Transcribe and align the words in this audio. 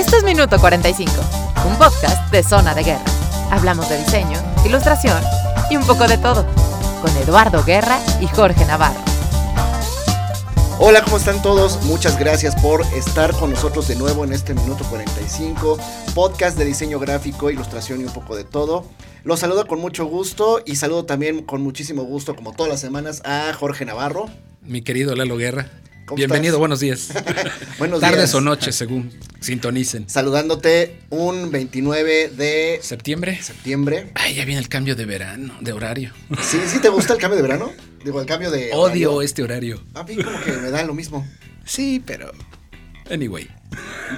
Esto 0.00 0.16
es 0.16 0.24
Minuto 0.24 0.58
45, 0.58 1.12
un 1.68 1.76
podcast 1.76 2.32
de 2.32 2.42
Zona 2.42 2.74
de 2.74 2.84
Guerra. 2.84 3.04
Hablamos 3.50 3.90
de 3.90 3.98
diseño, 3.98 4.38
ilustración 4.64 5.22
y 5.70 5.76
un 5.76 5.86
poco 5.86 6.08
de 6.08 6.16
todo, 6.16 6.46
con 7.02 7.14
Eduardo 7.18 7.62
Guerra 7.62 8.00
y 8.18 8.26
Jorge 8.26 8.64
Navarro. 8.64 8.98
Hola, 10.78 11.04
¿cómo 11.04 11.18
están 11.18 11.42
todos? 11.42 11.82
Muchas 11.82 12.18
gracias 12.18 12.56
por 12.62 12.80
estar 12.94 13.34
con 13.34 13.50
nosotros 13.50 13.88
de 13.88 13.96
nuevo 13.96 14.24
en 14.24 14.32
este 14.32 14.54
Minuto 14.54 14.84
45, 14.88 15.78
podcast 16.14 16.56
de 16.56 16.64
diseño 16.64 16.98
gráfico, 16.98 17.50
ilustración 17.50 18.00
y 18.00 18.04
un 18.04 18.12
poco 18.14 18.36
de 18.36 18.44
todo. 18.44 18.86
Los 19.22 19.40
saludo 19.40 19.66
con 19.66 19.80
mucho 19.80 20.06
gusto 20.06 20.62
y 20.64 20.76
saludo 20.76 21.04
también 21.04 21.42
con 21.42 21.60
muchísimo 21.60 22.04
gusto, 22.04 22.34
como 22.34 22.54
todas 22.54 22.72
las 22.72 22.80
semanas, 22.80 23.20
a 23.26 23.52
Jorge 23.52 23.84
Navarro. 23.84 24.30
Mi 24.62 24.80
querido 24.80 25.14
Lalo 25.14 25.36
Guerra. 25.36 25.68
¿Cómo 26.10 26.16
Bienvenido, 26.16 26.54
estás? 26.54 26.58
buenos 26.58 26.80
días. 26.80 27.08
Buenos 27.78 28.00
Tardes 28.00 28.18
días. 28.18 28.34
o 28.34 28.40
noches, 28.40 28.74
según 28.74 29.12
sintonicen. 29.38 30.08
Saludándote 30.10 30.98
un 31.10 31.52
29 31.52 32.30
de 32.30 32.80
¿Septiembre? 32.82 33.40
septiembre. 33.40 34.10
Ay, 34.16 34.34
ya 34.34 34.44
viene 34.44 34.60
el 34.60 34.68
cambio 34.68 34.96
de 34.96 35.04
verano, 35.06 35.54
de 35.60 35.72
horario. 35.72 36.12
¿Sí, 36.42 36.58
¿Sí 36.66 36.80
te 36.80 36.88
gusta 36.88 37.12
el 37.12 37.20
cambio 37.20 37.36
de 37.36 37.42
verano? 37.42 37.70
Digo, 38.04 38.20
el 38.20 38.26
cambio 38.26 38.50
de... 38.50 38.70
Odio 38.72 39.10
horario. 39.12 39.22
este 39.22 39.42
horario. 39.44 39.80
A 39.94 40.02
mí 40.02 40.16
como 40.16 40.40
que 40.40 40.50
me 40.50 40.70
da 40.72 40.82
lo 40.82 40.94
mismo. 40.94 41.24
Sí, 41.64 42.02
pero. 42.04 42.32
Anyway. 43.08 43.48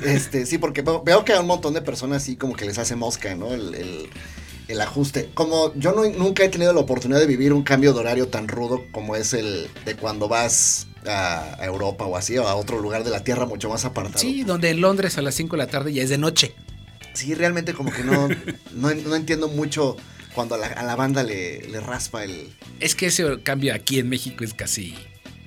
Este, 0.02 0.47
sí, 0.47 0.56
porque 0.56 0.80
veo, 0.80 1.02
veo 1.02 1.27
que 1.27 1.34
a 1.34 1.41
un 1.41 1.47
montón 1.47 1.74
de 1.74 1.83
personas 1.83 2.22
sí 2.22 2.36
como 2.36 2.56
que 2.56 2.64
les 2.64 2.78
hace 2.78 2.97
mosca, 2.97 3.34
¿no? 3.34 3.52
El, 3.52 3.74
el- 3.74 4.09
el 4.69 4.80
ajuste. 4.80 5.28
Como 5.34 5.74
yo 5.74 5.92
no- 5.92 6.09
nunca 6.09 6.42
he 6.42 6.48
tenido 6.48 6.72
la 6.72 6.80
oportunidad 6.80 7.20
de 7.20 7.27
vivir 7.27 7.52
un 7.52 7.62
cambio 7.64 7.92
de 7.92 8.00
horario 8.00 8.28
tan 8.28 8.48
rudo 8.48 8.80
como 8.92 9.14
es 9.14 9.34
el 9.34 9.69
de 9.84 9.95
cuando 9.97 10.28
vas 10.28 10.86
a, 11.06 11.56
Europa 11.65 12.05
o 12.05 12.16
así, 12.16 12.38
o 12.38 12.47
a 12.47 12.55
otro 12.55 12.80
lugar 12.80 13.05
de 13.05 13.11
la 13.11 13.24
Tierra 13.24 13.47
mucho 13.47 13.69
más 13.69 13.84
apartado. 13.84 14.19
Sí, 14.19 14.45
donde 14.45 14.70
en 14.70 14.80
Londres 14.80 15.19
a 15.19 15.23
las 15.23 15.34
5 15.34 15.56
de 15.56 15.62
la 15.62 15.69
tarde 15.69 15.92
ya 15.92 16.02
es 16.02 16.11
de 16.11 16.19
noche. 16.19 16.55
Sí, 17.14 17.34
realmente 17.34 17.75
como 17.75 17.92
que 17.92 18.05
no, 18.05 18.28
no, 18.72 18.94
no 18.94 19.17
entiendo 19.17 19.48
mucho 19.48 19.97
cuando 20.34 20.55
a 20.55 20.59
la, 20.59 20.67
a 20.67 20.83
la 20.83 20.97
banda 20.97 21.22
le, 21.22 21.61
le 21.69 21.81
raspa 21.81 22.25
el... 22.25 22.53
Es 22.81 22.94
que 22.94 23.06
ese 23.06 23.42
cambio 23.42 23.75
aquí 23.75 23.98
en 23.98 24.09
México 24.09 24.44
es 24.44 24.55
casi 24.55 24.94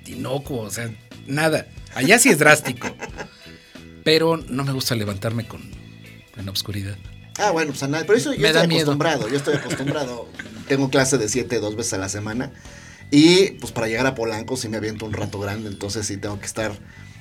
inocuo, 0.06 0.60
o 0.60 0.70
sea, 0.70 0.90
nada. 1.26 1.66
Allá 1.94 2.18
sí 2.18 2.28
es 2.28 2.38
drástico. 2.38 2.88
Pero 4.04 4.36
no 4.36 4.62
me 4.64 4.72
gusta 4.72 4.94
levantarme 4.94 5.48
con 5.48 5.62
en 6.36 6.46
la 6.46 6.52
oscuridad. 6.52 6.96
Ah, 7.38 7.50
bueno, 7.50 7.72
pues 7.72 7.82
a 7.82 7.88
nada, 7.88 8.04
pero 8.06 8.18
eso 8.18 8.32
yo 8.32 8.40
Me 8.40 8.48
estoy 8.48 8.68
miedo. 8.68 8.82
acostumbrado, 8.82 9.28
yo 9.28 9.36
estoy 9.36 9.54
acostumbrado. 9.54 10.28
Tengo 10.68 10.90
clase 10.90 11.18
de 11.18 11.28
7 11.28 11.58
dos 11.60 11.76
veces 11.76 11.94
a 11.94 11.98
la 11.98 12.08
semana. 12.08 12.52
Y 13.10 13.52
pues 13.52 13.72
para 13.72 13.86
llegar 13.86 14.06
a 14.06 14.14
Polanco 14.14 14.56
sí 14.56 14.68
me 14.68 14.76
aviento 14.76 15.06
un 15.06 15.12
rato 15.12 15.38
grande, 15.38 15.68
entonces 15.68 16.06
sí 16.06 16.16
tengo 16.16 16.38
que 16.40 16.46
estar 16.46 16.72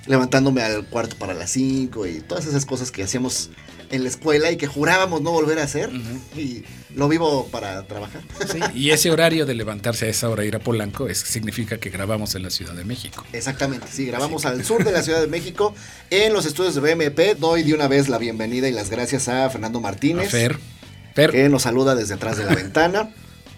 levantándome 0.07 0.61
al 0.61 0.85
cuarto 0.85 1.15
para 1.15 1.33
las 1.33 1.51
5 1.51 2.05
y 2.07 2.21
todas 2.21 2.45
esas 2.45 2.65
cosas 2.65 2.91
que 2.91 3.03
hacíamos 3.03 3.49
en 3.91 4.03
la 4.03 4.09
escuela 4.09 4.51
y 4.51 4.57
que 4.57 4.67
jurábamos 4.67 5.21
no 5.21 5.31
volver 5.31 5.59
a 5.59 5.63
hacer. 5.63 5.89
Y 6.35 6.63
lo 6.95 7.07
vivo 7.07 7.47
para 7.51 7.85
trabajar. 7.87 8.21
Sí, 8.51 8.59
y 8.75 8.91
ese 8.91 9.11
horario 9.11 9.45
de 9.45 9.53
levantarse 9.53 10.05
a 10.05 10.09
esa 10.09 10.29
hora 10.29 10.43
e 10.43 10.47
ir 10.47 10.55
a 10.55 10.59
Polanco 10.59 11.07
es, 11.07 11.19
significa 11.19 11.77
que 11.77 11.89
grabamos 11.89 12.35
en 12.35 12.43
la 12.43 12.49
Ciudad 12.49 12.73
de 12.73 12.85
México. 12.85 13.23
Exactamente, 13.33 13.87
sí, 13.91 14.05
grabamos 14.05 14.45
al 14.45 14.63
sur 14.63 14.83
de 14.83 14.91
la 14.91 15.03
Ciudad 15.03 15.21
de 15.21 15.27
México 15.27 15.75
en 16.09 16.33
los 16.33 16.45
estudios 16.45 16.75
de 16.75 16.81
BMP. 16.81 17.37
Doy 17.37 17.63
de 17.63 17.73
una 17.73 17.87
vez 17.87 18.09
la 18.09 18.17
bienvenida 18.17 18.67
y 18.67 18.71
las 18.71 18.89
gracias 18.89 19.27
a 19.27 19.49
Fernando 19.49 19.79
A 19.79 19.81
Martínez. 19.81 20.29
Fer. 20.29 20.57
Fer, 21.13 21.31
que 21.31 21.49
nos 21.49 21.63
saluda 21.63 21.95
desde 21.95 22.15
atrás 22.15 22.37
de 22.37 22.45
la 22.45 22.55
ventana. 22.55 23.11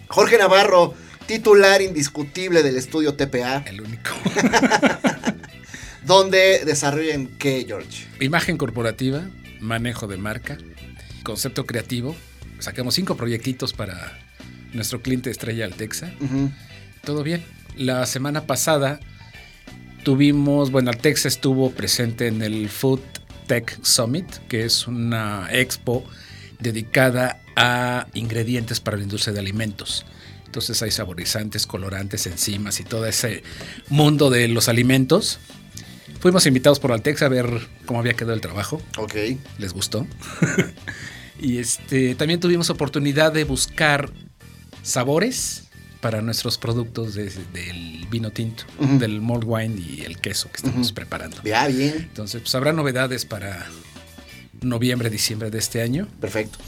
Jorge 0.08 0.38
Navarro, 0.38 0.94
titular 1.28 1.82
indiscutible 1.82 2.64
del 2.64 2.76
estudio 2.76 3.14
TPA, 3.14 3.62
el 3.66 3.82
único. 3.82 4.10
donde 6.06 6.64
desarrollan 6.64 7.26
qué, 7.38 7.64
George. 7.68 8.06
Imagen 8.18 8.56
corporativa, 8.56 9.28
manejo 9.60 10.08
de 10.08 10.16
marca, 10.16 10.56
concepto 11.22 11.66
creativo. 11.66 12.16
Sacamos 12.58 12.94
cinco 12.94 13.16
proyectitos 13.16 13.74
para 13.74 14.18
nuestro 14.72 15.02
cliente 15.02 15.30
estrella 15.30 15.66
Altexa. 15.66 16.10
Todo 17.04 17.22
bien. 17.22 17.44
La 17.76 18.06
semana 18.06 18.46
pasada 18.46 19.00
tuvimos, 20.02 20.70
bueno, 20.70 20.90
Altexa 20.90 21.28
estuvo 21.28 21.70
presente 21.72 22.26
en 22.26 22.40
el 22.40 22.70
Food 22.70 23.00
Tech 23.46 23.78
Summit, 23.82 24.26
que 24.48 24.64
es 24.64 24.86
una 24.86 25.48
expo 25.52 26.04
dedicada 26.58 27.38
a 27.54 28.06
ingredientes 28.14 28.80
para 28.80 28.96
la 28.96 29.02
industria 29.02 29.34
de 29.34 29.40
alimentos. 29.40 30.06
Entonces 30.48 30.80
hay 30.82 30.90
saborizantes, 30.90 31.66
colorantes, 31.66 32.26
enzimas 32.26 32.80
y 32.80 32.84
todo 32.84 33.04
ese 33.04 33.42
mundo 33.90 34.30
de 34.30 34.48
los 34.48 34.68
alimentos. 34.70 35.38
Fuimos 36.20 36.46
invitados 36.46 36.80
por 36.80 36.90
Altexa 36.90 37.26
a 37.26 37.28
ver 37.28 37.68
cómo 37.84 38.00
había 38.00 38.14
quedado 38.14 38.32
el 38.32 38.40
trabajo 38.40 38.80
Ok. 38.96 39.14
les 39.58 39.72
gustó. 39.74 40.06
y 41.38 41.58
este 41.58 42.14
también 42.14 42.40
tuvimos 42.40 42.70
oportunidad 42.70 43.30
de 43.30 43.44
buscar 43.44 44.10
sabores 44.82 45.64
para 46.00 46.22
nuestros 46.22 46.56
productos 46.58 47.14
de- 47.14 47.30
del 47.52 48.06
vino 48.10 48.30
tinto, 48.30 48.64
del 48.80 49.20
malt 49.20 49.44
wine 49.46 49.76
y 49.80 50.02
el 50.06 50.18
queso 50.18 50.48
que 50.50 50.56
estamos 50.56 50.92
preparando. 50.92 51.42
Ya, 51.44 51.66
bien. 51.68 51.94
Entonces, 51.98 52.40
pues 52.40 52.54
habrá 52.54 52.72
novedades 52.72 53.24
para 53.26 53.66
noviembre, 54.62 55.10
diciembre 55.10 55.50
de 55.50 55.58
este 55.58 55.82
año 55.82 56.08
Perfecto. 56.20 56.58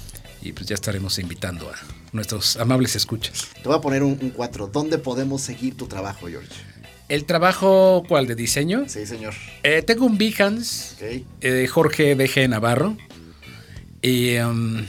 y 0.42 0.52
pues 0.52 0.66
ya 0.66 0.74
estaremos 0.74 1.18
invitando 1.18 1.70
a 1.70 1.76
nuestros 2.12 2.56
amables 2.56 2.96
escuchas. 2.96 3.48
Te 3.54 3.68
voy 3.68 3.76
a 3.76 3.80
poner 3.80 4.02
un 4.02 4.16
4. 4.16 4.66
¿Dónde 4.68 4.98
podemos 4.98 5.42
seguir 5.42 5.76
tu 5.76 5.86
trabajo, 5.86 6.26
George? 6.28 6.48
El 7.08 7.24
trabajo, 7.24 8.04
¿cuál? 8.08 8.26
¿De 8.26 8.34
diseño? 8.36 8.84
Sí, 8.86 9.04
señor. 9.06 9.34
Eh, 9.64 9.82
tengo 9.82 10.06
un 10.06 10.16
Behance 10.16 10.94
Ok. 10.94 11.24
eh, 11.40 11.66
Jorge 11.66 12.14
DG 12.14 12.48
Navarro. 12.48 12.96
Y 14.02 14.36
um, 14.38 14.84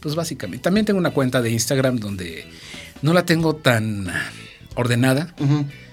pues 0.00 0.14
básicamente, 0.14 0.62
también 0.64 0.84
tengo 0.84 0.98
una 0.98 1.10
cuenta 1.10 1.40
de 1.40 1.50
Instagram 1.50 1.98
donde 1.98 2.46
no 3.02 3.12
la 3.12 3.24
tengo 3.24 3.56
tan 3.56 4.08
ordenada. 4.74 5.34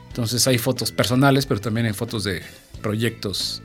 Entonces 0.07 0.45
hay 0.47 0.57
fotos 0.57 0.91
personales, 0.91 1.45
pero 1.45 1.61
también 1.61 1.85
hay 1.87 1.93
fotos 1.93 2.23
de 2.23 2.41
proyectos. 2.81 3.61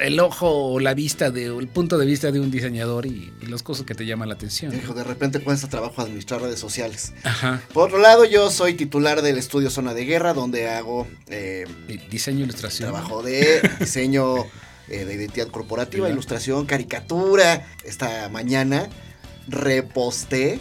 El 0.00 0.18
ojo 0.20 0.72
o 0.72 0.80
la 0.80 0.94
vista, 0.94 1.30
de, 1.30 1.50
o 1.50 1.60
el 1.60 1.68
punto 1.68 1.98
de 1.98 2.06
vista 2.06 2.32
de 2.32 2.40
un 2.40 2.50
diseñador 2.50 3.06
y, 3.06 3.32
y 3.40 3.46
las 3.46 3.62
cosas 3.62 3.86
que 3.86 3.94
te 3.94 4.06
llaman 4.06 4.28
la 4.28 4.34
atención. 4.34 4.72
Dijo, 4.72 4.94
de 4.94 5.04
repente 5.04 5.40
cuesta 5.40 5.68
trabajo 5.68 6.00
administrar 6.02 6.40
redes 6.40 6.58
sociales. 6.58 7.12
Ajá. 7.22 7.62
Por 7.72 7.88
otro 7.88 7.98
lado, 7.98 8.24
yo 8.24 8.50
soy 8.50 8.74
titular 8.74 9.22
del 9.22 9.38
estudio 9.38 9.70
Zona 9.70 9.94
de 9.94 10.04
Guerra, 10.04 10.32
donde 10.32 10.68
hago 10.68 11.06
eh, 11.28 11.66
Diseño, 12.10 12.44
ilustración. 12.44 12.90
Trabajo 12.90 13.22
de 13.22 13.60
diseño 13.78 14.46
eh, 14.88 15.04
de 15.04 15.14
identidad 15.14 15.48
corporativa, 15.48 16.08
ilustración, 16.08 16.66
caricatura. 16.66 17.64
Esta 17.84 18.28
mañana 18.28 18.88
reposté 19.46 20.58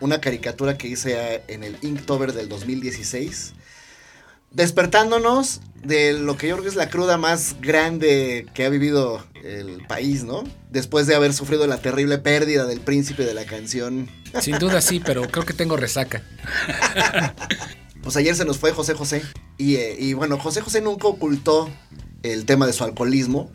una 0.00 0.20
caricatura 0.20 0.78
que 0.78 0.86
hice 0.86 1.42
en 1.48 1.64
el 1.64 1.76
Inktober 1.82 2.32
del 2.32 2.48
2016. 2.48 3.54
Despertándonos 4.50 5.60
de 5.84 6.14
lo 6.14 6.36
que 6.36 6.48
yo 6.48 6.54
creo 6.54 6.64
que 6.64 6.70
es 6.70 6.76
la 6.76 6.90
cruda 6.90 7.16
más 7.16 7.56
grande 7.60 8.46
que 8.54 8.64
ha 8.64 8.68
vivido 8.68 9.24
el 9.44 9.86
país, 9.86 10.24
¿no? 10.24 10.44
Después 10.70 11.06
de 11.06 11.14
haber 11.14 11.32
sufrido 11.32 11.66
la 11.66 11.78
terrible 11.78 12.18
pérdida 12.18 12.66
del 12.66 12.80
príncipe 12.80 13.24
de 13.24 13.34
la 13.34 13.44
canción. 13.44 14.10
Sin 14.40 14.58
duda 14.58 14.80
sí, 14.80 15.00
pero 15.04 15.22
creo 15.28 15.44
que 15.44 15.54
tengo 15.54 15.76
resaca. 15.76 16.22
Pues 18.02 18.16
ayer 18.16 18.36
se 18.36 18.44
nos 18.44 18.58
fue 18.58 18.72
José 18.72 18.94
José. 18.94 19.22
Y, 19.58 19.76
eh, 19.76 19.96
y 19.98 20.12
bueno, 20.12 20.38
José 20.38 20.60
José 20.60 20.80
nunca 20.80 21.08
ocultó 21.08 21.68
el 22.22 22.44
tema 22.44 22.66
de 22.66 22.72
su 22.72 22.84
alcoholismo. 22.84 23.50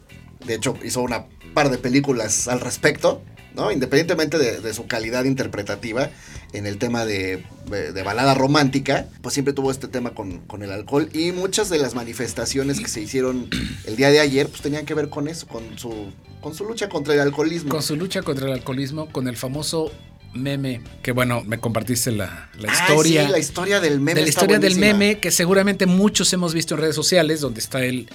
De 0.45 0.55
hecho, 0.55 0.75
hizo 0.83 1.01
una 1.01 1.27
par 1.53 1.69
de 1.69 1.77
películas 1.77 2.47
al 2.47 2.59
respecto, 2.59 3.21
¿no? 3.55 3.71
Independientemente 3.71 4.37
de, 4.37 4.59
de 4.59 4.73
su 4.73 4.87
calidad 4.87 5.23
interpretativa 5.23 6.09
en 6.53 6.65
el 6.67 6.77
tema 6.77 7.05
de, 7.05 7.43
de- 7.69 8.03
balada 8.03 8.33
romántica, 8.33 9.07
pues 9.21 9.33
siempre 9.33 9.53
tuvo 9.53 9.71
este 9.71 9.87
tema 9.87 10.11
con, 10.13 10.39
con 10.39 10.63
el 10.63 10.71
alcohol. 10.71 11.09
Y 11.13 11.31
muchas 11.31 11.69
de 11.69 11.77
las 11.77 11.95
manifestaciones 11.95 12.79
que 12.79 12.87
se 12.87 13.01
hicieron 13.01 13.47
el 13.85 13.95
día 13.95 14.09
de 14.11 14.19
ayer, 14.19 14.47
pues 14.47 14.61
tenían 14.61 14.85
que 14.85 14.93
ver 14.93 15.09
con 15.09 15.27
eso, 15.27 15.47
con 15.47 15.77
su, 15.77 16.11
con 16.41 16.53
su 16.53 16.65
lucha 16.65 16.89
contra 16.89 17.13
el 17.13 17.19
alcoholismo. 17.21 17.69
Con 17.69 17.81
su 17.83 17.95
lucha 17.95 18.21
contra 18.21 18.47
el 18.47 18.53
alcoholismo, 18.53 19.07
con 19.11 19.27
el 19.27 19.37
famoso 19.37 19.91
meme, 20.33 20.81
que 21.03 21.11
bueno, 21.11 21.43
me 21.45 21.57
compartiste 21.59 22.11
la, 22.11 22.49
la 22.57 22.71
Ay, 22.71 22.77
historia. 22.81 23.25
sí, 23.25 23.31
la 23.31 23.39
historia 23.39 23.79
del 23.81 23.99
meme. 23.99 24.15
de 24.15 24.21
la 24.23 24.29
historia 24.29 24.59
del 24.59 24.77
meme 24.77 25.19
que 25.19 25.29
seguramente 25.31 25.85
muchos 25.85 26.31
hemos 26.33 26.53
visto 26.53 26.75
en 26.75 26.81
redes 26.81 26.95
sociales, 26.95 27.41
donde 27.41 27.59
está 27.59 27.83
él, 27.83 28.09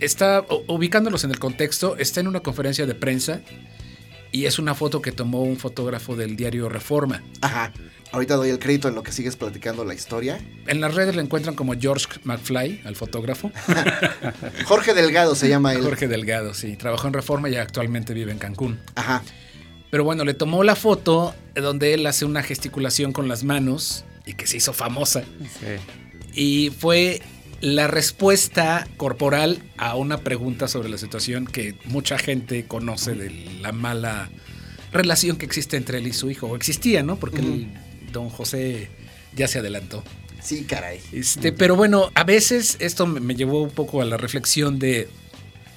está 0.00 0.44
ubicándolos 0.68 1.24
en 1.24 1.30
el 1.30 1.38
contexto, 1.38 1.96
está 1.96 2.20
en 2.20 2.28
una 2.28 2.40
conferencia 2.40 2.86
de 2.86 2.94
prensa 2.94 3.40
y 4.32 4.46
es 4.46 4.58
una 4.58 4.74
foto 4.74 5.00
que 5.00 5.12
tomó 5.12 5.42
un 5.42 5.56
fotógrafo 5.56 6.16
del 6.16 6.36
diario 6.36 6.68
Reforma. 6.68 7.22
Ajá. 7.40 7.72
Ahorita 8.10 8.36
doy 8.36 8.48
el 8.48 8.58
crédito 8.58 8.88
en 8.88 8.94
lo 8.94 9.02
que 9.02 9.12
sigues 9.12 9.36
platicando 9.36 9.84
la 9.84 9.94
historia. 9.94 10.40
En 10.66 10.80
las 10.80 10.94
redes 10.94 11.14
lo 11.14 11.20
encuentran 11.20 11.54
como 11.54 11.74
George 11.78 12.06
McFly, 12.24 12.82
al 12.84 12.96
fotógrafo. 12.96 13.52
Jorge 14.64 14.94
Delgado 14.94 15.34
se 15.34 15.48
llama 15.48 15.74
él. 15.74 15.82
Jorge 15.82 16.08
Delgado, 16.08 16.54
sí, 16.54 16.76
trabajó 16.76 17.06
en 17.06 17.12
Reforma 17.12 17.50
y 17.50 17.56
actualmente 17.56 18.14
vive 18.14 18.32
en 18.32 18.38
Cancún. 18.38 18.80
Ajá. 18.94 19.22
Pero 19.90 20.04
bueno, 20.04 20.24
le 20.24 20.34
tomó 20.34 20.64
la 20.64 20.74
foto 20.74 21.34
donde 21.54 21.94
él 21.94 22.06
hace 22.06 22.24
una 22.24 22.42
gesticulación 22.42 23.12
con 23.12 23.28
las 23.28 23.44
manos 23.44 24.04
y 24.24 24.34
que 24.34 24.46
se 24.46 24.58
hizo 24.58 24.72
famosa. 24.72 25.24
Y 26.34 26.70
fue 26.78 27.22
la 27.60 27.86
respuesta 27.86 28.86
corporal 28.96 29.62
a 29.76 29.96
una 29.96 30.18
pregunta 30.18 30.68
sobre 30.68 30.88
la 30.88 30.98
situación 30.98 31.46
que 31.46 31.74
mucha 31.84 32.18
gente 32.18 32.64
conoce 32.66 33.14
de 33.14 33.30
la 33.60 33.72
mala 33.72 34.30
relación 34.92 35.36
que 35.36 35.46
existe 35.46 35.76
entre 35.76 35.98
él 35.98 36.06
y 36.06 36.12
su 36.12 36.30
hijo. 36.30 36.46
O 36.46 36.56
existía, 36.56 37.02
¿no? 37.02 37.16
Porque 37.16 37.40
el 37.40 37.68
don 38.12 38.28
José 38.28 38.88
ya 39.34 39.48
se 39.48 39.58
adelantó. 39.58 40.04
Sí, 40.42 40.64
caray. 40.64 41.00
Este, 41.12 41.52
pero 41.52 41.74
bueno, 41.74 42.10
a 42.14 42.24
veces 42.24 42.76
esto 42.78 43.06
me, 43.06 43.20
me 43.20 43.34
llevó 43.34 43.62
un 43.62 43.70
poco 43.70 44.00
a 44.02 44.04
la 44.04 44.16
reflexión 44.16 44.78
de, 44.78 45.08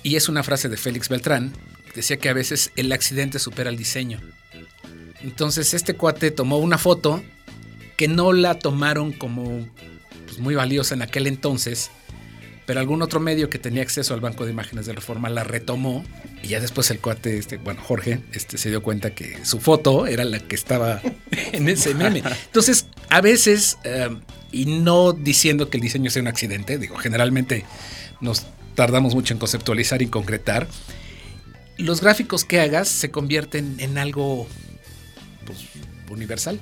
y 0.03 0.15
es 0.15 0.29
una 0.29 0.43
frase 0.43 0.69
de 0.69 0.77
Félix 0.77 1.09
Beltrán, 1.09 1.51
decía 1.95 2.17
que 2.17 2.29
a 2.29 2.33
veces 2.33 2.71
el 2.75 2.91
accidente 2.91 3.39
supera 3.39 3.69
el 3.69 3.77
diseño. 3.77 4.19
Entonces 5.21 5.73
este 5.73 5.95
cuate 5.95 6.31
tomó 6.31 6.57
una 6.57 6.77
foto 6.77 7.23
que 7.97 8.07
no 8.07 8.33
la 8.33 8.57
tomaron 8.57 9.11
como 9.11 9.67
pues, 10.31 10.39
muy 10.39 10.55
valiosa 10.55 10.95
en 10.95 11.01
aquel 11.01 11.27
entonces, 11.27 11.91
pero 12.65 12.79
algún 12.79 13.01
otro 13.01 13.19
medio 13.19 13.49
que 13.49 13.59
tenía 13.59 13.81
acceso 13.81 14.13
al 14.13 14.21
banco 14.21 14.45
de 14.45 14.51
imágenes 14.51 14.85
de 14.85 14.93
Reforma 14.93 15.29
la 15.29 15.43
retomó 15.43 16.05
y 16.41 16.47
ya 16.47 16.61
después 16.61 16.89
el 16.89 16.99
cuate, 16.99 17.37
este, 17.37 17.57
bueno, 17.57 17.81
Jorge, 17.81 18.21
este, 18.31 18.57
se 18.57 18.69
dio 18.69 18.81
cuenta 18.81 19.13
que 19.13 19.43
su 19.43 19.59
foto 19.59 20.07
era 20.07 20.23
la 20.23 20.39
que 20.39 20.55
estaba 20.55 21.01
en 21.51 21.67
ese 21.67 21.93
meme. 21.95 22.23
Entonces, 22.45 22.85
a 23.09 23.19
veces, 23.19 23.77
eh, 23.83 24.07
y 24.53 24.67
no 24.67 25.11
diciendo 25.11 25.69
que 25.69 25.75
el 25.75 25.81
diseño 25.81 26.09
sea 26.09 26.21
un 26.21 26.29
accidente, 26.29 26.77
digo, 26.77 26.95
generalmente 26.95 27.65
nos 28.21 28.45
tardamos 28.75 29.15
mucho 29.15 29.33
en 29.33 29.39
conceptualizar 29.39 30.01
y 30.01 30.07
concretar, 30.07 30.65
los 31.75 31.99
gráficos 31.99 32.45
que 32.45 32.61
hagas 32.61 32.87
se 32.87 33.11
convierten 33.11 33.75
en 33.79 33.97
algo 33.97 34.47
pues, 35.45 35.59
universal. 36.09 36.57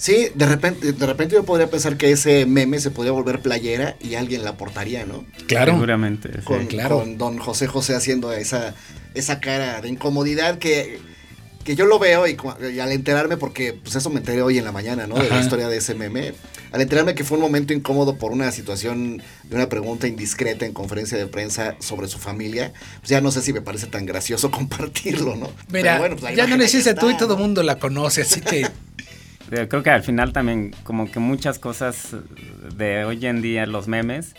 Sí, 0.00 0.30
de 0.34 0.46
repente, 0.46 0.94
de 0.94 1.06
repente 1.06 1.34
yo 1.34 1.44
podría 1.44 1.68
pensar 1.68 1.98
que 1.98 2.10
ese 2.10 2.46
meme 2.46 2.80
se 2.80 2.90
podría 2.90 3.12
volver 3.12 3.42
playera 3.42 3.96
y 4.00 4.14
alguien 4.14 4.44
la 4.44 4.56
portaría, 4.56 5.04
¿no? 5.04 5.26
Claro. 5.46 5.72
Seguramente. 5.72 6.30
sí. 6.32 6.38
Con, 6.42 6.66
claro. 6.68 7.00
con 7.00 7.18
don 7.18 7.36
José 7.36 7.66
José 7.66 7.94
haciendo 7.94 8.32
esa, 8.32 8.74
esa 9.12 9.40
cara 9.40 9.82
de 9.82 9.90
incomodidad 9.90 10.56
que, 10.56 10.98
que 11.64 11.76
yo 11.76 11.84
lo 11.84 11.98
veo 11.98 12.26
y, 12.26 12.34
al 12.80 12.92
enterarme, 12.92 13.36
porque 13.36 13.74
pues 13.74 13.94
eso 13.94 14.08
me 14.08 14.20
enteré 14.20 14.40
hoy 14.40 14.56
en 14.56 14.64
la 14.64 14.72
mañana, 14.72 15.06
¿no? 15.06 15.16
De 15.16 15.28
la 15.28 15.38
historia 15.38 15.68
de 15.68 15.76
ese 15.76 15.94
meme. 15.94 16.32
Al 16.72 16.80
enterarme 16.80 17.14
que 17.14 17.22
fue 17.22 17.36
un 17.36 17.42
momento 17.42 17.74
incómodo 17.74 18.16
por 18.16 18.32
una 18.32 18.50
situación 18.52 19.22
de 19.44 19.54
una 19.54 19.68
pregunta 19.68 20.06
indiscreta 20.06 20.64
en 20.64 20.72
conferencia 20.72 21.18
de 21.18 21.26
prensa 21.26 21.76
sobre 21.78 22.08
su 22.08 22.18
familia, 22.18 22.72
pues 23.00 23.10
ya 23.10 23.20
no 23.20 23.30
sé 23.30 23.42
si 23.42 23.52
me 23.52 23.60
parece 23.60 23.86
tan 23.86 24.06
gracioso 24.06 24.50
compartirlo, 24.52 25.36
¿no? 25.36 25.52
Mira, 25.68 25.82
Pero 25.92 25.98
bueno, 25.98 26.16
pues 26.16 26.34
ya 26.34 26.46
no 26.46 26.62
está, 26.62 26.94
tú 26.94 27.10
y 27.10 27.18
todo 27.18 27.34
el 27.34 27.40
mundo 27.40 27.62
la 27.62 27.78
conoce, 27.78 28.22
así 28.22 28.40
que 28.40 28.66
Creo 29.50 29.82
que 29.82 29.90
al 29.90 30.02
final 30.02 30.32
también 30.32 30.72
como 30.84 31.10
que 31.10 31.18
muchas 31.18 31.58
cosas 31.58 32.16
de 32.76 33.04
hoy 33.04 33.26
en 33.26 33.42
día, 33.42 33.66
los 33.66 33.88
memes, 33.88 34.34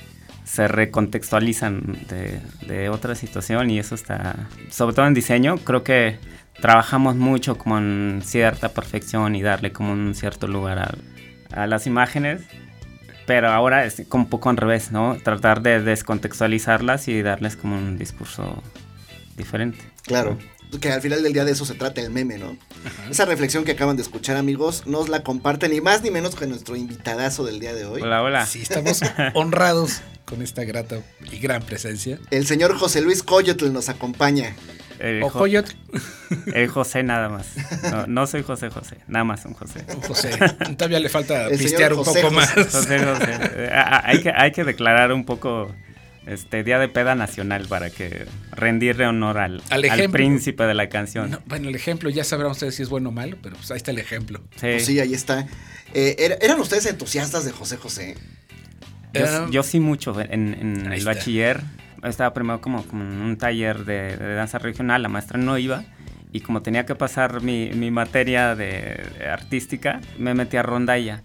se 0.45 0.67
recontextualizan 0.67 1.97
de, 2.07 2.89
otra 2.89 3.15
situación 3.15 3.69
y 3.69 3.79
eso 3.79 3.95
está, 3.95 4.47
sobre 4.69 4.95
todo 4.95 5.05
en 5.07 5.13
diseño, 5.13 5.57
creo 5.57 5.83
que 5.83 6.17
trabajamos 6.61 7.15
mucho 7.15 7.57
con 7.57 8.21
cierta 8.23 8.69
perfección 8.69 9.35
y 9.35 9.41
darle 9.41 9.71
como 9.71 9.91
un 9.91 10.15
cierto 10.15 10.47
lugar 10.47 10.79
a, 10.79 11.61
a 11.61 11.67
las 11.67 11.87
imágenes, 11.87 12.41
pero 13.25 13.49
ahora 13.49 13.85
es 13.85 14.03
como 14.07 14.25
un 14.25 14.29
poco 14.29 14.49
al 14.49 14.57
revés, 14.57 14.91
¿no? 14.91 15.17
Tratar 15.23 15.61
de 15.61 15.81
descontextualizarlas 15.81 17.07
y 17.07 17.21
darles 17.21 17.55
como 17.55 17.77
un 17.77 17.97
discurso 17.97 18.61
diferente. 19.37 19.79
Claro. 20.03 20.37
Que 20.79 20.91
al 20.91 21.01
final 21.01 21.21
del 21.21 21.33
día 21.33 21.43
de 21.45 21.51
eso 21.51 21.65
se 21.65 21.73
trata 21.75 21.99
el 22.01 22.09
meme, 22.11 22.37
¿no? 22.37 22.55
Esa 23.09 23.25
reflexión 23.25 23.63
que 23.65 23.71
acaban 23.71 23.97
de 23.97 24.01
escuchar, 24.03 24.37
amigos, 24.37 24.87
nos 24.87 25.09
la 25.09 25.21
comparten 25.23 25.71
ni 25.71 25.81
más 25.81 26.01
ni 26.01 26.11
menos 26.11 26.35
que 26.35 26.47
nuestro 26.47 26.75
invitadazo 26.75 27.43
del 27.43 27.59
día 27.59 27.73
de 27.73 27.85
hoy. 27.85 28.01
Hola, 28.01 28.21
hola. 28.23 28.45
sí 28.45 28.61
estamos 28.61 29.01
honrados 29.33 30.01
con 30.25 30.41
esta 30.41 30.63
grata 30.63 30.99
y 31.31 31.39
gran 31.39 31.61
presencia. 31.61 32.19
El 32.31 32.47
señor 32.47 32.75
José 32.77 33.01
Luis 33.01 33.21
Coyotl 33.21 33.71
nos 33.73 33.89
acompaña. 33.89 34.55
El, 34.99 35.23
O 35.23 35.29
Jo- 35.29 35.39
Coyot, 35.39 35.65
el 36.53 36.67
José 36.67 37.01
nada 37.03 37.27
más. 37.27 37.47
No, 37.91 38.05
no 38.07 38.27
soy 38.27 38.43
José 38.43 38.69
José, 38.69 38.97
nada 39.07 39.25
más 39.25 39.43
un 39.45 39.53
José. 39.55 39.83
José, 40.07 40.29
todavía 40.77 40.99
le 40.99 41.09
falta 41.09 41.47
El 41.47 41.57
pistear 41.57 41.93
un 41.93 42.03
José 42.03 42.21
poco 42.21 42.35
José. 42.35 42.55
más. 42.59 42.71
José 42.71 42.99
José. 42.99 43.69
Hay, 43.73 44.21
que, 44.21 44.31
hay 44.33 44.51
que 44.51 44.63
declarar 44.63 45.11
un 45.11 45.25
poco 45.25 45.73
este 46.27 46.63
día 46.63 46.77
de 46.79 46.87
peda 46.87 47.15
nacional 47.15 47.67
para 47.67 47.89
que 47.89 48.25
rendirle 48.51 49.07
honor 49.07 49.37
al, 49.39 49.61
Al 49.69 50.09
príncipe 50.11 50.63
de 50.65 50.73
la 50.73 50.87
canción. 50.89 51.31
No, 51.31 51.39
bueno, 51.47 51.69
el 51.69 51.75
ejemplo 51.75 52.09
ya 52.09 52.23
sabrán 52.23 52.51
ustedes 52.51 52.75
si 52.75 52.83
es 52.83 52.89
bueno 52.89 53.09
o 53.09 53.11
malo, 53.11 53.37
pero 53.41 53.55
pues 53.55 53.71
ahí 53.71 53.77
está 53.77 53.91
el 53.91 53.99
ejemplo. 53.99 54.39
Sí. 54.55 54.59
Pues 54.61 54.85
sí, 54.85 54.99
ahí 54.99 55.13
está. 55.13 55.47
Eh, 55.93 56.15
¿era- 56.19 56.35
¿Eran 56.41 56.59
ustedes 56.59 56.85
entusiastas 56.85 57.43
de 57.45 57.51
José 57.51 57.77
José? 57.77 58.15
Yo, 59.13 59.21
Eh, 59.25 59.47
yo 59.51 59.63
sí 59.63 59.79
mucho 59.79 60.19
en, 60.21 60.85
el 60.87 60.93
está. 60.93 61.13
bachiller. 61.13 61.61
Estaba 62.03 62.33
primero 62.33 62.61
como, 62.61 62.83
como 62.87 63.03
en 63.03 63.21
un 63.21 63.37
taller 63.37 63.85
de, 63.85 64.15
de 64.17 64.33
danza 64.35 64.57
regional, 64.57 65.01
la 65.03 65.09
maestra 65.09 65.37
no 65.37 65.57
iba. 65.57 65.83
Y 66.33 66.39
como 66.39 66.61
tenía 66.61 66.85
que 66.85 66.95
pasar 66.95 67.41
mi, 67.41 67.71
mi 67.73 67.91
materia 67.91 68.55
de, 68.55 69.03
de 69.19 69.27
artística, 69.27 69.99
me 70.17 70.33
metí 70.33 70.55
a 70.55 70.63
rondalla. 70.63 71.21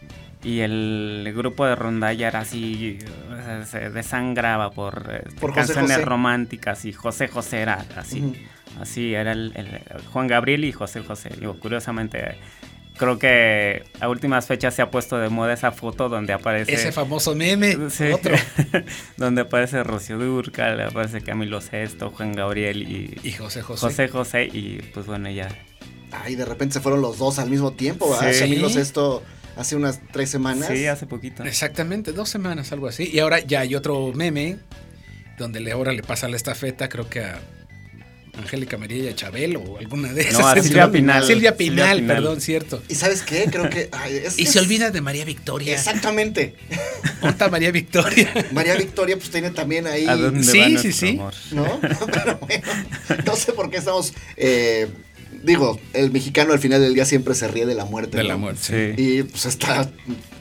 Y 0.47 0.61
el 0.61 1.33
grupo 1.35 1.67
de 1.67 1.75
rondalla 1.75 2.29
era 2.29 2.39
así, 2.41 2.99
o 3.33 3.35
sea, 3.37 3.67
se 3.67 3.91
desangraba 3.91 4.71
por, 4.71 5.11
este, 5.27 5.41
Por 5.41 5.51
José 5.51 5.61
canciones 5.75 5.93
José. 5.97 6.05
románticas 6.05 6.85
y 6.85 6.93
José 6.93 7.27
José 7.27 7.59
era 7.63 7.85
así. 7.97 8.33
Así 8.81 9.13
era 9.15 9.33
el, 9.33 9.53
el- 9.57 10.03
Juan 10.13 10.29
Gabriel 10.29 10.65
y 10.65 10.71
José 10.71 11.03
José. 11.03 11.31
Digo, 11.41 11.59
curiosamente, 11.59 12.37
creo 12.97 13.19
que 13.19 13.83
a 14.01 14.09
últimas 14.09 14.47
fechas 14.47 14.73
se 14.75 14.83
ha 14.83 14.91
puesto 14.91 15.19
de 15.19 15.31
moda 15.31 15.53
esa 15.53 15.73
foto 15.73 16.09
donde 16.09 16.33
aparece... 16.33 16.75
Ese 16.75 16.93
famoso 16.93 17.35
meme, 17.35 17.77
Sí. 17.91 18.05
otro. 18.13 18.37
donde 19.17 19.41
aparece 19.43 19.83
Rocío 19.83 20.17
Durcal, 20.19 20.81
aparece 20.81 21.23
Camilo 21.23 21.61
Sesto, 21.61 22.11
Juan 22.11 22.33
Gabriel 22.33 22.83
y, 22.83 23.19
Y 23.27 23.33
José 23.33 23.63
José. 23.63 23.81
José 23.81 24.09
José 24.09 24.45
y 24.45 24.81
pues 24.95 25.07
bueno, 25.07 25.29
ya. 25.29 25.49
Ay, 26.13 26.37
de 26.37 26.45
repente 26.45 26.75
se 26.75 26.81
fueron 26.81 27.03
los 27.03 27.19
dos 27.19 27.39
al 27.41 27.51
mismo 27.51 27.73
tiempo, 27.73 28.09
¿verdad? 28.09 28.33
Sí. 28.33 28.45
Amigos, 28.45 28.77
esto 28.77 29.23
hace 29.57 29.77
unas 29.77 30.01
tres 30.13 30.31
semanas. 30.31 30.69
Sí, 30.73 30.87
hace 30.87 31.07
poquito. 31.07 31.43
Exactamente, 31.45 32.13
dos 32.13 32.29
semanas, 32.29 32.73
algo 32.73 32.87
así. 32.89 33.09
Y 33.13 33.19
ahora 33.19 33.41
ya 33.41 33.61
hay 33.61 33.75
otro 33.75 34.13
meme 34.15 34.59
donde 35.39 35.61
le, 35.61 35.73
ahora 35.73 35.93
le 35.93 36.03
pasa 36.03 36.29
la 36.29 36.37
estafeta, 36.37 36.89
creo 36.89 37.09
que 37.09 37.21
a 37.21 37.41
Angélica 38.39 38.77
María 38.77 39.05
y 39.05 39.09
a 39.09 39.15
Chabelo 39.15 39.61
o 39.61 39.79
alguna 39.79 40.13
de 40.13 40.21
esas. 40.23 40.39
No, 40.41 40.47
a 40.49 40.55
Silvia 40.63 40.91
Pinal. 40.91 41.25
Silvia 41.25 41.57
Pinal, 41.57 41.77
Silvia 41.77 41.97
Pinal. 41.97 42.07
perdón, 42.17 42.41
cierto. 42.43 42.83
¿Y 42.89 42.95
sabes 42.95 43.23
qué? 43.23 43.47
Creo 43.51 43.71
que... 43.71 43.89
ay, 43.93 44.17
es- 44.25 44.39
Y 44.39 44.43
es- 44.43 44.53
se 44.53 44.59
olvida 44.61 44.91
de 44.91 45.01
María 45.01 45.25
Victoria. 45.25 45.75
Exactamente. 45.75 46.55
Ponta 47.23 47.49
María 47.49 47.71
Victoria. 47.71 48.31
María 48.53 48.75
Victoria 48.77 49.17
pues 49.17 49.31
tiene 49.31 49.51
también 49.53 49.87
ahí... 49.87 50.07
¿A 50.07 50.17
dónde 50.17 50.43
Sí, 50.45 50.59
va 50.75 50.81
sí, 50.83 50.93
sí. 50.93 51.09
amor? 51.11 51.35
¿No? 51.53 51.81
Pero 52.13 52.37
bueno, 52.39 52.65
no 53.25 53.37
sé 53.37 53.53
por 53.53 53.71
qué 53.71 53.79
estamos... 53.79 54.13
eh, 54.37 54.87
digo, 55.47 55.81
el 55.95 56.11
mexicano 56.11 56.53
al 56.53 56.59
final 56.59 56.81
del 56.83 56.93
día 56.95 57.05
siempre 57.07 57.35
se 57.35 57.49
ríe 57.49 57.65
de 57.65 57.75
la 57.75 57.85
muerte. 57.87 58.17
De 58.19 58.23
¿no? 58.25 58.29
la 58.31 58.37
muerte. 58.37 58.95
Sí. 58.97 59.03
Y 59.03 59.23
pues 59.23 59.47
está 59.47 59.89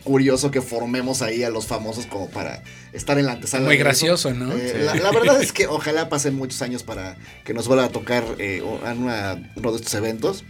curioso 0.03 0.51
que 0.51 0.61
formemos 0.61 1.21
ahí 1.21 1.43
a 1.43 1.49
los 1.49 1.67
famosos 1.67 2.05
como 2.07 2.29
para 2.29 2.61
estar 2.91 3.17
en 3.17 3.25
la 3.27 3.33
antesala. 3.33 3.65
Muy 3.65 3.77
de 3.77 3.83
gracioso, 3.83 4.33
¿no? 4.33 4.51
Eh, 4.53 4.73
Sí. 4.75 4.83
la, 4.83 4.95
la 4.95 5.11
verdad 5.11 5.41
es 5.41 5.51
que 5.53 5.67
ojalá 5.67 6.09
pasen 6.09 6.35
muchos 6.35 6.61
años 6.61 6.83
para 6.83 7.15
que 7.43 7.53
nos 7.53 7.67
vuelva 7.67 7.85
a 7.85 7.89
tocar 7.89 8.23
eh, 8.39 8.61
una- 8.61 9.51
uno 9.55 9.71
de 9.71 9.77
estos 9.77 9.93
eventos. 9.93 10.43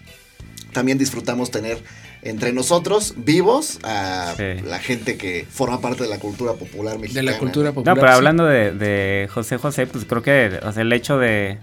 También 0.74 0.98
disfrutamos 0.98 1.52
tener 1.52 1.78
entre 2.22 2.52
nosotros 2.54 3.14
vivos 3.18 3.80
a 3.84 4.34
Sí. 4.36 4.62
la 4.66 4.80
gente 4.80 5.16
que 5.16 5.46
forma 5.50 5.80
parte 5.80 6.04
de 6.04 6.10
la 6.10 6.18
cultura 6.20 6.54
popular 6.54 6.94
De 6.96 7.00
mexicana. 7.00 7.32
la 7.32 7.38
cultura 7.38 7.72
popular. 7.72 7.96
No, 7.96 8.02
pero 8.02 8.12
sí. 8.14 8.18
hablando 8.18 8.46
de, 8.46 8.72
de 8.72 9.28
José 9.32 9.58
José, 9.58 9.86
pues 9.88 10.06
creo 10.06 10.24
que 10.24 10.60
o 10.64 10.72
sea, 10.74 10.82
el 10.82 10.92
hecho 10.92 11.18
de 11.20 11.60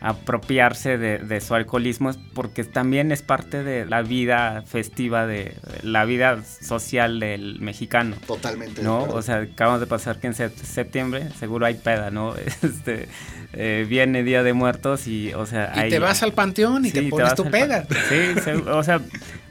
apropiarse 0.00 0.96
de, 0.98 1.18
de 1.18 1.40
su 1.40 1.54
alcoholismo 1.54 2.10
es 2.10 2.18
porque 2.34 2.64
también 2.64 3.10
es 3.12 3.22
parte 3.22 3.62
de 3.64 3.84
la 3.84 4.02
vida 4.02 4.62
festiva, 4.66 5.26
de 5.26 5.54
la 5.82 6.04
vida 6.04 6.42
social 6.44 7.20
del 7.20 7.60
mexicano. 7.60 8.16
Totalmente. 8.26 8.82
¿no? 8.82 9.02
O 9.04 9.22
sea, 9.22 9.38
acabamos 9.38 9.80
de 9.80 9.86
pasar 9.86 10.18
que 10.20 10.28
en 10.28 10.34
sep- 10.34 10.54
septiembre 10.54 11.28
seguro 11.38 11.66
hay 11.66 11.74
peda, 11.74 12.10
¿no? 12.10 12.34
Este, 12.62 13.08
eh, 13.54 13.86
viene 13.88 14.22
Día 14.22 14.42
de 14.42 14.52
Muertos 14.52 15.06
y, 15.08 15.32
o 15.34 15.46
sea, 15.46 15.72
Y 15.74 15.78
hay- 15.80 15.90
te 15.90 15.98
vas 15.98 16.22
al 16.22 16.32
panteón 16.32 16.84
y 16.84 16.90
Sí, 16.90 17.00
te 17.00 17.08
pones 17.08 17.26
vas 17.28 17.34
tu 17.34 17.50
peda. 17.50 17.84
Sí, 18.08 18.40
se- 18.42 18.54
o 18.56 18.82
sea, 18.82 19.00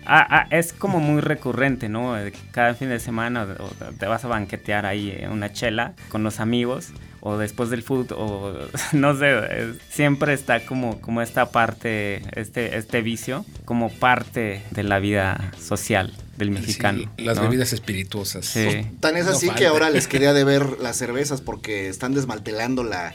a- 0.05 0.37
a- 0.41 0.47
es 0.51 0.71
como 0.71 0.99
muy 0.99 1.19
recurrente, 1.21 1.89
¿no? 1.89 2.17
Eh, 2.17 2.31
Cada 2.51 2.73
fin 2.73 2.89
de 2.89 2.99
semana 2.99 3.45
o 3.59 3.69
te 3.99 4.05
vas 4.05 4.23
a 4.23 4.27
banquetear 4.27 4.85
ahí 4.85 5.09
eh, 5.09 5.27
una 5.29 5.51
chela 5.51 5.93
con 6.09 6.23
los 6.23 6.39
amigos 6.39 6.91
o 7.21 7.37
después 7.37 7.69
del 7.69 7.83
food 7.83 8.11
o 8.11 8.53
no 8.93 9.17
sé, 9.17 9.73
siempre 9.89 10.33
está 10.33 10.65
como, 10.65 10.99
como 11.01 11.21
esta 11.21 11.49
parte, 11.51 12.21
este, 12.39 12.77
este 12.77 13.01
vicio, 13.01 13.45
como 13.65 13.89
parte 13.89 14.61
de 14.71 14.83
la 14.83 14.99
vida 14.99 15.51
social 15.59 16.13
del 16.37 16.51
mexicano. 16.51 17.11
Sí, 17.17 17.23
las 17.23 17.37
¿no? 17.37 17.43
bebidas 17.43 17.73
espirituosas. 17.73 18.45
Sí. 18.45 18.85
Tan 18.99 19.17
es 19.17 19.25
No 19.25 19.31
así 19.31 19.47
falta. 19.47 19.59
que 19.59 19.67
ahora 19.67 19.89
les 19.89 20.07
quería 20.07 20.33
de 20.33 20.43
ver 20.43 20.77
las 20.81 20.95
cervezas 20.97 21.41
porque 21.41 21.89
están 21.89 22.13
desmantelando 22.13 22.83
la... 22.83 23.13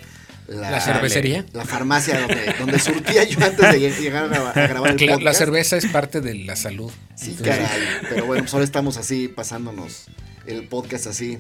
¿La 0.49 0.80
cervecería? 0.80 1.47
La 1.52 1.64
farmacia 1.64 2.18
donde, 2.21 2.54
donde 2.59 2.78
surtía 2.80 3.23
yo 3.25 3.38
antes 3.42 3.61
de 3.61 3.78
lleg- 3.80 3.97
llegar 4.00 4.25
a, 4.25 4.26
graba- 4.26 4.50
a 4.50 4.66
grabar 4.66 4.90
el 4.90 4.97
La, 4.99 5.06
la 5.06 5.12
podcast. 5.18 5.38
cerveza 5.38 5.76
es 5.76 5.87
parte 5.87 6.21
de 6.21 6.35
la 6.35 6.56
salud. 6.56 6.90
Sí, 7.14 7.30
Entonces, 7.30 7.59
caray. 7.59 7.80
Pero 8.09 8.26
bueno, 8.26 8.42
pues 8.42 8.52
ahora 8.52 8.64
estamos 8.64 8.97
así, 8.97 9.28
pasándonos 9.28 10.06
el 10.44 10.66
podcast 10.66 11.06
así. 11.06 11.38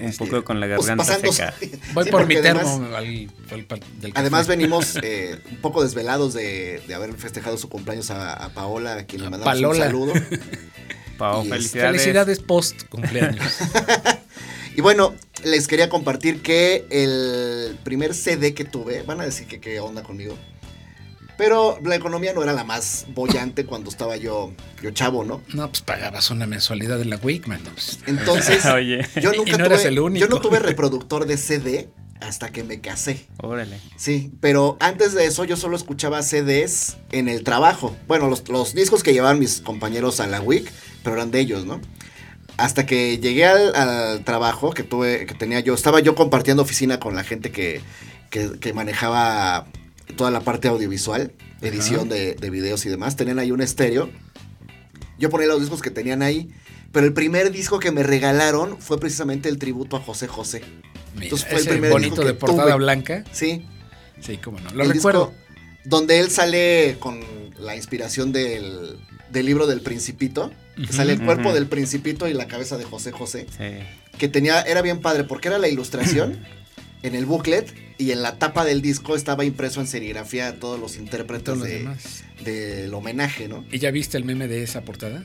Un 0.00 0.06
Este, 0.08 0.24
poco 0.24 0.44
con 0.44 0.60
la 0.60 0.66
pues, 0.76 0.86
garganta 0.86 1.04
pasando- 1.04 1.32
seca. 1.32 1.54
Voy 1.94 2.04
Sí, 2.04 2.10
por 2.10 2.26
mi 2.26 2.34
termo 2.40 2.60
además- 2.60 2.88
al- 2.88 2.94
al- 2.94 3.30
al- 3.50 3.66
del 4.00 4.12
café. 4.12 4.12
Además 4.14 4.46
venimos 4.46 4.96
eh, 5.02 5.38
un 5.50 5.56
poco 5.58 5.82
desvelados 5.82 6.34
de, 6.34 6.82
de 6.86 6.94
haber 6.94 7.12
festejado 7.14 7.56
su 7.58 7.68
cumpleaños 7.68 8.10
a, 8.10 8.32
a 8.32 8.48
Paola, 8.50 8.94
a 8.94 9.06
quien 9.06 9.22
le 9.22 9.30
mandamos 9.30 9.54
Palola. 9.54 9.78
un 9.86 9.90
saludo. 9.90 10.12
Este, 11.22 11.48
felicidades. 11.50 11.90
Felicidades 12.02 12.38
post 12.40 12.82
cumpleaños. 12.88 13.58
Y 14.74 14.80
bueno, 14.80 15.14
les 15.44 15.68
quería 15.68 15.88
compartir 15.88 16.42
que 16.42 16.84
el 16.90 17.78
primer 17.84 18.12
CD 18.14 18.54
que 18.54 18.64
tuve, 18.64 19.02
van 19.02 19.20
a 19.20 19.24
decir 19.24 19.46
que 19.46 19.60
qué 19.60 19.78
onda 19.78 20.02
conmigo, 20.02 20.36
pero 21.36 21.78
la 21.82 21.94
economía 21.96 22.32
no 22.32 22.42
era 22.42 22.52
la 22.52 22.64
más 22.64 23.06
bollante 23.14 23.64
cuando 23.66 23.90
estaba 23.90 24.16
yo, 24.16 24.52
yo 24.82 24.90
chavo, 24.90 25.24
¿no? 25.24 25.42
no, 25.54 25.68
pues 25.68 25.82
pagabas 25.82 26.30
una 26.30 26.46
mensualidad 26.46 26.98
de 26.98 27.04
la 27.06 27.16
Wakeman. 27.16 27.62
¿no? 27.64 27.70
Pues, 27.70 27.98
Entonces, 28.06 28.64
Oye, 28.72 29.06
yo 29.20 29.32
Y 29.32 29.36
nunca 29.38 29.56
no 29.58 29.64
eras 29.66 29.80
tuve, 29.80 29.88
el 29.88 29.98
único. 30.00 30.26
yo 30.26 30.28
no 30.34 30.40
tuve 30.40 30.58
reproductor 30.58 31.26
de 31.26 31.36
CD 31.36 31.88
hasta 32.20 32.50
que 32.50 32.62
me 32.62 32.80
casé. 32.80 33.26
órale. 33.38 33.80
Sí, 33.96 34.30
pero 34.40 34.76
antes 34.78 35.12
de 35.12 35.26
eso 35.26 35.44
yo 35.44 35.56
solo 35.56 35.76
escuchaba 35.76 36.22
CDs 36.22 36.96
en 37.10 37.28
el 37.28 37.42
trabajo. 37.42 37.96
Bueno, 38.06 38.28
los, 38.28 38.48
los 38.48 38.74
discos 38.74 39.02
que 39.02 39.12
llevaban 39.12 39.40
mis 39.40 39.60
compañeros 39.60 40.20
a 40.20 40.28
la 40.28 40.40
WIC, 40.40 40.70
pero 41.02 41.16
eran 41.16 41.32
de 41.32 41.40
ellos, 41.40 41.64
¿no? 41.66 41.80
Hasta 42.58 42.86
que 42.86 43.18
llegué 43.18 43.46
al, 43.46 43.74
al 43.74 44.22
trabajo 44.24 44.70
que 44.70 44.84
tuve, 44.84 45.26
que 45.26 45.34
tenía 45.34 45.58
yo, 45.60 45.74
estaba 45.74 45.98
yo 45.98 46.14
compartiendo 46.14 46.62
oficina 46.62 47.00
con 47.00 47.16
la 47.16 47.24
gente 47.24 47.50
que, 47.50 47.80
que, 48.30 48.52
que 48.60 48.72
manejaba 48.72 49.66
toda 50.16 50.30
la 50.30 50.40
parte 50.40 50.68
audiovisual, 50.68 51.32
edición 51.60 52.08
de, 52.08 52.34
de 52.34 52.50
videos 52.50 52.84
y 52.86 52.88
demás. 52.88 53.16
Tenían 53.16 53.38
ahí 53.38 53.50
un 53.50 53.60
estéreo. 53.60 54.10
Yo 55.18 55.30
ponía 55.30 55.46
los 55.48 55.60
discos 55.60 55.82
que 55.82 55.90
tenían 55.90 56.22
ahí, 56.22 56.50
pero 56.90 57.06
el 57.06 57.12
primer 57.12 57.50
disco 57.52 57.78
que 57.78 57.90
me 57.92 58.02
regalaron 58.02 58.78
fue 58.80 58.98
precisamente 58.98 59.48
el 59.48 59.58
tributo 59.58 59.96
a 59.96 60.00
José 60.00 60.26
José. 60.26 60.62
mira, 61.14 61.24
Entonces 61.24 61.48
fue 61.48 61.60
el 61.60 61.68
primer 61.68 61.90
bonito 61.90 62.10
disco 62.10 62.22
que 62.22 62.28
de 62.32 62.34
portada 62.34 62.68
tuve. 62.68 62.76
blanca. 62.76 63.24
Sí, 63.32 63.64
Sí, 64.20 64.36
cómo 64.38 64.60
no. 64.60 64.70
Lo 64.70 64.84
el 64.84 64.90
recuerdo. 64.92 65.26
disco 65.32 65.42
donde 65.84 66.20
él 66.20 66.30
sale 66.30 66.96
con 67.00 67.20
la 67.58 67.74
inspiración 67.76 68.30
del, 68.32 68.96
del 69.30 69.46
libro 69.46 69.66
del 69.66 69.80
Principito. 69.80 70.52
que. 70.76 70.92
Sale 70.92 71.12
el 71.12 71.20
cuerpo 71.24 71.52
del 71.52 71.66
Principito 71.66 72.28
y 72.28 72.32
la 72.34 72.46
cabeza 72.46 72.76
de 72.78 72.84
José 72.84 73.10
José. 73.12 73.46
Sí. 73.56 74.18
Que 74.18 74.28
tenía, 74.28 74.62
era 74.62 74.80
bien 74.82 75.00
padre 75.00 75.24
porque 75.24 75.48
era 75.48 75.58
la 75.58 75.68
ilustración 75.68 76.38
en 77.02 77.14
el 77.14 77.26
booklet 77.26 77.72
y 77.98 78.10
en 78.12 78.22
la 78.22 78.38
tapa 78.38 78.64
del 78.64 78.80
disco 78.82 79.14
estaba 79.16 79.44
impreso 79.44 79.80
en 79.80 79.86
serigrafía 79.86 80.58
todos 80.58 80.78
los 80.80 80.96
intérpretes 80.96 81.44
Todos 81.44 81.58
los 81.58 81.68
de- 81.68 81.78
demás. 81.78 82.24
del 82.44 82.92
homenaje, 82.94 83.48
¿no? 83.48 83.64
¿Y 83.70 83.78
ya 83.78 83.90
viste 83.90 84.16
el 84.18 84.24
meme 84.24 84.48
de 84.48 84.62
esa 84.62 84.82
portada? 84.82 85.24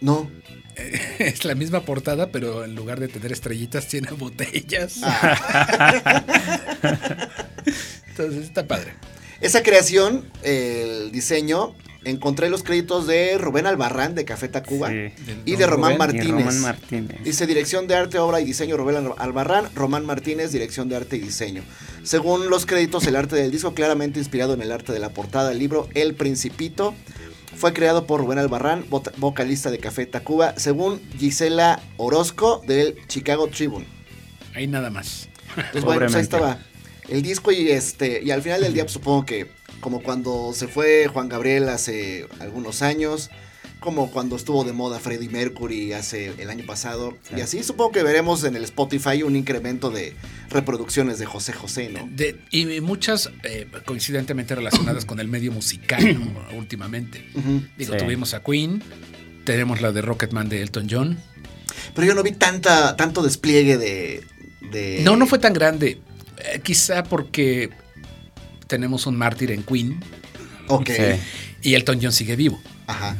No. 0.00 0.30
Es 1.20 1.44
la 1.44 1.54
misma 1.54 1.82
portada, 1.84 2.30
pero 2.32 2.64
en 2.64 2.74
lugar 2.74 2.98
de 2.98 3.06
tener 3.08 3.30
estrellitas, 3.32 3.86
tiene 3.86 4.10
botellas. 4.10 4.98
Ah, 5.04 6.24
Entonces 8.08 8.44
está 8.44 8.66
padre. 8.66 8.92
esa 9.40 9.62
creación, 9.62 10.24
el 10.42 11.10
diseño, 11.12 11.74
encontré 12.04 12.48
los 12.50 12.62
créditos 12.62 13.06
de 13.06 13.36
Rubén 13.38 13.66
Albarrán 13.66 14.14
de 14.14 14.24
Café 14.24 14.48
Tacuba 14.48 14.90
Sí. 14.90 15.12
Y 15.44 15.56
de 15.56 15.66
Román 15.66 15.92
Rubén. 15.92 15.98
Martínez. 15.98 16.30
Román 16.46 16.60
Martínez. 16.60 17.22
Dice 17.24 17.46
dirección 17.46 17.86
de 17.86 17.94
arte, 17.96 18.18
obra 18.18 18.40
y 18.40 18.44
diseño 18.44 18.76
Rubén 18.76 18.96
Al- 18.96 19.14
Albarrán, 19.18 19.68
Román 19.74 20.04
Martínez, 20.04 20.52
dirección 20.52 20.88
de 20.88 20.96
arte 20.96 21.16
y 21.16 21.20
diseño. 21.20 21.62
Según 22.02 22.50
los 22.50 22.66
créditos, 22.66 23.06
el 23.06 23.16
arte 23.16 23.36
del 23.36 23.50
disco, 23.50 23.74
claramente 23.74 24.18
inspirado 24.18 24.54
en 24.54 24.62
el 24.62 24.70
arte 24.72 24.92
de 24.92 24.98
la 24.98 25.10
portada 25.10 25.48
del 25.48 25.58
libro 25.58 25.88
El 25.94 26.14
Principito, 26.14 26.94
fue 27.56 27.72
creado 27.72 28.06
por 28.06 28.20
Rubén 28.20 28.38
Albarrán, 28.38 28.84
vocalista 29.18 29.70
de 29.70 29.78
Café 29.78 30.06
Tacuba, 30.06 30.54
según 30.58 31.00
Gisela 31.18 31.80
Orozco 31.96 32.62
del 32.66 32.96
Chicago 33.06 33.46
Tribune. 33.48 33.86
Ahí 34.54 34.66
nada 34.66 34.90
más. 34.90 35.28
Entonces, 35.56 35.84
bueno, 35.84 36.00
pues 36.00 36.14
ahí 36.16 36.22
estaba 36.22 36.58
el 37.08 37.22
disco 37.22 37.52
y 37.52 37.70
este 37.70 38.22
y 38.24 38.30
al 38.32 38.42
final 38.42 38.60
del 38.62 38.74
día 38.74 38.82
pues, 38.84 38.92
supongo 38.94 39.24
que 39.24 39.46
como 39.84 40.02
cuando 40.02 40.52
se 40.54 40.66
fue 40.66 41.08
Juan 41.08 41.28
Gabriel 41.28 41.68
hace 41.68 42.26
algunos 42.40 42.80
años, 42.80 43.28
como 43.80 44.10
cuando 44.10 44.34
estuvo 44.34 44.64
de 44.64 44.72
moda 44.72 44.98
Freddie 44.98 45.28
Mercury 45.28 45.92
hace 45.92 46.32
el 46.38 46.48
año 46.48 46.64
pasado 46.64 47.18
y 47.30 47.34
Sí. 47.34 47.40
así 47.42 47.62
supongo 47.62 47.92
que 47.92 48.02
veremos 48.02 48.42
en 48.44 48.56
el 48.56 48.64
Spotify 48.64 49.22
un 49.22 49.36
incremento 49.36 49.90
de 49.90 50.14
reproducciones 50.48 51.18
de 51.18 51.26
José 51.26 51.52
José, 51.52 51.90
¿no? 51.90 52.08
De- 52.10 52.40
y 52.50 52.64
muchas 52.80 53.28
eh, 53.42 53.66
coincidentemente 53.84 54.54
relacionadas 54.54 55.04
con 55.04 55.20
el 55.20 55.28
medio 55.28 55.52
musical 55.52 56.02
¿no? 56.18 56.32
últimamente. 56.56 57.22
Digo, 57.76 57.92
Sí. 57.92 57.98
tuvimos 57.98 58.32
a 58.32 58.42
Queen, 58.42 58.82
tenemos 59.44 59.82
la 59.82 59.92
de 59.92 60.00
Rocketman 60.00 60.48
de 60.48 60.62
Elton 60.62 60.86
John. 60.90 61.18
Pero 61.94 62.06
yo 62.06 62.14
no 62.14 62.22
vi 62.22 62.32
tanta 62.32 62.96
tanto 62.96 63.22
despliegue 63.22 63.76
de, 63.76 64.24
de- 64.72 65.00
No, 65.04 65.16
no 65.16 65.26
fue 65.26 65.38
tan 65.38 65.52
grande. 65.52 65.98
Eh, 66.38 66.60
quizá 66.62 67.02
porque 67.04 67.68
tenemos 68.74 69.06
un 69.06 69.16
mártir 69.16 69.52
en 69.52 69.62
Queen 69.62 70.00
Ok. 70.66 70.90
Sí. 70.90 71.02
y 71.70 71.74
Elton 71.74 72.00
John 72.02 72.10
sigue 72.10 72.34
vivo. 72.34 72.60
Ajá. 72.88 73.16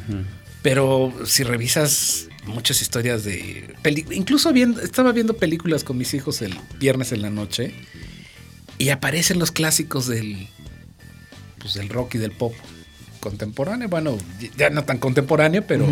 Pero 0.62 1.12
si 1.26 1.44
revisas 1.44 2.28
muchas 2.46 2.82
historias 2.82 3.23
de... 3.23 3.75
incluso 4.11 4.52
viendo, 4.52 4.80
estaba 4.80 5.12
viendo 5.12 5.37
películas 5.37 5.84
con 5.84 5.96
mis 5.96 6.12
hijos 6.14 6.42
el 6.42 6.58
viernes 6.80 7.12
en 7.12 7.23
la 7.23 7.30
noche 7.30 7.73
y 8.78 8.88
aparecen 8.88 9.38
los 9.38 9.52
clásicos 9.52 10.08
del, 10.08 10.49
pues, 11.61 11.75
del 11.75 11.88
rock 11.88 12.16
y 12.16 12.18
del 12.18 12.32
pop 12.32 12.52
contemporáneo. 13.20 13.88
Bueno, 13.88 14.18
ya 14.56 14.70
no 14.70 14.84
tan 14.84 14.99
contemporáneo, 14.99 15.64
pero 15.66 15.87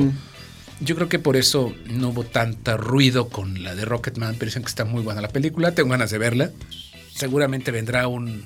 yo 0.81 0.97
creo 0.97 1.09
que 1.09 1.21
por 1.21 1.37
eso 1.37 1.73
no 1.87 2.09
hubo 2.09 2.25
tanta 2.25 2.77
ruido 2.77 3.29
con 3.29 3.63
la 3.63 3.77
de 3.77 3.85
Rocketman, 3.85 4.35
pero 4.35 4.47
dicen 4.47 4.63
que 4.63 4.69
está 4.69 4.85
muy 4.85 5.03
buena 5.03 5.21
la 5.21 5.29
película, 5.29 5.73
tengo 5.75 5.91
ganas 5.91 6.11
de 6.11 6.19
verla. 6.19 6.51
Seguramente 7.15 7.71
vendrá 7.71 8.09
un, 8.09 8.45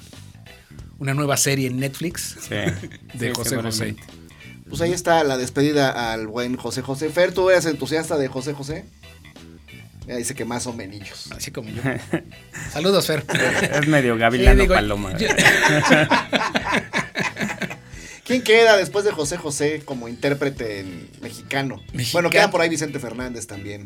una 0.99 1.15
nueva 1.15 1.37
serie 1.37 1.69
en 1.69 1.79
Netflix 1.81 2.37
Sí. 2.41 2.55
de 3.15 3.29
Sí, 3.29 3.33
José 3.35 3.57
José. 3.57 3.97
Pues 4.69 4.81
ahí 4.81 4.93
está 4.93 5.23
la 5.25 5.37
despedida 5.39 6.13
al 6.13 6.27
buen 6.27 6.57
José 6.57 6.83
José. 6.83 7.09
Fer, 7.11 7.33
¿tú 7.33 7.51
eres 7.51 7.67
entusiasta 7.67 8.19
de 8.19 8.29
José 8.29 8.53
José? 8.53 8.85
Ya 10.09 10.17
dice 10.17 10.35
que 10.35 10.45
más 10.45 10.67
o 10.67 10.73
menos. 10.73 11.31
Así 11.33 11.51
como 11.51 11.69
yo. 11.71 11.83
Saludos, 12.73 13.07
Fer. 13.07 13.25
Es 13.73 13.87
medio 13.89 14.17
gavilano 14.17 14.55
Sí, 14.57 14.61
digo, 14.63 14.75
paloma. 14.75 15.17
yo- 15.19 15.27
¿Quién 18.25 18.43
queda 18.43 18.77
después 18.77 19.05
de 19.05 19.13
José 19.13 19.37
José 19.37 19.83
como 19.85 20.09
intérprete 20.09 20.81
en 20.81 21.09
mexicano? 21.23 21.77
Mexicano. 21.93 22.13
Bueno, 22.13 22.31
queda 22.31 22.51
por 22.51 22.61
ahí 22.61 22.69
Vicente 22.69 22.99
Fernández 22.99 23.47
también. 23.47 23.85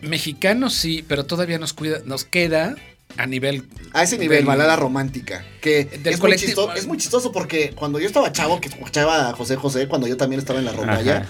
Mexicano 0.00 0.70
sí, 0.70 1.04
pero 1.06 1.24
todavía 1.24 1.58
nos 1.58 1.72
cuida, 1.72 2.00
nos 2.04 2.24
queda 2.24 2.74
a 3.16 3.26
nivel 3.26 3.64
A 3.92 4.02
ese 4.02 4.18
nivel, 4.18 4.38
Del- 4.38 4.46
balada 4.46 4.76
romántica. 4.76 5.44
Que 5.60 5.84
Del 5.84 6.14
es, 6.14 6.20
muy 6.20 6.30
colectivo. 6.30 6.48
chisto- 6.66 6.74
es 6.74 6.86
muy 6.86 6.98
chistoso 6.98 7.30
porque 7.32 7.70
cuando 7.74 7.98
yo 8.00 8.06
estaba 8.06 8.32
chavo, 8.32 8.60
que 8.60 8.68
escuchaba 8.68 9.28
a 9.30 9.32
José 9.34 9.56
José, 9.56 9.86
cuando 9.88 10.06
yo 10.06 10.16
también 10.16 10.40
estaba 10.40 10.58
en 10.58 10.64
la 10.64 10.72
rondalla, 10.72 11.26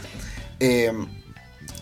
eh, 0.61 0.93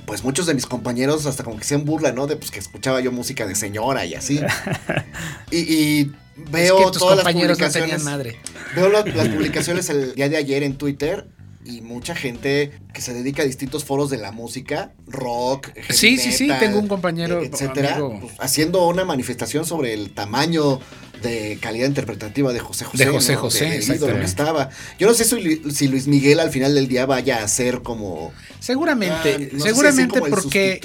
pues 0.07 0.25
muchos 0.25 0.47
de 0.47 0.55
mis 0.55 0.67
compañeros 0.67 1.27
hasta 1.27 1.45
como 1.45 1.57
que 1.57 1.63
hacían 1.63 1.85
burla, 1.85 2.13
¿no? 2.13 2.27
De 2.27 2.37
pues 2.37 2.51
que 2.51 2.59
escuchaba 2.59 3.01
yo 3.01 3.13
música 3.13 3.47
de 3.47 3.55
señora 3.55 4.05
y 4.05 4.15
así. 4.15 4.41
y, 5.51 5.59
y 5.59 6.13
veo 6.37 6.79
es 6.79 6.85
que 6.87 6.91
tus 6.93 6.99
todas 7.01 7.17
las 7.17 7.25
compañeros 7.25 7.59
no 7.59 7.65
publicaciones. 7.67 7.91
tenían 7.91 8.05
madre. 8.05 8.39
Veo 8.75 8.89
la- 8.89 9.05
las 9.05 9.29
publicaciones 9.29 9.89
el 9.91 10.15
día 10.15 10.29
de 10.29 10.37
ayer 10.37 10.63
en 10.65 10.77
Twitter 10.77 11.27
y 11.65 11.81
mucha 11.81 12.15
gente 12.15 12.73
que 12.93 13.01
se 13.01 13.15
dedica 13.15 13.43
a 13.43 13.47
distintos 13.47 13.85
foros 13.85 14.11
de 14.11 14.19
la 14.19 14.33
música, 14.33 14.93
rock, 15.07 15.69
Sí, 15.91 16.19
sí, 16.19 16.33
sí, 16.33 16.49
tengo 16.59 16.79
un 16.79 16.89
compañero, 16.89 17.41
eh, 17.43 17.51
etcétera, 17.53 17.99
pues, 17.99 18.33
haciendo 18.39 18.87
una 18.89 19.05
manifestación 19.05 19.65
sobre 19.65 19.95
el 19.95 20.13
tamaño 20.13 20.81
de 21.23 21.59
calidad 21.61 21.87
interpretativa 21.87 22.53
de 22.53 22.59
José 22.59 22.85
José. 22.85 23.05
De 23.05 23.11
José 23.11 23.33
¿no? 23.35 23.41
José, 23.41 23.65
ídolo 23.67 23.77
exactamente. 23.77 24.19
que 24.21 24.27
estaba. 24.27 24.71
Yo 24.99 25.07
no 25.07 25.15
sé 25.15 25.25
si, 25.25 25.89
Luis 25.89 26.09
Miguel 26.09 26.41
al 26.41 26.51
final 26.51 26.75
del 26.75 26.89
día 26.89 27.07
vaya 27.07 27.45
a 27.45 27.49
ser 27.49 27.83
como 27.83 28.33
Seguramente, 28.59 29.35
Ah, 29.35 29.39
no 29.39 29.49
sé 29.51 29.57
si 29.57 29.61
seguramente 29.69 30.21
porque 30.21 30.81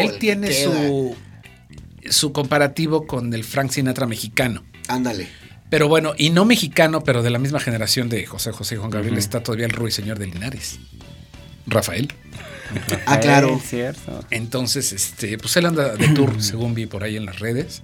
él 0.00 0.18
tiene 0.18 0.52
su 0.52 1.16
su 2.10 2.32
comparativo 2.32 3.06
con 3.06 3.32
el 3.34 3.44
Frank 3.44 3.70
Sinatra 3.70 4.06
mexicano. 4.06 4.64
ándale. 4.88 5.28
Pero 5.70 5.88
bueno, 5.88 6.14
y 6.16 6.30
no 6.30 6.44
mexicano, 6.44 7.02
pero 7.04 7.22
de 7.22 7.30
la 7.30 7.38
misma 7.38 7.60
generación 7.60 8.08
de 8.08 8.24
José 8.26 8.52
José 8.52 8.76
y 8.76 8.78
Juan 8.78 8.90
Gabriel 8.90 9.18
está 9.18 9.42
todavía 9.42 9.66
el 9.66 9.72
ruiseñor 9.72 10.18
de 10.18 10.26
Linares. 10.26 10.78
Rafael. 11.66 12.12
Ah, 13.06 13.20
claro. 13.20 13.56
Es 13.56 13.68
cierto. 13.68 14.24
Entonces, 14.30 14.92
este, 14.92 15.38
pues 15.38 15.56
él 15.56 15.66
anda 15.66 15.96
de 15.96 16.08
tour, 16.08 16.42
según 16.42 16.74
vi 16.74 16.86
por 16.86 17.04
ahí 17.04 17.16
en 17.16 17.26
las 17.26 17.38
redes. 17.38 17.82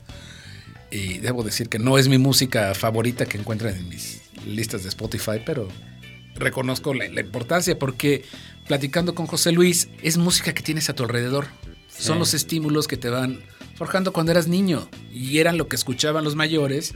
Y 0.90 1.18
debo 1.18 1.42
decir 1.42 1.68
que 1.68 1.78
no 1.78 1.98
es 1.98 2.08
mi 2.08 2.18
música 2.18 2.74
favorita 2.74 3.26
que 3.26 3.36
encuentran 3.36 3.74
en 3.74 3.88
mis 3.88 4.22
listas 4.46 4.82
de 4.82 4.88
Spotify, 4.90 5.42
pero 5.44 5.68
reconozco 6.36 6.94
la, 6.94 7.08
la 7.08 7.20
importancia 7.20 7.78
porque 7.78 8.24
platicando 8.66 9.14
con 9.14 9.26
José 9.26 9.52
Luis, 9.52 9.88
es 10.02 10.16
música 10.16 10.54
que 10.54 10.62
tienes 10.62 10.88
a 10.88 10.94
tu 10.94 11.02
alrededor. 11.02 11.46
Son 11.88 12.18
los 12.18 12.34
estímulos 12.34 12.88
que 12.88 12.96
te 12.96 13.08
van 13.08 13.40
forjando 13.76 14.12
cuando 14.12 14.32
eras 14.32 14.48
niño 14.48 14.88
y 15.12 15.38
eran 15.38 15.58
lo 15.58 15.68
que 15.68 15.76
escuchaban 15.76 16.24
los 16.24 16.34
mayores 16.34 16.94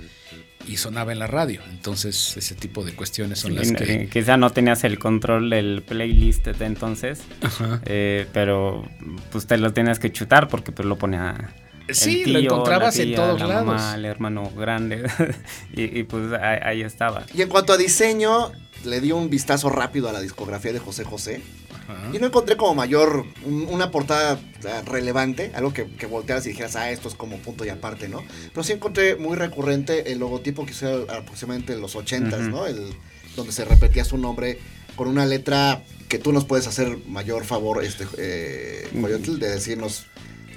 y 0.68 0.76
sonaba 0.76 1.12
en 1.12 1.18
la 1.18 1.26
radio. 1.26 1.60
Entonces, 1.70 2.36
ese 2.36 2.54
tipo 2.54 2.84
de 2.84 2.92
cuestiones 2.94 3.38
son 3.40 3.54
las 3.54 3.72
que... 3.72 4.02
y 4.04 4.06
Quizá 4.08 4.36
no 4.36 4.50
tenías 4.50 4.84
el 4.84 4.98
control 4.98 5.50
del 5.50 5.82
playlist 5.82 6.46
de 6.46 6.66
entonces, 6.66 7.20
Ajá. 7.42 7.80
eh, 7.86 8.26
pero 8.32 8.86
pues 9.32 9.46
te 9.46 9.56
lo 9.58 9.72
tenías 9.72 9.98
que 9.98 10.12
chutar 10.12 10.48
porque 10.48 10.70
pues 10.72 10.86
lo 10.86 10.96
ponía 10.96 11.54
Sí, 11.90 12.22
el 12.26 12.34
lo 12.34 12.38
encontrabas 12.40 12.98
la 12.98 13.02
en 13.02 13.14
todos 13.14 13.40
la 13.40 13.46
lados. 13.46 13.66
mamá, 13.66 13.94
el 13.94 14.04
hermano 14.04 14.50
grande. 14.50 15.10
y, 15.74 15.98
y, 16.00 16.02
pues 16.04 16.32
ahí, 16.34 16.58
ahí 16.62 16.82
estaba. 16.82 17.24
Y 17.34 17.40
en 17.40 17.48
cuanto 17.48 17.72
a 17.72 17.78
diseño, 17.78 18.52
le 18.84 19.00
di 19.00 19.10
un 19.12 19.30
vistazo 19.30 19.70
rápido 19.70 20.08
a 20.08 20.12
la 20.12 20.20
discografía 20.20 20.72
de 20.74 20.80
José 20.80 21.04
José. 21.04 21.40
Ajá. 21.88 22.10
Y 22.12 22.18
no 22.18 22.26
encontré 22.26 22.56
como 22.56 22.74
mayor 22.74 23.24
un- 23.44 23.66
una 23.70 23.90
portada 23.90 24.38
relevante, 24.86 25.50
algo 25.54 25.72
que, 25.72 25.86
que 25.86 26.06
voltearas 26.06 26.44
y 26.46 26.50
dijeras, 26.50 26.76
ah, 26.76 26.90
esto 26.90 27.08
es 27.08 27.14
como 27.14 27.38
punto 27.38 27.64
y 27.64 27.70
aparte, 27.70 28.08
¿no? 28.08 28.22
Pero 28.52 28.62
sí 28.62 28.72
encontré 28.72 29.16
muy 29.16 29.36
recurrente 29.36 30.12
el 30.12 30.18
logotipo 30.18 30.64
que 30.66 30.72
hizo 30.72 31.06
aproximadamente 31.10 31.72
en 31.72 31.80
los 31.80 31.96
80s, 31.96 32.40
Ujú. 32.40 32.50
¿no? 32.50 32.66
El, 32.66 32.92
donde 33.36 33.52
se 33.52 33.64
repetía 33.64 34.04
su 34.04 34.18
nombre 34.18 34.58
con 34.96 35.08
una 35.08 35.24
letra 35.24 35.82
que 36.08 36.18
tú 36.18 36.32
nos 36.32 36.44
puedes 36.44 36.66
hacer 36.66 36.98
mayor 37.06 37.44
favor, 37.44 37.84
este, 37.84 38.04
eh, 38.18 38.88
Coyotl, 39.00 39.38
de 39.38 39.48
decirnos 39.50 40.06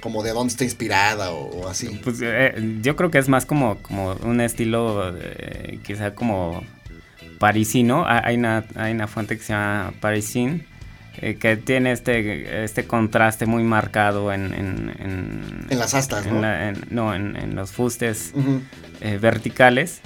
como 0.00 0.22
de 0.24 0.32
dónde 0.32 0.50
está 0.50 0.64
inspirada 0.64 1.30
o, 1.30 1.60
o 1.62 1.68
así. 1.68 1.86
Pues 2.02 2.18
eh, 2.22 2.78
yo 2.82 2.96
creo 2.96 3.10
que 3.12 3.18
es 3.18 3.28
más 3.28 3.46
como, 3.46 3.76
como 3.82 4.14
un 4.24 4.40
estilo 4.40 5.14
eh, 5.16 5.78
quizá 5.84 6.14
como 6.16 6.64
parisino. 7.38 8.04
Ha- 8.04 8.26
Hay 8.26 8.36
una, 8.36 8.64
hay 8.74 8.92
una 8.92 9.06
fuente 9.06 9.36
que 9.36 9.44
se 9.44 9.52
llama 9.52 9.92
Parisine 10.00 10.66
eh, 11.20 11.34
que 11.36 11.56
tiene 11.56 11.92
este, 11.92 12.64
este 12.64 12.84
contraste 12.84 13.46
muy 13.46 13.62
marcado 13.64 14.32
en... 14.32 14.54
En, 14.54 14.92
en- 14.98 15.66
En 15.70 15.78
las 15.78 15.94
astas, 15.94 16.26
en 16.26 16.34
¿no? 16.34 16.40
la- 16.40 16.68
en- 16.70 16.84
no, 16.90 17.14
en, 17.14 17.36
en 17.36 17.54
los 17.54 17.72
fustes 17.72 18.32
eh, 19.00 19.18
verticales 19.20 20.00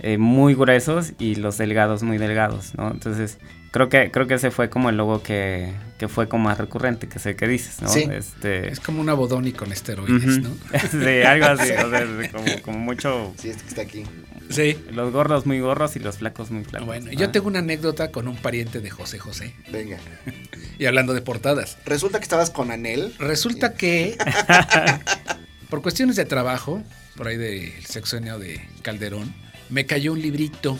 eh, 0.00 0.18
muy 0.18 0.54
gruesos 0.54 1.12
y 1.18 1.36
los 1.36 1.58
delgados 1.58 2.02
muy 2.02 2.18
delgados, 2.18 2.74
¿no? 2.76 2.90
Entonces 2.90 3.38
creo 3.70 3.88
que 3.88 4.10
creo 4.10 4.26
que 4.26 4.34
ese 4.34 4.50
fue 4.50 4.68
como 4.68 4.90
el 4.90 4.96
logo 4.96 5.22
que, 5.22 5.72
que 5.98 6.08
fue 6.08 6.28
como 6.28 6.44
más 6.44 6.58
recurrente, 6.58 7.08
que 7.08 7.18
sé 7.20 7.36
que 7.36 7.46
dices, 7.46 7.80
¿no? 7.80 7.88
Sí. 7.88 8.08
Este, 8.10 8.68
Es 8.70 8.80
como 8.80 9.00
una 9.00 9.14
bodoni 9.14 9.52
con 9.52 9.70
esteroides. 9.72 10.40
¿no? 10.42 10.50
sí, 10.90 11.22
algo 11.22 11.46
así, 11.46 11.70
o 11.84 11.90
sea, 11.90 12.04
como, 12.32 12.44
como 12.62 12.78
mucho 12.78 13.32
Sí, 13.38 13.50
este 13.50 13.62
que 13.62 13.68
está 13.68 13.82
aquí. 13.82 14.04
Sí. 14.50 14.76
los 14.90 15.12
gordos 15.12 15.46
muy 15.46 15.60
gordos 15.60 15.96
y 15.96 15.98
los 15.98 16.18
flacos 16.18 16.50
muy 16.50 16.64
flacos. 16.64 16.86
Bueno, 16.86 17.06
¿no? 17.06 17.12
yo 17.12 17.30
tengo 17.30 17.46
una 17.46 17.60
anécdota 17.60 18.10
con 18.10 18.28
un 18.28 18.36
pariente 18.36 18.80
de 18.80 18.90
José 18.90 19.18
José. 19.18 19.54
Venga. 19.70 19.98
Y 20.78 20.86
hablando 20.86 21.14
de 21.14 21.20
portadas. 21.20 21.76
Resulta 21.84 22.18
que 22.18 22.24
estabas 22.24 22.50
con 22.50 22.72
Anel. 22.72 23.14
Resulta 23.18 23.74
que, 23.74 24.16
por 25.70 25.80
cuestiones 25.80 26.16
de 26.16 26.24
trabajo, 26.24 26.82
por 27.16 27.28
ahí 27.28 27.36
del 27.36 27.72
sexenio 27.86 28.38
de 28.38 28.60
Calderón, 28.80 29.32
me 29.68 29.86
cayó 29.86 30.12
un 30.12 30.22
librito 30.22 30.78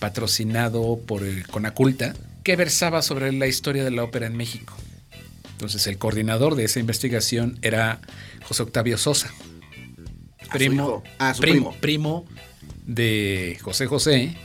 patrocinado 0.00 0.98
por 1.06 1.22
el 1.22 1.46
Conaculta 1.46 2.14
que 2.42 2.56
versaba 2.56 3.02
sobre 3.02 3.30
la 3.32 3.46
historia 3.46 3.84
de 3.84 3.90
la 3.90 4.02
ópera 4.02 4.26
en 4.26 4.36
México. 4.36 4.74
Entonces 5.52 5.86
el 5.86 5.96
coordinador 5.98 6.56
de 6.56 6.64
esa 6.64 6.80
investigación 6.80 7.58
era 7.62 8.00
José 8.42 8.64
Octavio 8.64 8.98
Sosa, 8.98 9.28
A 10.40 10.44
su 10.44 10.50
primo, 10.50 10.74
hijo. 10.82 11.02
Ah, 11.18 11.34
su 11.34 11.40
primo, 11.40 11.70
primo. 11.80 12.24
primo 12.24 12.44
de 12.84 13.58
José 13.62 13.86
José 13.86 14.36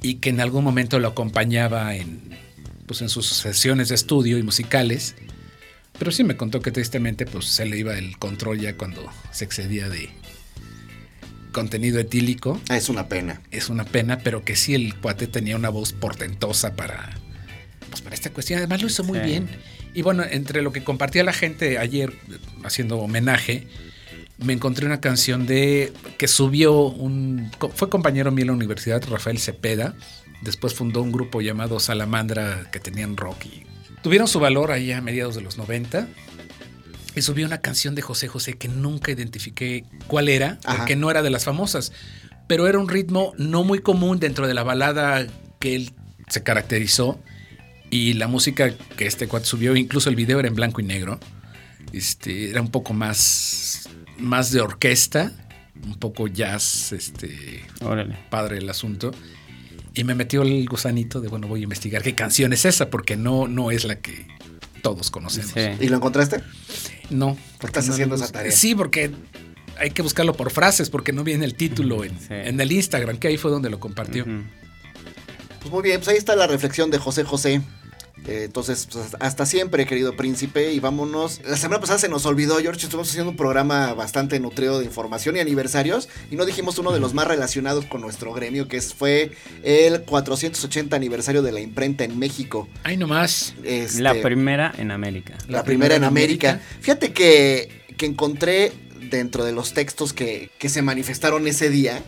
y 0.00 0.14
que 0.16 0.30
en 0.30 0.40
algún 0.40 0.64
momento 0.64 0.98
lo 0.98 1.08
acompañaba 1.08 1.94
en, 1.94 2.20
pues, 2.86 3.02
en 3.02 3.08
sus 3.08 3.26
sesiones 3.26 3.88
de 3.90 3.94
estudio 3.94 4.38
y 4.38 4.42
musicales. 4.42 5.14
Pero 5.98 6.10
sí 6.10 6.24
me 6.24 6.36
contó 6.36 6.60
que 6.62 6.72
tristemente 6.72 7.26
pues, 7.26 7.44
se 7.46 7.66
le 7.66 7.78
iba 7.78 7.96
el 7.96 8.18
control 8.18 8.58
ya 8.60 8.76
cuando 8.76 9.08
se 9.30 9.44
excedía 9.44 9.88
de 9.88 10.08
contenido 11.52 12.00
etílico. 12.00 12.60
Ah, 12.68 12.76
es 12.76 12.88
una 12.88 13.08
pena. 13.08 13.40
Es 13.50 13.68
una 13.68 13.84
pena, 13.84 14.18
pero 14.18 14.44
que 14.44 14.56
sí 14.56 14.74
el 14.74 14.94
cuate 14.96 15.26
tenía 15.26 15.54
una 15.56 15.68
voz 15.68 15.92
portentosa 15.92 16.74
para, 16.74 17.10
pues, 17.90 18.00
para 18.00 18.14
esta 18.14 18.30
cuestión. 18.30 18.58
Además 18.58 18.80
lo 18.80 18.88
hizo 18.88 19.04
muy 19.04 19.18
Sí. 19.18 19.24
bien. 19.26 19.48
Y 19.94 20.00
bueno, 20.00 20.24
entre 20.24 20.62
lo 20.62 20.72
que 20.72 20.82
compartía 20.82 21.22
la 21.22 21.34
gente 21.34 21.76
ayer 21.78 22.14
haciendo 22.64 22.96
homenaje, 22.98 23.66
me 24.44 24.52
encontré 24.52 24.86
una 24.86 25.00
canción 25.00 25.46
de 25.46 25.92
que 26.18 26.28
subió 26.28 26.74
un 26.74 27.50
fue 27.74 27.88
compañero 27.88 28.30
mío 28.30 28.42
en 28.42 28.48
la 28.48 28.54
universidad 28.54 29.02
Rafael 29.08 29.38
Cepeda. 29.38 29.94
Después 30.42 30.74
fundó 30.74 31.02
un 31.02 31.12
grupo 31.12 31.40
llamado 31.40 31.78
Salamandra 31.78 32.68
que 32.72 32.80
tenían 32.80 33.16
rock 33.16 33.46
y 33.46 33.64
tuvieron 34.02 34.26
su 34.26 34.40
valor 34.40 34.72
ahí 34.72 34.90
a 34.92 35.00
mediados 35.00 35.34
de 35.36 35.40
los 35.42 35.56
90 35.58 36.08
y 37.14 37.22
subió 37.22 37.46
una 37.46 37.60
canción 37.60 37.94
de 37.94 38.02
José 38.02 38.26
José 38.26 38.54
que 38.54 38.68
nunca 38.68 39.12
identifiqué 39.12 39.84
cuál 40.08 40.28
era 40.28 40.58
Ajá. 40.64 40.78
porque 40.78 40.96
no 40.96 41.10
era 41.10 41.22
de 41.22 41.30
las 41.30 41.44
famosas 41.44 41.92
pero 42.52 42.68
era 42.68 42.78
un 42.78 42.88
ritmo 42.88 43.32
no 43.38 43.64
muy 43.64 43.78
común 43.78 44.18
dentro 44.18 44.46
de 44.46 44.54
la 44.54 44.62
balada 44.62 45.26
que 45.58 45.74
él 45.74 45.92
se 46.28 46.42
caracterizó. 46.42 47.18
Y 47.90 48.12
la 48.14 48.26
música 48.26 48.74
que 48.74 49.06
este 49.06 49.28
cuate 49.28 49.46
subió 49.46 49.76
incluso 49.76 50.10
el 50.10 50.16
video 50.16 50.38
era 50.38 50.48
en 50.48 50.54
blanco 50.54 50.80
y 50.80 50.84
negro. 50.84 51.18
Este, 51.94 52.50
era 52.50 52.60
un 52.60 52.70
poco 52.70 52.92
más, 52.92 53.81
más 54.22 54.50
de 54.52 54.60
orquesta, 54.60 55.32
un 55.84 55.94
poco 55.98 56.28
jazz, 56.28 56.92
este, 56.92 57.64
Órale. 57.80 58.16
padre 58.30 58.58
el 58.58 58.68
asunto. 58.70 59.12
Y 59.94 60.04
me 60.04 60.14
metió 60.14 60.42
el 60.42 60.66
gusanito 60.68 61.20
de, 61.20 61.28
bueno, 61.28 61.48
voy 61.48 61.60
a 61.60 61.62
investigar 61.64 62.02
qué 62.02 62.14
canción 62.14 62.52
es 62.52 62.64
esa, 62.64 62.88
porque 62.88 63.16
no, 63.16 63.46
no 63.48 63.70
es 63.70 63.84
la 63.84 63.96
que 64.00 64.26
todos 64.80 65.10
conocemos. 65.10 65.50
Sí. 65.52 65.60
¿Y 65.84 65.88
lo 65.88 65.96
encontraste? 65.96 66.42
No. 67.10 67.36
Porque 67.58 67.66
estás 67.66 67.88
no 67.88 67.92
haciendo 67.92 68.14
esa 68.14 68.32
tarea. 68.32 68.52
Sí, 68.52 68.74
porque 68.74 69.10
hay 69.78 69.90
que 69.90 70.00
buscarlo 70.02 70.32
por 70.34 70.50
frases, 70.50 70.88
porque 70.88 71.12
no 71.12 71.24
viene 71.24 71.44
el 71.44 71.54
título 71.54 72.04
en, 72.04 72.18
Sí. 72.18 72.26
en 72.30 72.58
el 72.60 72.72
Instagram, 72.72 73.18
que 73.18 73.28
ahí 73.28 73.36
fue 73.36 73.50
donde 73.50 73.68
lo 73.68 73.80
compartió. 73.80 74.24
Pues 75.60 75.70
muy 75.70 75.82
bien, 75.82 75.98
pues 75.98 76.08
ahí 76.08 76.16
está 76.16 76.34
la 76.36 76.46
reflexión 76.46 76.90
de 76.90 76.98
José 76.98 77.24
José. 77.24 77.60
Eh, 78.26 78.42
entonces, 78.44 78.88
pues, 78.92 79.16
hasta 79.20 79.46
siempre, 79.46 79.86
querido 79.86 80.16
príncipe, 80.16 80.72
y 80.72 80.80
vámonos. 80.80 81.40
La 81.44 81.56
semana 81.56 81.80
pasada 81.80 81.98
se 81.98 82.08
nos 82.08 82.24
olvidó, 82.26 82.58
George, 82.58 82.82
estuvimos 82.82 83.10
haciendo 83.10 83.30
un 83.30 83.36
programa 83.36 83.94
bastante 83.94 84.38
nutrido 84.38 84.78
de 84.78 84.84
información 84.84 85.36
y 85.36 85.40
aniversarios, 85.40 86.08
y 86.30 86.36
no 86.36 86.44
dijimos 86.44 86.78
uno 86.78 86.92
de 86.92 87.00
los 87.00 87.14
más 87.14 87.26
relacionados 87.26 87.84
con 87.86 88.00
nuestro 88.00 88.32
gremio, 88.32 88.68
que 88.68 88.76
es, 88.76 88.94
fue 88.94 89.32
el 89.62 90.02
480 90.02 90.94
aniversario 90.94 91.42
de 91.42 91.52
la 91.52 91.60
imprenta 91.60 92.04
en 92.04 92.18
México. 92.18 92.68
Ay, 92.84 92.96
nomás. 92.96 93.54
Este, 93.64 94.02
La 94.02 94.14
primera 94.14 94.72
en 94.78 94.90
América. 94.90 95.36
la 95.48 95.64
primera 95.64 95.96
en 95.96 96.04
América. 96.04 96.60
Fíjate 96.80 97.12
que, 97.12 97.82
que 97.96 98.06
encontré 98.06 98.72
dentro 99.10 99.44
de 99.44 99.52
los 99.52 99.74
textos 99.74 100.12
que, 100.12 100.50
que 100.58 100.68
se 100.68 100.82
manifestaron 100.82 101.46
ese 101.46 101.70
día, 101.70 102.02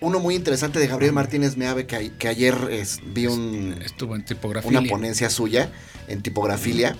uno 0.00 0.20
muy 0.20 0.34
interesante 0.34 0.78
de 0.78 0.86
Gabriel 0.86 1.12
Martínez 1.12 1.56
Meave, 1.56 1.86
que, 1.86 2.12
que 2.18 2.28
ayer 2.28 2.54
es- 2.70 3.00
vi 3.14 3.26
un, 3.26 3.76
Estuvo 3.84 4.14
en 4.16 4.24
tipografía. 4.24 4.70
una 4.80 4.88
ponencia 4.88 5.30
suya 5.30 5.70
en 6.08 6.22
tipografilia 6.22 6.96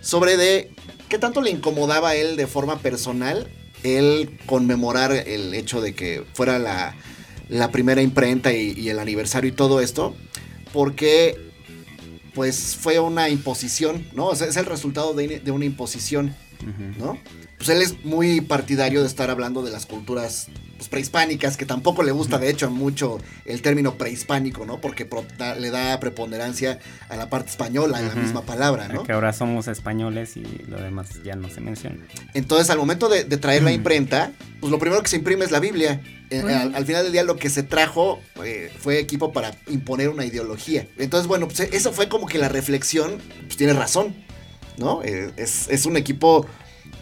sobre 0.00 0.36
de 0.36 0.70
qué 1.08 1.18
tanto 1.18 1.40
le 1.42 1.50
incomodaba 1.50 2.10
a 2.10 2.14
él 2.14 2.36
de 2.36 2.46
forma 2.46 2.78
personal 2.78 3.48
el 3.82 4.38
conmemorar 4.46 5.12
el 5.12 5.54
hecho 5.54 5.80
de 5.80 5.94
que 5.94 6.24
fuera 6.34 6.58
la, 6.58 6.96
la 7.48 7.70
primera 7.70 8.02
imprenta 8.02 8.52
y, 8.52 8.72
y 8.72 8.88
el 8.88 8.98
aniversario 8.98 9.48
y 9.50 9.52
todo 9.52 9.80
esto, 9.80 10.16
porque 10.72 11.36
pues 12.34 12.76
fue 12.80 12.98
una 13.00 13.28
imposición, 13.28 14.06
¿no? 14.14 14.26
O 14.28 14.34
sea, 14.36 14.46
es 14.46 14.56
el 14.56 14.66
resultado 14.66 15.12
de, 15.14 15.40
de 15.40 15.50
una 15.50 15.64
imposición. 15.64 16.34
¿no? 16.98 17.16
Pues 17.56 17.68
él 17.68 17.80
es 17.82 18.04
muy 18.04 18.40
partidario 18.40 19.00
de 19.02 19.06
estar 19.06 19.30
hablando 19.30 19.62
de 19.62 19.70
las 19.70 19.86
culturas 19.86 20.48
pues, 20.78 20.88
prehispánicas, 20.88 21.56
que 21.58 21.66
tampoco 21.66 22.02
le 22.02 22.12
gusta 22.12 22.38
de 22.38 22.48
hecho 22.48 22.70
mucho 22.70 23.18
el 23.44 23.60
término 23.60 23.98
prehispánico, 23.98 24.64
¿no? 24.64 24.80
Porque 24.80 25.04
pro- 25.04 25.26
da- 25.36 25.54
le 25.56 25.70
da 25.70 26.00
preponderancia 26.00 26.78
a 27.10 27.16
la 27.16 27.28
parte 27.28 27.50
española, 27.50 28.00
en 28.00 28.08
la 28.08 28.14
misma 28.14 28.42
palabra, 28.42 28.88
¿no? 28.88 29.02
Que 29.02 29.12
ahora 29.12 29.32
somos 29.34 29.68
españoles 29.68 30.36
y 30.36 30.44
lo 30.68 30.78
demás 30.80 31.22
ya 31.22 31.36
no 31.36 31.50
se 31.50 31.60
menciona. 31.60 31.98
Entonces, 32.32 32.70
al 32.70 32.78
momento 32.78 33.08
de, 33.10 33.24
de 33.24 33.36
traer 33.36 33.62
la 33.62 33.72
imprenta, 33.72 34.32
pues 34.60 34.70
lo 34.70 34.78
primero 34.78 35.02
que 35.02 35.08
se 35.08 35.16
imprime 35.16 35.44
es 35.44 35.50
la 35.50 35.60
Biblia. 35.60 36.00
Eh, 36.30 36.42
Bueno. 36.42 36.58
al, 36.60 36.74
al 36.74 36.84
final 36.86 37.02
del 37.04 37.12
día 37.12 37.22
lo 37.24 37.36
que 37.36 37.48
se 37.50 37.62
trajo 37.62 38.20
eh, 38.44 38.70
fue 38.78 38.98
equipo 38.98 39.32
para 39.32 39.52
imponer 39.68 40.08
una 40.10 40.24
ideología. 40.26 40.86
Entonces, 40.98 41.26
bueno, 41.26 41.48
pues 41.48 41.60
eso 41.60 41.92
fue 41.92 42.08
como 42.08 42.26
que 42.26 42.38
la 42.38 42.48
reflexión, 42.48 43.18
pues 43.46 43.56
tiene 43.56 43.72
razón, 43.72 44.14
¿no? 44.76 45.02
Eh, 45.02 45.32
es, 45.36 45.68
es 45.70 45.86
un 45.86 45.96
equipo 45.96 46.46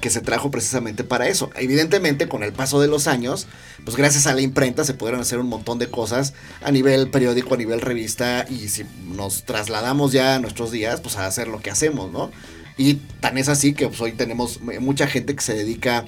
que 0.00 0.10
se 0.10 0.20
trajo 0.20 0.50
precisamente 0.50 1.04
para 1.04 1.28
eso. 1.28 1.50
Evidentemente, 1.56 2.28
con 2.28 2.42
el 2.42 2.52
paso 2.52 2.80
de 2.80 2.88
los 2.88 3.06
años, 3.06 3.46
pues 3.84 3.96
gracias 3.96 4.26
a 4.26 4.34
la 4.34 4.40
imprenta 4.40 4.84
se 4.84 4.94
pudieron 4.94 5.20
hacer 5.20 5.38
un 5.38 5.48
montón 5.48 5.78
de 5.78 5.88
cosas 5.88 6.34
a 6.62 6.70
nivel 6.70 7.10
periódico, 7.10 7.54
a 7.54 7.56
nivel 7.56 7.80
revista, 7.80 8.46
y 8.48 8.68
si 8.68 8.84
nos 9.04 9.44
trasladamos 9.44 10.12
ya 10.12 10.36
a 10.36 10.38
nuestros 10.38 10.70
días, 10.70 11.00
pues 11.00 11.16
a 11.16 11.26
hacer 11.26 11.48
lo 11.48 11.60
que 11.60 11.70
hacemos, 11.70 12.12
¿no? 12.12 12.30
Y 12.76 12.94
tan 13.20 13.38
es 13.38 13.48
así 13.48 13.72
que 13.72 13.88
pues, 13.88 14.00
hoy 14.00 14.12
tenemos 14.12 14.60
eh, 14.70 14.80
mucha 14.80 15.06
gente 15.06 15.34
que 15.34 15.42
se 15.42 15.54
dedica 15.54 16.04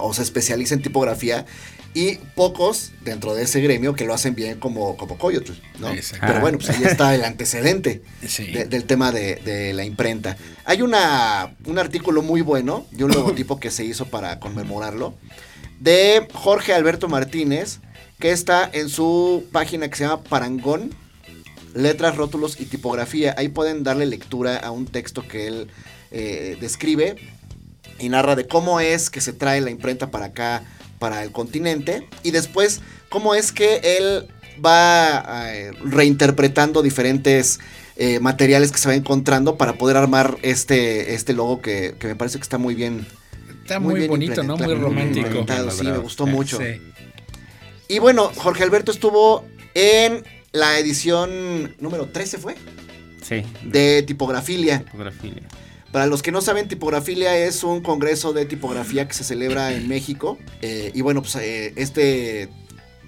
o 0.00 0.14
se 0.14 0.22
especializa 0.22 0.74
en 0.74 0.82
tipografía 0.82 1.44
y 1.94 2.14
pocos 2.34 2.92
dentro 3.04 3.34
de 3.34 3.42
ese 3.42 3.60
gremio 3.60 3.94
que 3.94 4.04
lo 4.06 4.14
hacen 4.14 4.34
bien 4.34 4.58
como, 4.58 4.96
como 4.96 5.18
Coyotl, 5.18 5.52
¿no? 5.78 5.90
Exacto. 5.92 6.26
Pero 6.26 6.40
bueno, 6.40 6.58
pues 6.58 6.70
ahí 6.70 6.82
está 6.84 7.14
el 7.14 7.22
antecedente 7.24 8.02
Sí. 8.26 8.46
de- 8.50 8.64
del 8.64 8.84
tema 8.84 9.12
de, 9.12 9.36
de 9.36 9.72
la 9.74 9.84
imprenta. 9.84 10.36
Hay 10.64 10.80
una, 10.82 11.54
un 11.66 11.78
artículo 11.78 12.22
muy 12.22 12.40
bueno 12.40 12.86
de 12.92 13.04
un 13.04 13.12
logotipo 13.12 13.60
que 13.60 13.70
se 13.70 13.84
hizo 13.84 14.06
para 14.06 14.40
conmemorarlo 14.40 15.14
de 15.80 16.26
Jorge 16.32 16.72
Alberto 16.72 17.08
Martínez 17.08 17.80
que 18.18 18.30
está 18.30 18.70
en 18.72 18.88
su 18.88 19.44
página 19.52 19.88
que 19.90 19.96
se 19.96 20.04
llama 20.04 20.22
Parangón, 20.22 20.94
Letras, 21.74 22.16
Rótulos 22.16 22.60
y 22.60 22.66
Tipografía. 22.66 23.34
Ahí 23.36 23.48
pueden 23.48 23.82
darle 23.82 24.06
lectura 24.06 24.56
a 24.58 24.70
un 24.70 24.86
texto 24.86 25.26
que 25.26 25.46
él 25.48 25.68
eh, 26.10 26.56
describe 26.60 27.16
y 27.98 28.08
narra 28.10 28.36
de 28.36 28.46
cómo 28.46 28.78
es 28.80 29.10
que 29.10 29.20
se 29.20 29.32
trae 29.32 29.60
la 29.60 29.70
imprenta 29.70 30.10
para 30.10 30.26
acá, 30.26 30.62
para 31.02 31.24
el 31.24 31.32
continente, 31.32 32.06
y 32.22 32.30
después 32.30 32.80
cómo 33.08 33.34
es 33.34 33.50
que 33.50 33.80
él 33.98 34.28
va 34.64 35.24
eh, 35.52 35.72
reinterpretando 35.82 36.80
diferentes 36.80 37.58
eh, 37.96 38.20
materiales 38.20 38.70
que 38.70 38.78
se 38.78 38.86
va 38.86 38.94
encontrando 38.94 39.56
para 39.56 39.72
poder 39.72 39.96
armar 39.96 40.38
este, 40.42 41.14
este 41.14 41.32
logo 41.32 41.60
que, 41.60 41.96
que 41.98 42.06
me 42.06 42.14
parece 42.14 42.38
que 42.38 42.42
está 42.44 42.56
muy 42.56 42.76
bien. 42.76 43.04
Está 43.62 43.80
muy, 43.80 44.06
bonito, 44.06 44.44
¿no? 44.44 44.56
Muy 44.56 44.74
romántico. 44.76 45.44
sí, 45.72 45.82
me 45.82 45.98
gustó 45.98 46.28
Eh, 46.28 46.30
mucho. 46.30 46.58
sí. 46.58 46.80
Y 47.88 47.98
bueno, 47.98 48.30
Jorge 48.36 48.62
Alberto 48.62 48.92
estuvo 48.92 49.44
en 49.74 50.22
la 50.52 50.78
edición 50.78 51.74
número 51.80 52.06
13, 52.10 52.38
¿fue? 52.38 52.54
Sí, 53.22 53.42
De 53.64 54.04
Tipografilia. 54.04 54.84
tipografilia. 54.84 55.42
Para 55.92 56.06
los 56.06 56.22
que 56.22 56.32
no 56.32 56.40
saben, 56.40 56.68
Tipografilia 56.68 57.36
es 57.36 57.62
un 57.64 57.82
congreso 57.82 58.32
de 58.32 58.46
tipografía 58.46 59.06
que 59.06 59.12
se 59.12 59.24
celebra 59.24 59.74
en 59.74 59.88
México. 59.88 60.38
Eh, 60.62 60.90
y 60.94 61.02
bueno, 61.02 61.20
pues 61.20 61.36
eh, 61.36 61.74
este 61.76 62.48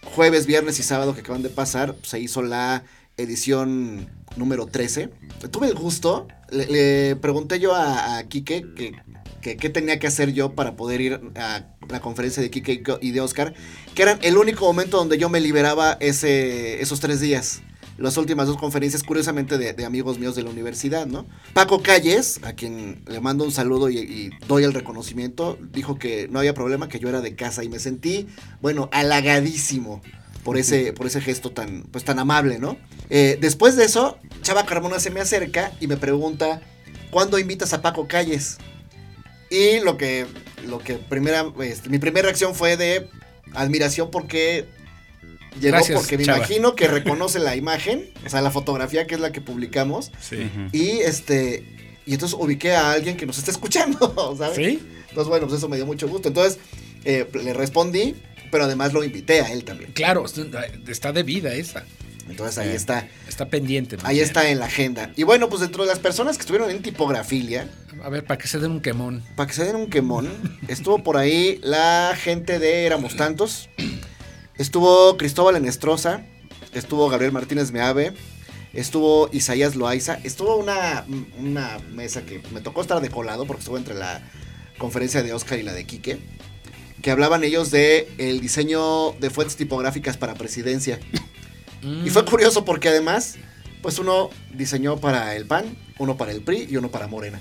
jueves, 0.04 0.44
viernes 0.44 0.78
y 0.78 0.82
sábado 0.82 1.14
que 1.14 1.22
acaban 1.22 1.42
de 1.42 1.48
pasar, 1.48 1.94
pues, 1.94 2.08
se 2.08 2.20
hizo 2.20 2.42
la 2.42 2.84
edición 3.16 4.10
número 4.36 4.66
13. 4.66 5.08
Tuve 5.50 5.68
el 5.68 5.74
gusto, 5.74 6.28
le, 6.50 7.16
pregunté 7.16 7.58
yo 7.58 7.74
a, 7.74 8.18
a 8.18 8.24
Quique 8.24 8.66
que, 8.76 9.56
qué 9.56 9.70
tenía 9.70 9.98
que 9.98 10.06
hacer 10.06 10.32
yo 10.32 10.54
para 10.54 10.76
poder 10.76 11.00
ir 11.00 11.20
a 11.36 11.64
la 11.88 12.00
conferencia 12.00 12.42
de 12.42 12.50
Quique 12.50 12.82
y 13.00 13.10
de 13.12 13.20
Oscar, 13.20 13.54
que 13.94 14.02
eran 14.02 14.18
el 14.22 14.36
único 14.36 14.66
momento 14.66 14.98
donde 14.98 15.16
yo 15.16 15.30
me 15.30 15.40
liberaba 15.40 15.96
esos 16.00 17.00
tres 17.00 17.20
días. 17.20 17.62
Las 17.96 18.16
últimas 18.16 18.46
dos 18.46 18.56
conferencias, 18.56 19.02
curiosamente, 19.02 19.56
de, 19.56 19.72
de 19.72 19.84
amigos 19.84 20.18
míos 20.18 20.34
de 20.34 20.42
la 20.42 20.50
universidad, 20.50 21.06
¿no? 21.06 21.26
Paco 21.52 21.82
Calles, 21.82 22.40
a 22.42 22.54
quien 22.54 23.02
le 23.06 23.20
mando 23.20 23.44
un 23.44 23.52
saludo 23.52 23.88
y, 23.88 23.98
y 23.98 24.30
doy 24.48 24.64
el 24.64 24.74
reconocimiento, 24.74 25.58
dijo 25.72 25.98
que 25.98 26.28
no 26.28 26.40
había 26.40 26.54
problema, 26.54 26.88
que 26.88 26.98
yo 26.98 27.08
era 27.08 27.20
de 27.20 27.36
casa 27.36 27.62
y 27.62 27.68
me 27.68 27.78
sentí, 27.78 28.26
bueno, 28.60 28.88
halagadísimo 28.92 30.02
por 30.44 30.58
ese, 30.58 30.92
por 30.92 31.06
ese 31.06 31.20
gesto 31.20 31.50
tan, 31.50 31.84
pues, 31.84 32.04
tan 32.04 32.18
amable, 32.18 32.58
¿no? 32.58 32.76
Eh, 33.10 33.38
después 33.40 33.76
de 33.76 33.84
eso, 33.84 34.18
Chava 34.42 34.66
Carmona 34.66 35.00
se 35.00 35.10
me 35.10 35.20
acerca 35.20 35.72
y 35.80 35.86
me 35.86 35.96
pregunta, 35.96 36.60
¿cuándo 37.10 37.38
invitas 37.38 37.72
a 37.72 37.82
Paco 37.82 38.06
Calles? 38.06 38.58
Y 39.50 39.80
lo 39.80 39.96
que, 39.96 40.26
lo 40.66 40.78
que 40.78 40.94
primera, 40.94 41.46
este, 41.60 41.88
mi 41.88 41.98
primera 41.98 42.26
reacción 42.26 42.54
fue 42.54 42.76
de 42.76 43.08
admiración 43.54 44.10
porque 44.10 44.66
llegó 45.60 45.76
Gracias, 45.76 45.98
porque 46.00 46.18
me 46.18 46.24
Chava. 46.24 46.38
imagino 46.38 46.74
que 46.74 46.88
reconoce 46.88 47.38
la 47.38 47.56
imagen, 47.56 48.10
o 48.24 48.28
sea, 48.28 48.40
la 48.40 48.50
fotografía 48.50 49.06
que 49.06 49.14
es 49.14 49.20
la 49.20 49.32
que 49.32 49.40
publicamos 49.40 50.10
Sí. 50.20 50.50
Y 50.72 50.98
este 51.00 51.64
y 52.06 52.12
entonces 52.14 52.36
ubiqué 52.38 52.72
a 52.74 52.92
alguien 52.92 53.16
que 53.16 53.24
nos 53.26 53.38
está 53.38 53.50
escuchando, 53.50 54.34
¿sabes? 54.38 54.56
¿Sí? 54.56 54.82
Entonces, 55.08 55.28
bueno, 55.28 55.46
pues 55.46 55.58
eso 55.58 55.68
me 55.68 55.76
dio 55.76 55.86
mucho 55.86 56.06
gusto. 56.08 56.28
Entonces, 56.28 56.58
eh, 57.04 57.26
le 57.42 57.54
respondí, 57.54 58.14
pero 58.50 58.64
además 58.64 58.92
lo 58.92 59.02
invité 59.04 59.40
a 59.40 59.50
él 59.52 59.64
también. 59.64 59.92
Claro, 59.92 60.24
está 60.88 61.12
de 61.12 61.22
vida 61.22 61.54
esa. 61.54 61.84
Entonces 62.28 62.56
ahí 62.58 62.70
Sí. 62.70 62.76
está, 62.76 63.06
Está 63.28 63.46
pendiente. 63.48 63.96
ahí 64.02 64.14
bien. 64.16 64.26
está 64.26 64.48
en 64.50 64.58
la 64.58 64.66
agenda. 64.66 65.12
Y 65.16 65.22
bueno, 65.22 65.48
pues 65.48 65.60
dentro 65.60 65.82
de 65.84 65.88
las 65.90 65.98
personas 65.98 66.36
que 66.36 66.40
estuvieron 66.42 66.70
en 66.70 66.82
tipografilia, 66.82 67.68
A 68.02 68.08
ver, 68.08 68.24
para 68.24 68.38
que 68.38 68.48
se 68.48 68.58
den 68.58 68.70
un 68.72 68.80
quemón. 68.80 69.22
para 69.36 69.46
que 69.46 69.54
se 69.54 69.64
den 69.64 69.76
un 69.76 69.88
quemón, 69.88 70.28
estuvo 70.68 71.02
por 71.02 71.16
ahí 71.16 71.58
la 71.62 72.14
gente 72.18 72.58
de 72.58 72.84
Éramos 72.86 73.16
Tantos, 73.16 73.68
estuvo 74.58 75.16
Cristóbal 75.16 75.56
Enestrosa, 75.56 76.24
estuvo 76.72 77.08
Gabriel 77.08 77.32
Martínez 77.32 77.72
Meave, 77.72 78.12
estuvo 78.72 79.28
Isaías 79.32 79.76
Loaiza, 79.76 80.18
estuvo 80.24 80.56
una, 80.56 81.04
una 81.38 81.78
mesa 81.92 82.24
que 82.26 82.42
me 82.52 82.60
tocó 82.60 82.82
estar 82.82 83.00
de 83.00 83.10
colado 83.10 83.46
porque 83.46 83.60
estuvo 83.60 83.78
entre 83.78 83.94
la 83.94 84.22
conferencia 84.78 85.22
de 85.22 85.32
Oscar 85.32 85.58
y 85.58 85.62
la 85.62 85.72
de 85.72 85.84
Quique, 85.84 86.18
que 87.02 87.10
hablaban 87.10 87.44
ellos 87.44 87.70
de 87.70 88.08
el 88.18 88.40
diseño 88.40 89.12
de 89.12 89.30
fuentes 89.30 89.56
tipográficas 89.56 90.16
para 90.16 90.34
presidencia. 90.34 90.98
Y 91.82 92.08
fue 92.08 92.24
curioso 92.24 92.64
porque 92.64 92.88
además, 92.88 93.36
pues 93.84 93.98
uno 93.98 94.30
diseñó 94.54 94.96
para 94.96 95.36
el 95.36 95.44
PAN, 95.44 95.76
uno 95.98 96.16
para 96.16 96.32
el 96.32 96.40
PRI 96.40 96.68
y 96.70 96.78
uno 96.78 96.90
para 96.90 97.06
Morena. 97.06 97.38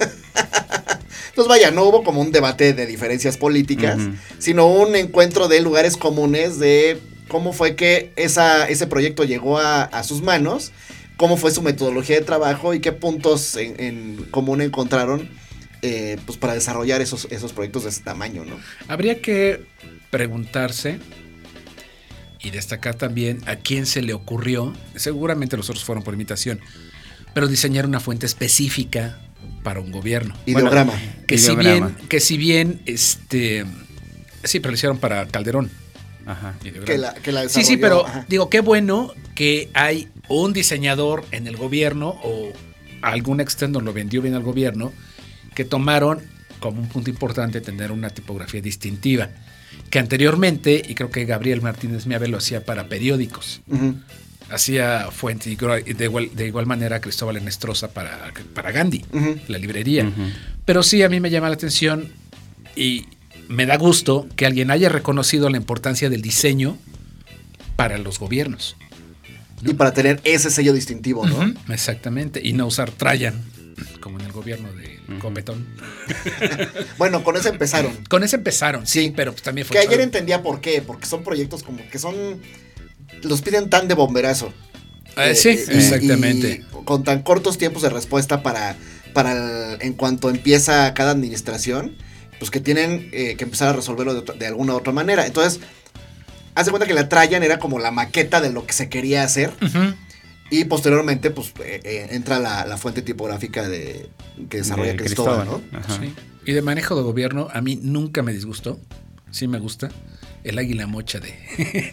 Entonces 1.28 1.48
vaya, 1.50 1.70
no 1.70 1.84
hubo 1.84 2.02
como 2.02 2.22
un 2.22 2.32
debate 2.32 2.72
de 2.72 2.86
diferencias 2.86 3.36
políticas, 3.36 3.98
sino 4.38 4.68
un 4.68 4.96
encuentro 4.96 5.48
de 5.48 5.60
lugares 5.60 5.98
comunes 5.98 6.58
de 6.58 6.98
cómo 7.28 7.52
fue 7.52 7.76
que 7.76 8.10
esa, 8.16 8.70
ese 8.70 8.86
proyecto 8.86 9.24
llegó 9.24 9.58
a, 9.58 9.82
a 9.82 10.02
sus 10.02 10.22
manos, 10.22 10.72
cómo 11.18 11.36
fue 11.36 11.50
su 11.50 11.60
metodología 11.60 12.16
de 12.16 12.24
trabajo 12.24 12.72
y 12.72 12.80
qué 12.80 12.92
puntos 12.92 13.54
en, 13.56 13.78
en 13.78 14.16
común 14.30 14.62
encontraron 14.62 15.28
eh, 15.82 16.16
pues 16.24 16.38
para 16.38 16.54
desarrollar 16.54 17.02
esos, 17.02 17.28
esos 17.30 17.52
proyectos 17.52 17.84
de 17.84 17.90
ese 17.90 18.00
tamaño, 18.00 18.46
¿no? 18.46 18.56
Habría 18.88 19.20
que 19.20 19.66
preguntarse 20.08 21.00
y 22.42 22.50
destacar 22.50 22.94
también 22.94 23.40
a 23.46 23.56
quién 23.56 23.86
se 23.86 24.02
le 24.02 24.14
ocurrió, 24.14 24.72
seguramente 24.96 25.56
los 25.56 25.70
otros 25.70 25.84
fueron 25.84 26.02
por 26.02 26.14
imitación, 26.14 26.60
pero 27.34 27.48
diseñar 27.48 27.86
una 27.86 28.00
fuente 28.00 28.26
específica 28.26 29.20
para 29.62 29.80
un 29.80 29.92
gobierno. 29.92 30.34
Ideograma. 30.46 30.92
Que 31.26 31.38
si 31.38 31.54
bien, 31.54 31.94
que 32.08 32.20
si 32.20 32.36
bien, 32.36 32.82
este, 32.86 33.64
sí, 34.44 34.60
pero 34.60 34.70
lo 34.70 34.74
hicieron 34.74 34.98
para 34.98 35.26
Calderón. 35.26 35.70
Ajá. 36.26 36.54
que 36.84 36.98
la, 36.98 37.14
que 37.14 37.32
la 37.32 37.48
Sí, 37.48 37.64
sí, 37.64 37.76
pero 37.76 38.06
ajá. 38.06 38.26
digo, 38.28 38.48
qué 38.48 38.60
bueno 38.60 39.12
que 39.34 39.70
hay 39.74 40.08
un 40.28 40.52
diseñador 40.52 41.24
en 41.32 41.46
el 41.46 41.56
gobierno 41.56 42.20
o 42.22 42.52
algún 43.02 43.40
externo 43.40 43.80
lo 43.80 43.92
vendió 43.92 44.22
bien 44.22 44.34
al 44.34 44.42
gobierno 44.42 44.92
que 45.54 45.64
tomaron 45.64 46.20
como 46.60 46.80
un 46.80 46.88
punto 46.88 47.10
importante 47.10 47.60
tener 47.60 47.90
una 47.90 48.10
tipografía 48.10 48.60
distintiva. 48.60 49.28
Que 49.90 49.98
anteriormente, 49.98 50.82
y 50.88 50.94
creo 50.94 51.10
que 51.10 51.24
Gabriel 51.24 51.60
Martínez 51.60 52.06
Miave 52.06 52.28
lo 52.28 52.38
hacía 52.38 52.64
para 52.64 52.88
periódicos, 52.88 53.60
hacía 54.50 55.10
fuente 55.10 55.50
y 55.50 55.56
de 55.56 56.04
igual, 56.04 56.30
de 56.34 56.46
igual 56.46 56.66
manera 56.66 57.00
Cristóbal 57.00 57.36
Enestrosa 57.36 57.92
para, 57.92 58.32
para 58.54 58.72
Gandhi, 58.72 59.04
la 59.48 59.58
librería. 59.58 60.10
Pero 60.64 60.82
sí, 60.82 61.02
a 61.02 61.08
mí 61.08 61.20
me 61.20 61.30
llama 61.30 61.48
la 61.48 61.54
atención 61.54 62.08
y 62.74 63.04
me 63.48 63.66
da 63.66 63.76
gusto 63.76 64.26
que 64.36 64.46
alguien 64.46 64.70
haya 64.70 64.88
reconocido 64.88 65.50
la 65.50 65.58
importancia 65.58 66.08
del 66.08 66.22
diseño 66.22 66.78
para 67.76 67.98
los 67.98 68.18
gobiernos. 68.18 68.76
Y 69.64 69.74
para 69.74 69.92
tener 69.92 70.20
ese 70.24 70.50
sello 70.50 70.72
distintivo, 70.72 71.26
¿no? 71.26 71.52
Exactamente. 71.72 72.40
Y 72.42 72.52
no 72.52 72.66
usar 72.66 72.90
Trajan, 72.90 73.42
como 74.00 74.18
en 74.20 74.26
el 74.26 74.32
gobierno 74.32 74.72
de 74.72 74.98
Ujú. 75.08 75.18
Cometón. 75.18 75.66
Bueno, 76.98 77.24
con 77.24 77.36
eso 77.36 77.48
empezaron. 77.48 77.92
Con 78.08 78.22
ese 78.24 78.36
empezaron, 78.36 78.86
sí, 78.86 79.00
Sí. 79.06 79.12
pero 79.16 79.32
pues 79.32 79.42
también 79.42 79.66
fue. 79.66 79.74
Que 79.76 79.86
ayer 79.86 80.00
entendía 80.00 80.42
por 80.42 80.60
qué, 80.60 80.82
porque 80.82 81.06
son 81.06 81.22
proyectos 81.24 81.62
como 81.62 81.78
que 81.90 81.98
son. 81.98 82.40
Los 83.22 83.42
piden 83.42 83.70
tan 83.70 83.88
de 83.88 83.94
bomberazo. 83.94 84.52
Eh, 85.16 85.30
Eh, 85.30 85.34
sí, 85.34 85.50
y- 85.50 85.76
exactamente. 85.76 86.62
y 86.64 86.84
con 86.84 87.04
tan 87.04 87.22
cortos 87.22 87.58
tiempos 87.58 87.82
de 87.82 87.90
respuesta 87.90 88.42
para, 88.42 88.76
para 89.12 89.32
el- 89.74 89.82
en 89.82 89.92
cuanto 89.94 90.30
empieza 90.30 90.92
cada 90.94 91.10
administración, 91.10 91.96
pues 92.38 92.50
que 92.50 92.60
tienen 92.60 93.10
eh, 93.12 93.36
que 93.36 93.44
empezar 93.44 93.68
a 93.68 93.72
resolverlo 93.74 94.14
de, 94.14 94.20
otra- 94.20 94.34
de 94.34 94.46
alguna 94.46 94.74
otra 94.74 94.92
manera. 94.92 95.26
Entonces, 95.26 95.60
haz 96.54 96.64
de 96.66 96.70
cuenta 96.72 96.86
que 96.86 96.94
la 96.94 97.08
Trajan 97.08 97.42
era 97.42 97.58
como 97.58 97.78
la 97.78 97.90
maqueta 97.90 98.40
de 98.40 98.50
lo 98.52 98.66
que 98.66 98.72
se 98.72 98.88
quería 98.88 99.22
hacer. 99.22 99.50
Ujú. 99.62 99.94
Y 100.52 100.66
posteriormente, 100.66 101.30
pues 101.30 101.54
eh, 101.64 101.80
eh, 101.82 102.08
entra 102.10 102.38
la, 102.38 102.66
la 102.66 102.76
fuente 102.76 103.00
tipográfica 103.00 103.66
de, 103.66 104.10
que 104.50 104.58
desarrolla 104.58 104.90
De 104.90 104.98
Cristóbal, 104.98 105.46
¿no? 105.46 105.62
Ajá. 105.72 105.98
Sí. 105.98 106.12
Y 106.44 106.52
de 106.52 106.60
manejo 106.60 106.94
de 106.94 107.00
gobierno, 107.00 107.48
a 107.50 107.62
mí 107.62 107.80
nunca 107.82 108.22
me 108.22 108.34
disgustó. 108.34 108.78
Sí 109.30 109.48
me 109.48 109.58
gusta. 109.58 109.88
El 110.44 110.58
águila 110.58 110.86
mocha 110.86 111.20
de, 111.20 111.32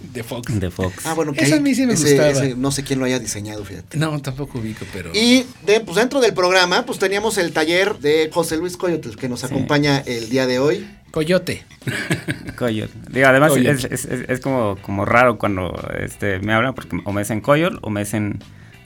de 0.14 0.24
Fox. 0.24 0.60
De 0.60 0.72
Fox. 0.72 1.06
Ah, 1.06 1.14
bueno, 1.14 1.34
que 1.34 1.44
Eso 1.44 1.54
ahí- 1.54 1.60
a 1.60 1.62
mí 1.62 1.76
sí 1.76 1.86
me 1.86 1.94
ese- 1.94 2.10
gustaba. 2.16 2.30
ese 2.30 2.56
no 2.56 2.72
sé 2.72 2.84
quién 2.84 2.98
lo 3.00 3.06
haya 3.06 3.20
diseñado, 3.20 3.64
fíjate. 3.64 3.98
No, 3.98 4.20
tampoco 4.22 4.58
ubico, 4.60 4.86
pero. 4.92 5.12
Y 5.14 5.46
de, 5.66 5.82
pues 5.82 5.96
dentro 5.98 6.20
del 6.20 6.34
programa, 6.34 6.86
pues 6.86 6.98
teníamos 7.00 7.38
el 7.38 7.52
taller 7.54 8.00
de 8.00 8.30
José 8.34 8.58
Luis 8.58 8.76
Coyotl, 8.78 9.16
que 9.18 9.30
nos 9.30 9.42
Sí. 9.42 9.46
acompaña 9.46 10.00
el 10.06 10.30
día 10.30 10.48
de 10.48 10.58
hoy. 10.60 10.88
Coyote. 11.12 11.64
Coyol. 12.58 12.90
Digo, 13.12 13.28
además 13.28 13.52
Coyol. 13.52 13.68
es, 13.76 13.86
es- 13.86 14.06
es- 14.06 14.30
es 14.30 14.40
como, 14.40 14.78
como 14.82 15.06
raro 15.06 15.38
cuando 15.38 15.74
este, 16.00 16.40
me 16.40 16.54
hablan 16.54 16.74
porque 16.76 16.98
o 17.06 17.12
me 17.12 17.22
dicen 17.22 17.42
Coyol 17.42 17.80
o 17.82 17.90
me 17.90 18.02
dicen 18.02 18.40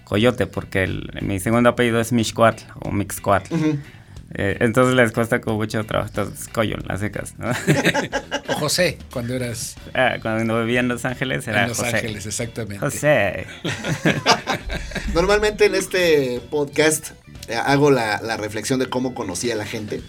Coyote, 0.04 0.46
porque 0.48 0.84
el- 0.84 1.10
mi 1.22 1.40
segundo 1.40 1.70
apellido 1.70 2.00
es 2.00 2.12
Mixcoatl 2.12 2.64
o 2.82 2.92
Mixcoatl. 2.92 3.54
Ujú. 3.54 3.78
Eh, 4.36 4.58
entonces 4.62 4.96
les 4.96 5.12
cuesta 5.12 5.42
como 5.42 5.58
mucho 5.58 5.84
trabajo. 5.86 6.10
Entonces, 6.10 6.48
Coyol, 6.50 6.84
las 6.88 7.00
secas. 7.02 7.36
¿no? 7.38 7.52
O 8.50 8.54
José, 8.56 8.98
cuando 9.12 9.34
eras 9.36 9.76
Ah, 9.94 10.16
Cuando 10.22 10.60
vivía 10.66 10.80
en 10.82 10.88
Los 10.88 11.06
Ángeles 11.06 11.48
era 11.48 11.64
en 11.64 11.70
Los 11.70 11.78
José. 11.78 11.96
Ángeles, 11.98 12.26
exactamente. 12.26 12.80
José. 12.80 13.46
Normalmente 15.14 15.66
en 15.66 15.76
este 15.76 16.42
podcast 16.50 17.12
eh, 17.48 17.56
hago 17.56 17.92
la, 17.92 18.22
la 18.22 18.38
reflexión 18.38 18.80
de 18.80 18.88
cómo 18.88 19.14
conocí 19.14 19.52
a 19.52 19.56
la 19.56 19.66
gente. 19.66 20.02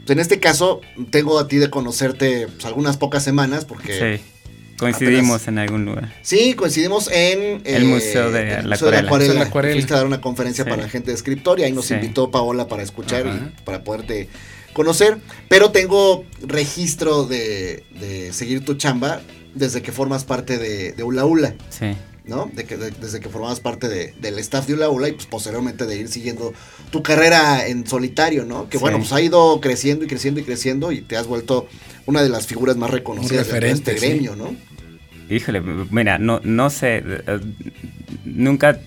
Pues 0.00 0.10
en 0.10 0.18
este 0.18 0.40
caso, 0.40 0.80
tengo 1.10 1.38
a 1.38 1.46
ti 1.46 1.58
de 1.58 1.70
conocerte 1.70 2.48
pues, 2.48 2.64
algunas 2.64 2.96
pocas 2.96 3.22
semanas, 3.22 3.64
porque 3.64 4.18
Sí. 4.18 4.24
Coincidimos 4.78 5.42
apenas- 5.42 5.48
en 5.48 5.58
algún 5.58 5.84
lugar. 5.84 6.12
sí, 6.22 6.54
coincidimos 6.54 7.08
en 7.08 7.40
eh, 7.40 7.62
El 7.64 7.84
Museo 7.84 8.30
de 8.30 8.40
el 8.54 8.68
la 8.70 8.76
Museo 8.76 8.88
Acuarela. 8.88 9.10
Museo 9.10 9.28
de 9.28 9.34
la 9.38 9.44
Acuarela. 9.44 9.74
Fuiste 9.74 9.94
a 9.94 9.96
dar 9.98 10.06
una 10.06 10.20
conferencia 10.20 10.64
Sí. 10.64 10.70
para 10.70 10.82
la 10.82 10.88
gente 10.88 11.10
de 11.10 11.16
escritor 11.16 11.60
y 11.60 11.64
ahí 11.64 11.72
nos 11.72 11.86
Sí. 11.86 11.94
invitó 11.94 12.30
Paola 12.30 12.66
para 12.68 12.82
escuchar 12.82 13.26
Ajá. 13.26 13.50
y 13.58 13.62
para 13.64 13.84
poderte 13.84 14.28
conocer, 14.72 15.18
pero 15.48 15.70
tengo 15.70 16.24
registro 16.42 17.24
de, 17.26 17.84
de 18.00 18.32
seguir 18.32 18.64
tu 18.64 18.74
chamba 18.74 19.20
desde 19.54 19.82
que 19.82 19.92
formas 19.92 20.24
parte 20.24 20.56
de, 20.58 20.92
de 20.92 21.02
Ula 21.02 21.24
Ula. 21.26 21.54
Sí. 21.68 21.94
¿No? 22.24 22.50
De 22.52 22.64
que, 22.64 22.76
de- 22.76 22.90
desde 22.92 23.20
que 23.20 23.28
formabas 23.28 23.60
parte 23.60 23.88
de- 23.88 24.14
del 24.20 24.38
staff 24.38 24.66
de 24.66 24.74
Ula 24.74 24.88
Ula 24.90 25.08
y 25.08 25.12
pues 25.12 25.26
posteriormente 25.26 25.86
de 25.86 25.96
ir 25.96 26.08
siguiendo 26.08 26.52
tu 26.90 27.02
carrera 27.02 27.66
en 27.66 27.86
solitario, 27.86 28.44
¿no? 28.44 28.68
Que 28.68 28.78
Sí. 28.78 28.82
bueno, 28.82 28.98
pues 28.98 29.12
ha 29.12 29.20
ido 29.20 29.60
creciendo 29.60 30.04
y 30.04 30.08
creciendo 30.08 30.40
y 30.40 30.44
creciendo 30.44 30.92
y 30.92 31.00
te 31.00 31.16
has 31.16 31.26
vuelto 31.26 31.66
una 32.06 32.22
de 32.22 32.28
las 32.28 32.46
figuras 32.46 32.76
más 32.76 32.90
reconocidas 32.90 33.48
de 33.48 33.70
este 33.70 33.98
sí. 33.98 34.06
gremio, 34.06 34.36
¿no? 34.36 34.54
Híjole, 35.30 35.60
mira, 35.90 36.18
no, 36.18 36.40
no 36.44 36.68
sé, 36.68 37.02
eh, 37.06 37.40
nunca 38.24 38.78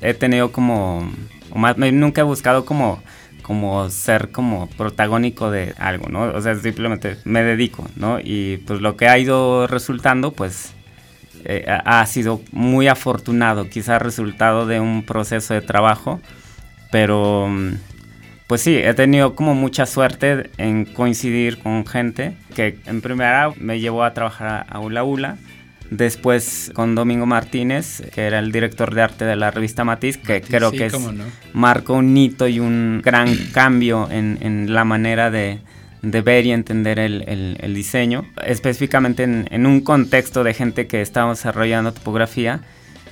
he 0.00 0.14
tenido 0.14 0.52
como, 0.52 1.10
o 1.50 1.58
más, 1.58 1.76
nunca 1.78 2.22
he 2.22 2.24
buscado 2.24 2.64
como, 2.64 3.02
como 3.42 3.88
ser 3.90 4.30
como 4.30 4.68
protagónico 4.68 5.50
de 5.50 5.74
algo, 5.78 6.08
¿no? 6.08 6.22
O 6.34 6.40
sea, 6.40 6.54
simplemente 6.56 7.16
me 7.24 7.42
dedico, 7.42 7.86
¿no? 7.96 8.18
Y 8.22 8.58
pues 8.66 8.80
lo 8.80 8.96
que 8.96 9.08
ha 9.08 9.18
ido 9.18 9.66
resultando, 9.66 10.32
pues 10.32 10.70
eh, 11.44 11.64
ha 11.68 12.04
sido 12.06 12.40
muy 12.52 12.88
afortunado, 12.88 13.68
quizás 13.68 14.00
resultado 14.02 14.66
de 14.66 14.80
un 14.80 15.02
proceso 15.04 15.54
de 15.54 15.60
trabajo, 15.62 16.20
pero 16.90 17.48
mm, 17.48 17.74
pues 18.46 18.60
sí, 18.60 18.76
he 18.76 18.94
tenido 18.94 19.34
como 19.34 19.54
mucha 19.54 19.86
suerte 19.86 20.50
en 20.58 20.84
coincidir 20.84 21.58
con 21.58 21.86
gente 21.86 22.34
que 22.54 22.78
en 22.86 23.00
primera 23.00 23.50
me 23.58 23.80
llevó 23.80 24.04
a 24.04 24.12
trabajar 24.14 24.66
a 24.68 24.78
Ula 24.80 25.04
Ula, 25.04 25.36
después 25.90 26.70
con 26.74 26.94
Domingo 26.94 27.26
Martínez, 27.26 28.02
que 28.14 28.22
era 28.22 28.38
el 28.38 28.50
director 28.52 28.94
de 28.94 29.02
arte 29.02 29.24
de 29.24 29.36
la 29.36 29.50
revista 29.50 29.84
Matiz, 29.84 30.16
que 30.16 30.40
creo 30.40 30.70
Sí, 30.70 30.78
que 30.78 30.86
es, 30.86 30.98
no. 30.98 31.24
marcó 31.52 31.94
un 31.94 32.16
hito 32.16 32.48
y 32.48 32.60
un 32.60 33.02
gran 33.04 33.34
cambio 33.52 34.08
en, 34.10 34.38
en 34.40 34.72
la 34.72 34.84
manera 34.84 35.30
de, 35.30 35.58
de 36.02 36.20
ver 36.20 36.44
y 36.46 36.50
entender 36.50 36.98
el, 36.98 37.24
el- 37.28 37.74
diseño, 37.74 38.26
específicamente 38.44 39.22
en, 39.22 39.46
en 39.50 39.66
un 39.66 39.80
contexto 39.80 40.42
de 40.42 40.52
gente 40.52 40.86
que 40.86 41.00
estaba 41.00 41.30
desarrollando 41.30 41.92
topografía. 41.92 42.60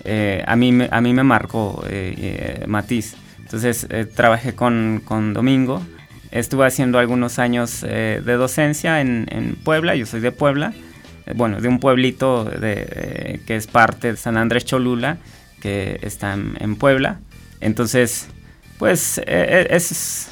eh, 0.04 0.42
a, 0.46 0.56
mí, 0.56 0.76
a 0.90 1.00
mí 1.00 1.12
me 1.14 1.22
marcó 1.22 1.84
eh, 1.88 2.14
eh, 2.18 2.64
Matiz. 2.66 3.14
Entonces 3.38 3.86
eh, 3.90 4.06
trabajé 4.06 4.54
con, 4.54 5.02
con 5.04 5.34
Domingo, 5.34 5.82
estuve 6.30 6.66
haciendo 6.66 6.98
algunos 6.98 7.38
años 7.38 7.80
de 7.80 8.20
docencia 8.22 9.00
en, 9.00 9.26
en 9.30 9.56
Puebla, 9.56 9.94
yo 9.96 10.06
soy 10.06 10.20
de 10.20 10.30
Puebla, 10.32 10.72
bueno, 11.34 11.60
de 11.60 11.68
un 11.68 11.78
pueblito 11.80 12.44
de, 12.44 13.40
que 13.46 13.56
es 13.56 13.66
parte 13.66 14.12
de 14.12 14.16
San 14.16 14.36
Andrés 14.36 14.64
Cholula, 14.64 15.18
que 15.60 15.98
está 16.02 16.32
en, 16.34 16.56
en 16.60 16.76
Puebla. 16.76 17.18
Entonces, 17.60 18.28
pues 18.78 19.20
es... 19.26 20.30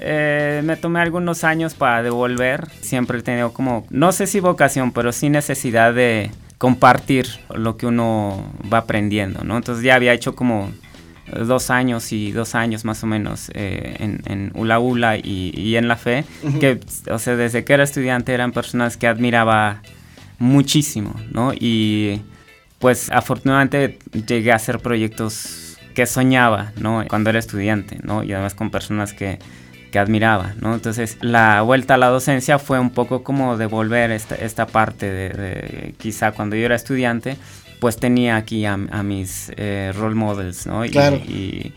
eh, 0.00 0.62
me 0.64 0.76
tomé 0.76 1.00
algunos 1.00 1.44
años 1.44 1.74
para 1.74 2.02
devolver. 2.02 2.68
Siempre 2.80 3.18
he 3.18 3.22
tenido 3.22 3.52
como, 3.52 3.86
no 3.90 4.12
sé 4.12 4.26
si 4.26 4.40
vocación, 4.40 4.92
pero 4.92 5.12
sí 5.12 5.28
necesidad 5.28 5.94
de 5.94 6.30
compartir 6.58 7.26
lo 7.54 7.76
que 7.76 7.86
uno 7.86 8.52
va 8.72 8.78
aprendiendo, 8.78 9.44
¿no? 9.44 9.56
Entonces 9.56 9.84
ya 9.84 9.94
había 9.94 10.12
hecho 10.12 10.34
como 10.34 10.70
dos 11.32 11.70
años 11.70 12.12
y 12.12 12.32
dos 12.32 12.54
años 12.54 12.84
más 12.84 13.02
o 13.04 13.06
menos 13.06 13.50
eh, 13.54 13.96
en, 14.00 14.22
en 14.26 14.50
Ula 14.54 14.78
Ula 14.78 15.16
y, 15.16 15.52
y 15.54 15.76
en 15.76 15.86
La 15.86 15.96
Fe, 15.96 16.24
que, 16.58 16.80
o 17.10 17.18
sea, 17.18 17.36
desde 17.36 17.64
que 17.64 17.72
era 17.72 17.84
estudiante 17.84 18.32
eran 18.32 18.52
personas 18.52 18.96
que 18.96 19.06
admiraba 19.06 19.80
muchísimo, 20.38 21.14
¿no? 21.30 21.52
Y 21.54 22.20
pues 22.78 23.10
afortunadamente 23.10 23.98
llegué 24.26 24.52
a 24.52 24.56
hacer 24.56 24.80
proyectos 24.80 25.78
que 25.94 26.06
soñaba, 26.06 26.72
¿no? 26.76 27.04
Cuando 27.08 27.30
era 27.30 27.38
estudiante, 27.38 27.98
¿no? 28.02 28.22
Y 28.24 28.32
además 28.32 28.54
con 28.54 28.70
personas 28.70 29.12
que, 29.12 29.38
que 29.90 29.98
admiraba, 29.98 30.54
¿no? 30.60 30.74
Entonces 30.74 31.18
la 31.20 31.62
vuelta 31.62 31.94
a 31.94 31.98
la 31.98 32.06
docencia 32.08 32.58
fue 32.58 32.78
un 32.78 32.90
poco 32.90 33.22
como 33.22 33.56
devolver 33.56 34.10
esta, 34.10 34.34
esta 34.36 34.66
parte 34.66 35.10
de, 35.10 35.28
de 35.30 35.94
quizá 35.98 36.32
cuando 36.32 36.56
yo 36.56 36.64
era 36.66 36.74
estudiante, 36.76 37.36
pues 37.80 37.96
tenía 37.96 38.36
aquí 38.36 38.64
a, 38.66 38.74
a 38.74 39.02
mis 39.02 39.52
eh, 39.56 39.92
role 39.96 40.14
models, 40.14 40.66
¿no? 40.66 40.84
Y- 40.84 40.90
Claro. 40.90 41.16
y 41.16 41.72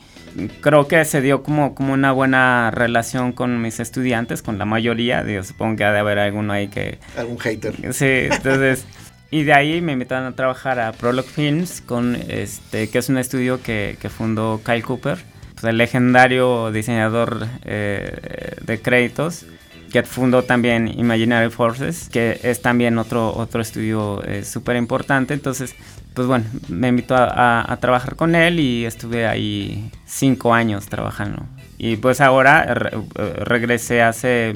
creo 0.61 0.87
que 0.87 1.05
se 1.05 1.21
dio 1.21 1.43
como, 1.43 1.75
como 1.75 1.93
una 1.93 2.11
buena 2.11 2.71
relación 2.71 3.33
con 3.33 3.61
mis 3.61 3.79
estudiantes, 3.79 4.41
con 4.41 4.57
la 4.57 4.65
mayoría, 4.65 5.23
digo, 5.23 5.43
supongo 5.43 5.75
que 5.77 5.83
ha 5.83 5.91
de 5.91 5.99
haber 5.99 6.17
alguno 6.19 6.53
ahí 6.53 6.67
que, 6.69 6.97
Algún 7.17 7.37
hater. 7.39 7.75
Sí, 7.93 8.05
entonces. 8.31 8.85
Y 9.29 9.43
de 9.43 9.53
ahí 9.53 9.81
me 9.81 9.93
invitaron 9.93 10.27
a 10.27 10.35
trabajar 10.35 10.79
a 10.79 10.91
Prologue 10.91 11.27
Films, 11.27 11.81
con 11.81 12.15
este, 12.27 12.89
que 12.89 12.97
es 12.99 13.09
un 13.09 13.17
estudio 13.17 13.61
que, 13.63 13.97
que 13.99 14.09
fundó 14.09 14.61
Kyle 14.63 14.83
Cooper, 14.83 15.17
pues, 15.63 15.71
el 15.71 15.77
legendario 15.77 16.71
diseñador 16.73 17.47
eh, 17.63 18.57
de 18.65 18.81
créditos, 18.81 19.45
que 19.93 20.03
fundó 20.03 20.43
también 20.43 20.87
Imaginary 20.99 21.49
Forces, 21.49 22.09
que 22.09 22.37
es 22.43 22.61
también 22.61 22.97
otro, 22.97 23.33
otro 23.33 23.61
estudio 23.61 24.21
eh, 24.25 24.43
súper 24.43 24.75
importante. 24.75 25.33
Entonces, 25.33 25.73
pues 26.13 26.27
bueno, 26.27 26.45
me 26.67 26.89
invitó 26.89 27.15
a, 27.15 27.77
trabajar 27.79 28.17
con 28.17 28.35
él 28.35 28.59
y 28.59 28.85
estuve 28.85 29.25
ahí 29.25 29.89
cinco 30.05 30.53
años 30.53 30.87
trabajando. 30.87 31.45
Y 31.77 31.95
pues 31.95 32.19
ahora 32.19 32.65
eh, 32.65 33.33
regresé 33.45 34.01
hace 34.01 34.53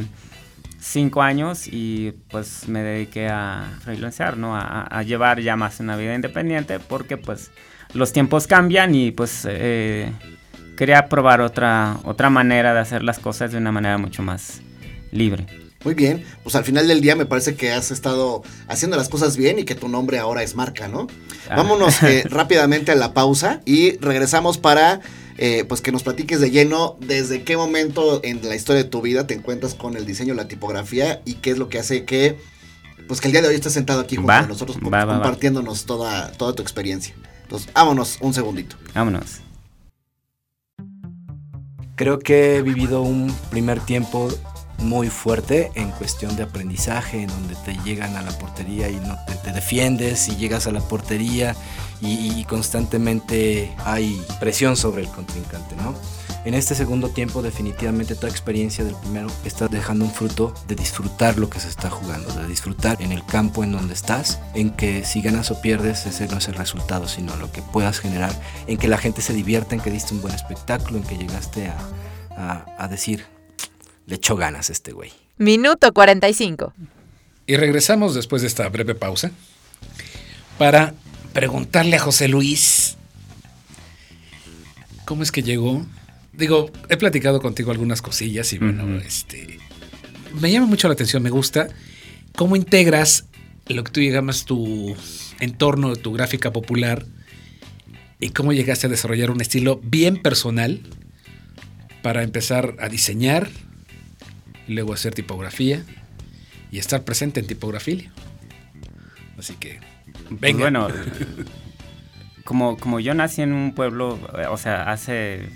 cinco 0.78 1.22
años 1.22 1.68
y 1.68 2.16
pues 2.30 2.68
me 2.68 2.82
dediqué 2.82 3.30
a 3.30 3.64
freelancear, 3.80 4.36
¿no? 4.36 4.58
A, 4.58 4.82
a 4.84 5.04
llevar 5.04 5.40
ya 5.40 5.56
más 5.56 5.80
una 5.80 5.96
vida 5.96 6.16
independiente 6.16 6.80
porque 6.80 7.16
pues 7.16 7.52
los 7.94 8.12
tiempos 8.12 8.48
cambian 8.48 8.94
y 8.96 9.12
pues 9.12 9.48
eh, 9.50 10.12
quería 10.78 11.10
probar 11.10 11.42
otra, 11.42 11.98
otra 12.06 12.30
manera 12.30 12.74
de 12.74 12.80
hacer 12.80 13.04
las 13.04 13.20
cosas 13.20 13.52
de 13.52 13.58
una 13.58 13.74
manera 13.74 13.98
mucho 13.98 14.22
más 14.22 14.62
libre. 15.12 15.46
Muy 15.84 15.94
bien, 15.94 16.24
pues 16.44 16.56
al 16.56 16.64
final 16.64 16.88
del 16.88 17.02
día 17.02 17.16
me 17.16 17.26
parece 17.26 17.56
que 17.56 17.72
has 17.72 17.92
estado 17.92 18.44
haciendo 18.68 18.98
las 18.98 19.10
cosas 19.10 19.38
bien 19.38 19.60
y 19.60 19.64
que 19.64 19.76
tu 19.76 19.88
nombre 19.90 20.20
ahora 20.20 20.44
es 20.44 20.56
marca, 20.56 20.88
¿no? 20.88 21.08
Ah. 21.50 21.58
Vámonos 21.58 22.02
eh, 22.04 22.24
rápidamente 22.30 22.92
a 22.92 22.96
la 22.96 23.14
pausa 23.14 23.62
y 23.66 23.98
regresamos 23.98 24.58
para 24.58 25.02
eh, 25.38 25.66
pues 25.68 25.82
que 25.82 25.92
nos 25.92 26.04
platiques 26.04 26.40
de 26.40 26.50
lleno 26.52 26.98
desde 27.00 27.44
qué 27.44 27.58
momento 27.58 28.22
en 28.24 28.42
la 28.48 28.56
historia 28.56 28.84
de 28.84 28.90
tu 28.90 29.02
vida 29.02 29.28
te 29.28 29.34
encuentras 29.34 29.76
con 29.76 29.96
el 29.96 30.06
diseño, 30.06 30.34
la 30.34 30.48
tipografía 30.48 31.22
y 31.26 31.36
qué 31.36 31.52
es 31.52 31.58
lo 31.58 31.70
que 31.70 31.80
hace 31.80 32.06
que 32.06 32.38
pues 33.08 33.22
que 33.22 33.28
el 33.28 33.32
día 33.32 33.42
de 33.42 33.48
hoy 33.48 33.56
estés 33.56 33.74
sentado 33.74 34.02
aquí 34.02 34.16
junto 34.16 34.30
Va, 34.30 34.40
a 34.40 34.48
nosotros 34.48 34.78
va, 34.78 35.06
va. 35.06 35.14
compartiéndonos 35.14 35.86
toda, 35.86 36.32
toda 36.34 36.54
tu 36.54 36.62
experiencia. 36.62 37.14
Entonces, 37.44 37.72
vámonos 37.74 38.18
un 38.20 38.34
segundito. 38.34 38.76
Vámonos. 38.94 39.47
Creo 41.98 42.20
que 42.20 42.58
he 42.58 42.62
vivido 42.62 43.02
un 43.02 43.36
primer 43.50 43.80
tiempo 43.80 44.30
muy 44.78 45.10
fuerte 45.10 45.72
en 45.74 45.90
cuestión 45.90 46.36
de 46.36 46.44
aprendizaje, 46.44 47.24
en 47.24 47.28
donde 47.28 47.56
te 47.66 47.74
llegan 47.84 48.16
a 48.16 48.22
la 48.22 48.38
portería 48.38 48.88
y 48.88 48.98
no 48.98 49.18
te, 49.26 49.34
te 49.34 49.52
defiendes 49.52 50.28
y 50.28 50.36
llegas 50.36 50.68
a 50.68 50.72
la 50.72 50.80
portería 50.80 51.56
y, 52.02 52.40
y 52.40 52.46
constantemente 52.46 53.74
hay 53.86 54.22
presión 54.40 54.76
sobre 54.78 55.02
el 55.04 55.10
contrincante, 55.10 55.76
¿no? 55.76 55.96
En 56.46 56.54
este 56.54 56.76
segundo 56.76 57.10
tiempo 57.10 57.42
definitivamente 57.42 58.16
toda 58.16 58.30
experiencia 58.30 58.86
del 58.86 58.96
primero 58.96 59.28
está 59.44 59.68
dejando 59.68 60.06
un 60.06 60.12
fruto 60.12 60.54
de 60.68 60.76
disfrutar 60.76 61.38
lo 61.38 61.50
que 61.50 61.60
se 61.60 61.68
está 61.68 61.90
jugando, 61.90 62.32
de 62.34 62.48
disfrutar 62.48 63.02
en 63.02 63.12
el 63.12 63.26
campo 63.26 63.66
en 63.66 63.74
donde 63.74 63.94
estás, 63.94 64.40
en 64.54 64.70
que 64.70 65.04
si 65.04 65.22
ganas 65.22 65.52
o 65.52 65.60
pierdes 65.62 66.06
ese 66.06 66.28
no 66.28 66.38
es 66.38 66.48
el 66.48 66.54
resultado, 66.54 67.08
sino 67.10 67.36
lo 67.36 67.52
que 67.52 67.62
puedas 67.62 68.00
generar, 68.00 68.32
en 68.68 68.78
que 68.78 68.88
la 68.88 68.98
gente 68.98 69.22
se 69.22 69.34
divierta, 69.34 69.76
en 69.76 69.82
que 69.82 69.92
diste 69.92 70.14
un 70.14 70.22
buen 70.22 70.34
espectáculo, 70.36 70.98
en 70.98 71.04
que 71.04 71.18
llegaste 71.18 71.68
a, 71.68 71.78
a- 72.38 72.66
a 72.78 72.88
decir, 72.88 73.26
le 74.06 74.16
echó 74.16 74.38
ganas 74.38 74.70
este 74.70 74.94
güey. 74.94 75.12
Minuto 75.38 75.92
45. 75.92 76.72
Y 77.46 77.58
regresamos 77.58 78.16
después 78.16 78.42
de 78.42 78.48
esta 78.48 78.70
breve 78.70 78.96
pausa 78.96 79.32
para 80.58 80.94
preguntarle 81.38 81.98
a 81.98 82.00
José 82.00 82.28
Luis 82.28 82.98
cómo 85.06 85.22
es 85.22 85.32
que 85.32 85.44
llegó. 85.44 85.86
Digo, 86.34 86.72
he 86.90 86.98
platicado 86.98 87.40
contigo 87.44 87.70
algunas 87.70 88.02
cosillas 88.02 88.52
y 88.54 88.58
bueno, 88.58 88.98
este 88.98 89.60
me 90.42 90.52
llama 90.52 90.66
mucho 90.66 90.88
la 90.88 90.96
atención, 90.96 91.22
me 91.22 91.30
gusta 91.30 91.68
cómo 92.36 92.56
integras 92.56 93.26
lo 93.68 93.84
que 93.84 93.92
tú 93.92 94.02
llamas 94.02 94.46
tu 94.46 94.96
entorno, 95.40 95.96
tu 95.96 96.12
gráfica 96.12 96.52
popular 96.52 97.06
y 98.20 98.30
cómo 98.30 98.52
llegaste 98.52 98.88
a 98.88 98.90
desarrollar 98.90 99.30
un 99.30 99.40
estilo 99.40 99.80
bien 99.84 100.20
personal 100.20 100.82
para 102.02 102.24
empezar 102.24 102.78
a 102.80 102.90
diseñar, 102.90 103.48
y 104.68 104.74
luego 104.74 104.92
hacer 104.92 105.14
tipografía 105.14 105.86
y 106.72 106.80
estar 106.80 107.04
presente 107.04 107.40
en 107.40 107.46
tipografía. 107.46 108.12
Así 109.38 109.54
que, 109.54 109.80
venga. 110.30 110.60
bueno, 110.60 110.88
como, 112.44 112.78
como 112.78 113.00
yo 113.00 113.14
nací 113.14 113.42
en 113.42 113.54
un 113.54 113.74
pueblo, 113.74 114.18
eh, 114.38 114.46
o 114.50 114.58
sea, 114.58 114.84
hace 114.92 115.50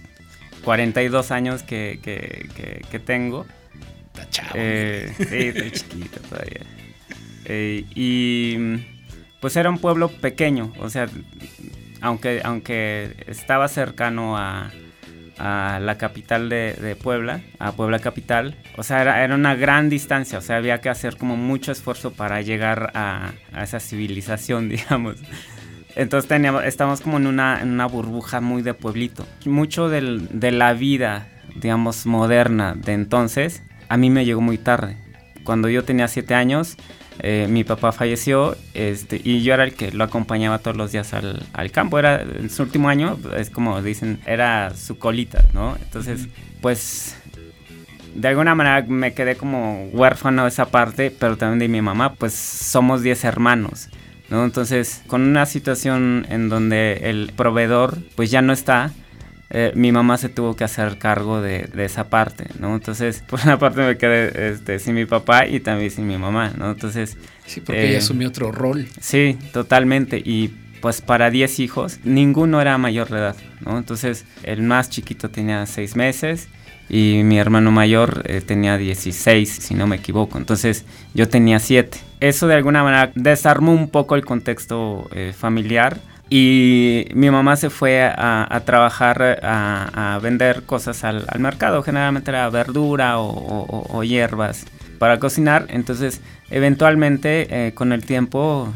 42 0.63 1.31
años 1.31 1.63
que, 1.63 1.99
que- 2.03 2.49
que- 2.55 2.85
que 2.89 2.99
tengo, 2.99 3.45
Está 4.13 4.29
chavo. 4.29 4.51
Eh, 4.55 5.13
sí, 5.17 5.23
estoy 5.29 5.71
chiquito 5.71 6.19
todavía. 6.29 6.61
Eh, 7.45 7.85
y 7.95 8.57
pues 9.39 9.55
era 9.55 9.69
un 9.69 9.79
pueblo 9.79 10.09
pequeño, 10.09 10.73
o 10.79 10.89
sea, 10.89 11.07
aunque, 12.01 12.41
aunque 12.43 13.15
estaba 13.27 13.67
cercano 13.69 14.37
a, 14.37 14.71
a 15.41 15.79
la 15.79 15.97
capital 15.97 16.49
de, 16.49 16.95
Puebla, 17.01 17.41
a 17.57 17.71
Puebla 17.71 17.97
capital. 17.97 18.55
O 18.77 18.83
sea, 18.83 19.01
era, 19.01 19.23
era, 19.23 19.33
una 19.33 19.55
gran 19.55 19.89
distancia, 19.89 20.37
o 20.37 20.41
sea, 20.41 20.57
había 20.57 20.81
que 20.81 20.89
hacer 20.89 21.17
como 21.17 21.35
mucho 21.35 21.71
esfuerzo 21.71 22.13
para 22.13 22.41
llegar 22.41 22.91
a, 22.93 23.31
a 23.51 23.63
esa 23.63 23.79
civilización, 23.79 24.69
digamos. 24.69 25.15
Entonces 25.95 26.29
teníamos, 26.29 26.63
estábamos 26.63 27.01
como 27.01 27.17
en 27.17 27.25
una, 27.25 27.59
en 27.59 27.71
una 27.71 27.87
burbuja 27.87 28.39
muy 28.39 28.61
de 28.61 28.75
pueblito. 28.75 29.25
Mucho 29.45 29.89
del, 29.89 30.27
de 30.39 30.51
la 30.51 30.73
vida, 30.73 31.27
digamos, 31.55 32.05
moderna 32.05 32.75
de 32.75 32.93
entonces, 32.93 33.63
a 33.89 33.97
mí 33.97 34.11
me 34.11 34.25
llegó 34.25 34.41
muy 34.41 34.59
tarde. 34.59 34.95
Cuando 35.43 35.69
yo 35.69 35.83
tenía 35.83 36.07
siete 36.07 36.35
años, 36.35 36.77
eh, 37.23 37.47
mi 37.47 37.63
papá 37.63 37.91
falleció 37.91 38.57
este, 38.73 39.21
y 39.23 39.43
yo 39.43 39.53
era 39.53 39.63
el 39.63 39.73
que 39.73 39.91
lo 39.91 40.03
acompañaba 40.03 40.57
todos 40.57 40.75
los 40.75 40.91
días 40.91 41.13
al, 41.13 41.45
al, 41.53 41.71
campo. 41.71 41.99
Era 41.99 42.21
en 42.21 42.49
su 42.49 42.63
último 42.63 42.89
año, 42.89 43.17
es 43.37 43.49
como 43.51 43.81
dicen, 43.81 44.19
era 44.25 44.73
su 44.75 44.97
colita, 44.97 45.45
¿no? 45.53 45.77
Entonces, 45.83 46.27
pues 46.61 47.15
de 48.15 48.27
alguna 48.27 48.55
manera 48.55 48.85
me 48.87 49.13
quedé 49.13 49.35
como 49.35 49.85
huérfano 49.93 50.43
de 50.43 50.49
esa 50.49 50.65
parte, 50.65 51.11
pero 51.11 51.37
también 51.37 51.59
de 51.59 51.67
mi 51.67 51.81
mamá, 51.81 52.15
pues 52.15 52.33
somos 52.33 53.03
10 53.03 53.23
hermanos. 53.23 53.89
¿no? 54.29 54.43
Entonces, 54.43 55.03
con 55.07 55.21
una 55.21 55.45
situación 55.45 56.25
en 56.29 56.49
donde 56.49 57.09
el 57.09 57.33
proveedor 57.35 57.99
pues 58.15 58.31
ya 58.31 58.41
no 58.41 58.53
está, 58.53 58.91
eh, 59.53 59.73
mi 59.75 59.91
mamá 59.91 60.17
se 60.17 60.29
tuvo 60.29 60.55
que 60.55 60.63
hacer 60.63 60.97
cargo 60.97 61.41
de, 61.41 61.69
esa 61.77 62.09
parte, 62.09 62.45
¿no? 62.59 62.73
Entonces, 62.73 63.21
por 63.27 63.41
una 63.43 63.59
parte 63.59 63.81
me 63.81 63.97
quedé 63.97 64.51
este, 64.51 64.79
sin 64.79 64.95
mi 64.95 65.05
papá 65.05 65.45
y 65.45 65.59
también 65.59 65.91
sin 65.91 66.07
mi 66.07 66.17
mamá, 66.17 66.53
¿no? 66.57 66.71
Entonces... 66.71 67.17
Sí, 67.45 67.59
porque 67.59 67.83
ella 67.83 67.95
eh, 67.95 67.97
asumió 67.97 68.29
otro 68.29 68.51
rol. 68.51 68.87
Sí, 69.01 69.37
totalmente. 69.51 70.21
Y 70.23 70.51
pues 70.79 71.01
para 71.01 71.29
10 71.29 71.59
hijos, 71.59 71.99
ninguno 72.05 72.61
era 72.61 72.77
mayor 72.77 73.09
de 73.09 73.17
edad, 73.17 73.35
¿no? 73.59 73.77
Entonces, 73.77 74.25
el 74.43 74.61
más 74.61 74.89
chiquito 74.89 75.29
tenía 75.29 75.65
6 75.65 75.97
meses 75.97 76.47
y 76.87 77.21
mi 77.25 77.37
hermano 77.37 77.71
mayor 77.71 78.23
eh, 78.27 78.39
tenía 78.39 78.77
16, 78.77 79.49
si 79.49 79.73
no 79.73 79.85
me 79.85 79.97
equivoco. 79.97 80.37
Entonces, 80.37 80.85
yo 81.13 81.27
tenía 81.27 81.59
7. 81.59 81.97
Eso 82.21 82.47
de 82.47 82.55
alguna 82.55 82.83
manera 82.83 83.11
desarmó 83.15 83.73
un 83.73 83.89
poco 83.89 84.15
el 84.15 84.23
contexto 84.23 85.09
familiar 85.37 85.99
y 86.33 87.07
mi 87.13 87.29
mamá 87.29 87.57
se 87.57 87.69
fue 87.69 88.01
a, 88.03 88.61
trabajar, 88.65 89.41
a, 89.43 90.17
vender 90.23 90.63
cosas 90.63 91.03
al, 91.03 91.25
mercado. 91.39 91.83
Generalmente 91.83 92.31
era 92.31 92.49
verdura 92.49 93.19
o, 93.19 94.01
hierbas 94.01 94.65
para 94.97 95.19
cocinar. 95.19 95.65
Entonces, 95.67 96.21
eventualmente, 96.49 97.67
eh, 97.67 97.73
con 97.73 97.91
el 97.91 98.05
tiempo, 98.05 98.73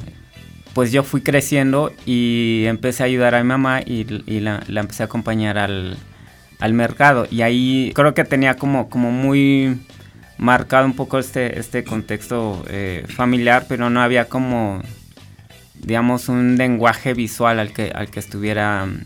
pues 0.73 0.91
yo 0.91 1.03
fui 1.03 1.21
creciendo 1.21 1.93
y 2.05 2.65
empecé 2.65 3.03
a 3.03 3.05
ayudar 3.05 3.35
a 3.35 3.41
mi 3.41 3.47
mamá 3.47 3.79
y, 3.79 4.03
la, 4.41 4.61
empecé 4.67 5.03
a 5.03 5.05
acompañar 5.05 5.57
al, 5.57 5.97
mercado. 6.73 7.25
Y 7.31 7.41
ahí 7.41 7.93
creo 7.95 8.13
que 8.13 8.25
tenía 8.25 8.57
como, 8.57 8.89
como 8.89 9.11
muy 9.11 9.79
marcado 10.37 10.85
un 10.85 10.93
poco 10.93 11.19
este, 11.19 11.57
este 11.57 11.85
contexto 11.85 12.65
eh, 12.67 13.05
familiar, 13.07 13.65
pero 13.69 13.89
no 13.89 14.01
había 14.01 14.25
como 14.25 14.81
digamos, 15.85 16.29
un 16.29 16.57
lenguaje 16.57 17.13
visual 17.13 17.59
al 17.59 17.71
que, 17.71 17.91
al 17.93 18.09
que 18.09 18.19
estuviera 18.19 18.85
mm, 18.85 19.05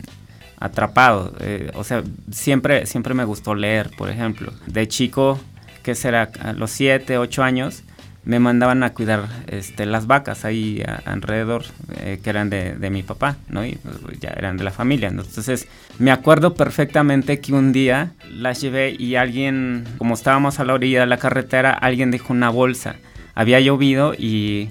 atrapado. 0.58 1.34
Eh, 1.40 1.70
o 1.74 1.84
sea, 1.84 2.02
siempre, 2.30 2.86
siempre 2.86 3.14
me 3.14 3.24
gustó 3.24 3.54
leer, 3.54 3.90
por 3.96 4.08
ejemplo. 4.08 4.52
De 4.66 4.88
chico, 4.88 5.38
que 5.82 5.94
será 5.94 6.30
a 6.40 6.52
los 6.54 6.70
7, 6.70 7.18
8 7.18 7.42
años, 7.42 7.84
me 8.24 8.38
mandaban 8.38 8.82
a 8.82 8.92
cuidar 8.92 9.28
este, 9.46 9.84
las 9.86 10.06
vacas 10.06 10.44
ahí 10.44 10.82
alrededor, 11.04 11.64
eh, 11.98 12.18
que 12.22 12.30
eran 12.30 12.48
de, 12.48 12.74
de, 12.74 12.90
mi 12.90 13.02
papá, 13.02 13.36
¿no? 13.48 13.64
Y 13.64 13.76
pues, 13.76 14.18
ya 14.18 14.30
eran 14.30 14.56
de 14.56 14.64
la 14.64 14.70
familia. 14.70 15.08
Entonces, 15.08 15.68
me 15.98 16.10
acuerdo 16.10 16.54
perfectamente 16.54 17.40
que 17.40 17.52
un 17.52 17.72
día 17.72 18.12
las 18.30 18.60
llevé 18.60 18.96
y 18.98 19.16
alguien, 19.16 19.84
como 19.98 20.14
estábamos 20.14 20.60
a 20.60 20.64
la 20.64 20.74
orilla 20.74 21.00
de 21.00 21.06
la 21.06 21.18
carretera, 21.18 21.72
alguien 21.72 22.10
dejó 22.10 22.32
una 22.32 22.48
bolsa. 22.48 22.96
Había 23.34 23.60
llovido 23.60 24.14
y 24.14 24.70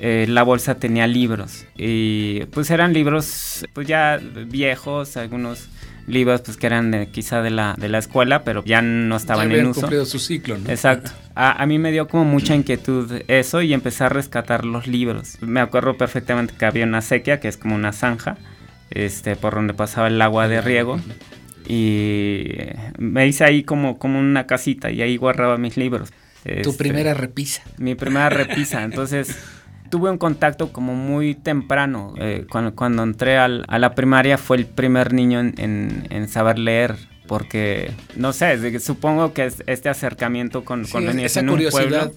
eh, 0.00 0.26
la 0.28 0.42
bolsa 0.42 0.76
tenía 0.76 1.06
libros 1.06 1.64
y 1.76 2.44
pues 2.46 2.70
eran 2.70 2.92
libros 2.92 3.66
pues 3.72 3.86
ya 3.86 4.20
viejos, 4.46 5.16
algunos 5.16 5.68
libros 6.06 6.42
pues 6.42 6.56
que 6.56 6.66
eran 6.66 7.06
quizá 7.12 7.42
de 7.42 7.50
la, 7.50 7.74
de 7.78 7.88
la 7.88 7.98
escuela, 7.98 8.44
pero 8.44 8.64
ya 8.64 8.82
no 8.82 9.16
estaban 9.16 9.50
en 9.52 9.66
uso. 9.66 9.80
cumplido 9.80 10.04
su 10.06 10.18
ciclo, 10.18 10.58
¿no? 10.58 10.70
Exacto. 10.70 11.12
A, 11.38 11.62
a, 11.62 11.66
mí 11.66 11.78
me 11.78 11.92
dio 11.92 12.08
como 12.08 12.24
mucha 12.24 12.54
inquietud 12.54 13.12
eso 13.28 13.60
y 13.60 13.74
empecé 13.74 14.04
a 14.04 14.08
rescatar 14.08 14.64
los 14.64 14.86
libros. 14.86 15.36
Me 15.42 15.60
acuerdo 15.60 15.98
perfectamente 15.98 16.54
que 16.58 16.64
había 16.64 16.86
una 16.86 17.02
sequía, 17.02 17.40
que 17.40 17.48
es 17.48 17.58
como 17.58 17.74
una 17.74 17.92
zanja, 17.92 18.38
este, 18.88 19.36
por 19.36 19.54
donde 19.54 19.74
pasaba 19.74 20.06
el 20.08 20.22
agua 20.22 20.48
de 20.48 20.62
riego. 20.62 20.98
Y 21.68 22.54
me 22.96 23.26
hice 23.26 23.44
ahí 23.44 23.64
como, 23.64 23.98
como 23.98 24.18
una 24.18 24.46
casita 24.46 24.90
y 24.90 25.02
ahí 25.02 25.18
guardaba 25.18 25.58
mis 25.58 25.76
libros. 25.76 26.08
Tu 26.42 26.52
este, 26.52 26.72
primera 26.72 27.12
repisa. 27.12 27.64
Mi 27.76 27.94
primera 27.94 28.30
repisa. 28.30 28.82
Entonces 28.82 29.36
tuve 29.90 30.10
un 30.10 30.18
contacto 30.18 30.72
como 30.72 30.94
muy 30.94 31.34
temprano. 31.34 32.14
Eh, 32.18 32.46
cuando, 32.50 32.74
cuando, 32.74 33.02
entré 33.02 33.38
al, 33.38 33.64
a 33.68 33.78
la 33.78 33.94
primaria 33.94 34.38
fue 34.38 34.58
el 34.58 34.66
primer 34.66 35.12
niño 35.12 35.40
en, 35.40 36.06
en, 36.10 36.28
saber 36.28 36.58
leer. 36.58 36.96
Porque, 37.26 37.92
no 38.14 38.32
sé, 38.32 38.78
supongo 38.78 39.32
que 39.32 39.46
es 39.46 39.62
este 39.66 39.88
acercamiento 39.88 40.64
con, 40.64 40.84
con 40.84 41.04
los 41.04 41.14
niños 41.14 41.36
en 41.36 41.50
un 41.50 41.60
pueblo 41.70 42.12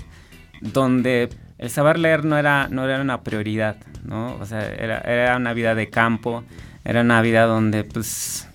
donde 0.62 1.30
el 1.58 1.70
saber 1.70 1.98
leer 2.00 2.26
no 2.26 2.38
era, 2.38 2.68
no 2.70 2.86
era 2.86 3.02
una 3.02 3.22
prioridad, 3.24 3.78
¿no? 4.04 4.36
O 4.36 4.46
sea, 4.46 4.72
era, 4.72 5.00
era 5.00 5.38
una 5.38 5.54
vida 5.54 5.74
de 5.74 5.90
campo, 5.90 6.44
era 6.86 7.02
una 7.02 7.22
vida 7.22 7.46
donde, 7.46 7.84
pues, 7.84 8.49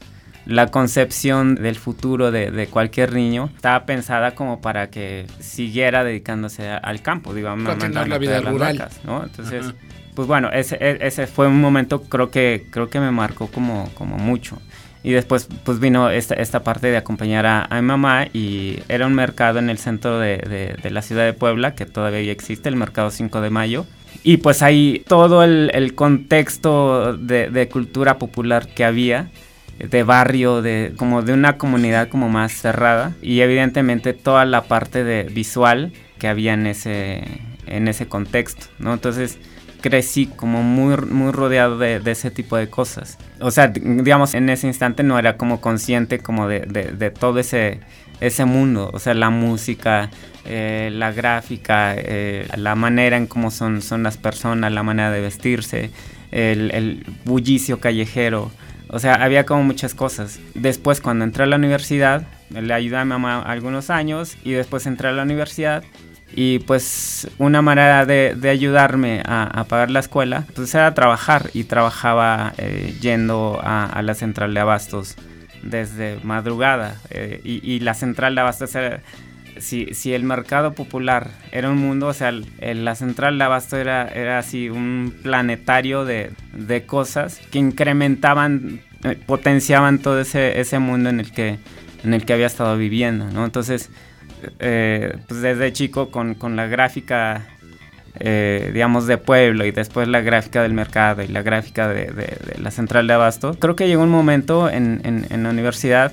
la 0.46 0.68
concepción 0.68 1.54
del 1.54 1.76
futuro 1.76 2.30
de, 2.30 2.68
cualquier 2.70 3.12
niño 3.14 3.50
estaba 3.54 3.86
pensada 3.86 4.34
como 4.34 4.60
para 4.60 4.90
que 4.90 5.26
siguiera 5.40 6.04
dedicándose 6.04 6.68
al 6.68 7.02
campo, 7.02 7.34
digamos, 7.34 7.68
a 7.68 8.06
la 8.06 8.18
vida 8.18 8.40
rural. 8.40 8.78
Vacas, 8.78 9.00
¿no? 9.04 9.24
Entonces, 9.24 9.74
pues 10.14 10.28
bueno, 10.28 10.50
ese, 10.52 10.76
e, 10.80 10.98
ese, 11.00 11.26
fue 11.26 11.48
un 11.48 11.60
momento 11.60 12.02
creo 12.02 12.30
que 12.30 12.66
creo 12.70 12.88
que 12.88 13.00
me 13.00 13.10
marcó 13.10 13.48
como, 13.48 13.90
como 13.94 14.16
mucho. 14.16 14.58
Y 15.02 15.12
después 15.12 15.48
pues 15.64 15.80
vino 15.80 16.08
esta, 16.08 16.34
esta 16.34 16.64
parte 16.64 16.86
de 16.86 16.96
acompañar 16.96 17.44
a, 17.44 17.68
mi 17.72 17.82
mamá 17.82 18.26
y 18.32 18.78
era 18.88 19.06
un 19.06 19.14
mercado 19.14 19.58
en 19.58 19.68
el 19.68 19.76
centro 19.76 20.18
de, 20.18 20.38
de, 20.82 20.90
la 20.90 21.02
ciudad 21.02 21.26
de 21.26 21.34
Puebla, 21.34 21.74
que 21.74 21.84
todavía 21.84 22.32
existe, 22.32 22.70
el 22.70 22.76
mercado 22.76 23.10
5 23.10 23.42
de 23.42 23.50
mayo. 23.50 23.84
Y 24.22 24.38
pues 24.38 24.62
ahí 24.62 25.04
todo 25.06 25.44
el, 25.44 25.70
el 25.74 25.94
contexto 25.94 27.18
de, 27.18 27.50
de 27.50 27.68
cultura 27.68 28.16
popular 28.16 28.66
que 28.68 28.86
había, 28.86 29.28
de 29.78 30.02
barrio, 30.02 30.62
de 30.62 30.92
como 30.96 31.22
de 31.22 31.32
una 31.32 31.58
comunidad 31.58 32.08
como 32.08 32.28
más 32.28 32.52
cerrada 32.52 33.12
y 33.22 33.40
evidentemente 33.40 34.12
toda 34.12 34.44
la 34.44 34.62
parte 34.62 35.04
de 35.04 35.24
visual 35.24 35.92
que 36.18 36.28
había 36.28 36.54
en 36.54 36.66
ese 36.66 37.24
en 37.66 37.88
ese 37.88 38.06
contexto, 38.06 38.66
¿no? 38.78 38.92
Entonces 38.92 39.38
crecí 39.84 40.26
como 40.26 40.62
muy, 40.62 40.96
muy 40.96 41.30
rodeado 41.30 41.76
de, 41.76 42.00
ese 42.06 42.30
tipo 42.30 42.56
de 42.56 42.70
cosas. 42.70 43.18
O 43.38 43.50
sea, 43.50 43.68
digamos, 43.68 44.32
en 44.32 44.48
ese 44.48 44.66
instante 44.66 45.02
no 45.02 45.18
era 45.18 45.36
como 45.36 45.60
consciente 45.60 46.20
como 46.20 46.48
de, 46.48 46.60
de, 46.60 47.10
todo 47.10 47.38
ese, 47.38 47.80
ese 48.20 48.46
mundo, 48.46 48.90
o 48.94 48.98
sea, 48.98 49.12
la 49.12 49.28
música, 49.28 50.08
eh, 50.46 50.88
la 50.90 51.12
gráfica, 51.12 51.94
eh, 51.98 52.48
la 52.56 52.74
manera 52.76 53.18
en 53.18 53.26
cómo 53.26 53.50
son, 53.50 53.82
son 53.82 54.02
las 54.02 54.16
personas, 54.16 54.72
la 54.72 54.82
manera 54.82 55.10
de 55.10 55.20
vestirse, 55.20 55.90
el, 56.30 56.70
el 56.70 57.04
bullicio 57.26 57.78
callejero, 57.78 58.50
o 58.88 58.98
sea, 58.98 59.14
había 59.14 59.44
como 59.46 59.62
muchas 59.62 59.94
cosas. 59.94 60.40
Después, 60.54 61.00
cuando 61.00 61.24
entré 61.24 61.44
a 61.44 61.46
la 61.46 61.56
universidad, 61.56 62.26
le 62.50 62.72
ayudé 62.72 62.98
a 62.98 63.04
mi 63.04 63.10
mamá 63.10 63.42
algunos 63.42 63.90
años 63.90 64.36
y 64.44 64.52
después 64.52 64.86
entré 64.86 65.08
a 65.08 65.12
la 65.12 65.22
universidad. 65.22 65.84
Y 66.36 66.58
pues 66.60 67.28
una 67.38 67.62
manera 67.62 68.06
de, 68.06 68.36
ayudarme 68.50 69.22
a, 69.24 69.64
pagar 69.68 69.90
la 69.90 70.00
escuela, 70.00 70.44
pues 70.54 70.74
era 70.74 70.92
trabajar. 70.94 71.50
Y 71.54 71.64
trabajaba 71.64 72.52
eh, 72.58 72.96
yendo 73.00 73.60
a, 73.62 74.00
la 74.02 74.14
central 74.14 74.52
de 74.52 74.60
abastos 74.60 75.16
desde 75.62 76.18
madrugada. 76.22 76.96
Eh, 77.10 77.40
y, 77.44 77.80
la 77.80 77.94
central 77.94 78.34
de 78.34 78.40
abastos 78.40 78.74
era, 78.74 79.00
si, 79.58 79.86
si, 79.94 80.12
el 80.14 80.24
mercado 80.24 80.72
popular 80.72 81.30
era 81.52 81.70
un 81.70 81.78
mundo, 81.78 82.08
o 82.08 82.12
sea, 82.12 82.32
la 82.32 82.94
central 82.94 83.38
de 83.38 83.44
abasto 83.44 83.76
era, 83.76 84.08
era 84.08 84.38
así 84.38 84.68
un 84.68 85.14
planetario 85.22 86.04
de, 86.04 86.30
de 86.52 86.86
cosas 86.86 87.40
que 87.50 87.58
incrementaban, 87.58 88.80
eh, 89.04 89.18
potenciaban 89.26 89.98
todo 89.98 90.20
ese, 90.20 90.60
ese 90.60 90.78
mundo 90.78 91.10
en 91.10 91.20
el 91.20 91.32
que, 91.32 91.58
en 92.02 92.14
el 92.14 92.24
que 92.24 92.32
había 92.32 92.46
estado 92.46 92.76
viviendo, 92.76 93.30
¿no? 93.30 93.44
Entonces, 93.44 93.90
eh, 94.58 95.16
pues 95.28 95.40
desde 95.40 95.72
chico 95.72 96.10
con, 96.10 96.34
con 96.34 96.56
la 96.56 96.66
gráfica, 96.66 97.46
eh, 98.20 98.70
digamos, 98.72 99.06
de 99.06 99.18
pueblo 99.18 99.64
y 99.64 99.70
después 99.70 100.08
la 100.08 100.20
gráfica 100.20 100.62
del 100.62 100.74
mercado 100.74 101.22
y 101.22 101.28
la 101.28 101.42
gráfica 101.42 101.88
de, 101.88 102.06
de, 102.06 102.58
la 102.58 102.70
central 102.70 103.06
de 103.06 103.14
abasto, 103.14 103.54
creo 103.54 103.76
que 103.76 103.88
llegó 103.88 104.02
un 104.02 104.10
momento 104.10 104.68
en, 104.68 105.00
en, 105.04 105.26
en 105.30 105.42
la 105.42 105.50
universidad 105.50 106.12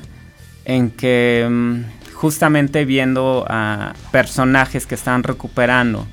en 0.65 0.91
que... 0.91 1.83
Justamente 2.21 2.85
viendo 2.85 3.47
a 3.49 3.95
personajes 4.11 4.85
que 4.85 4.93
están 4.93 5.23
recuperando 5.23 6.05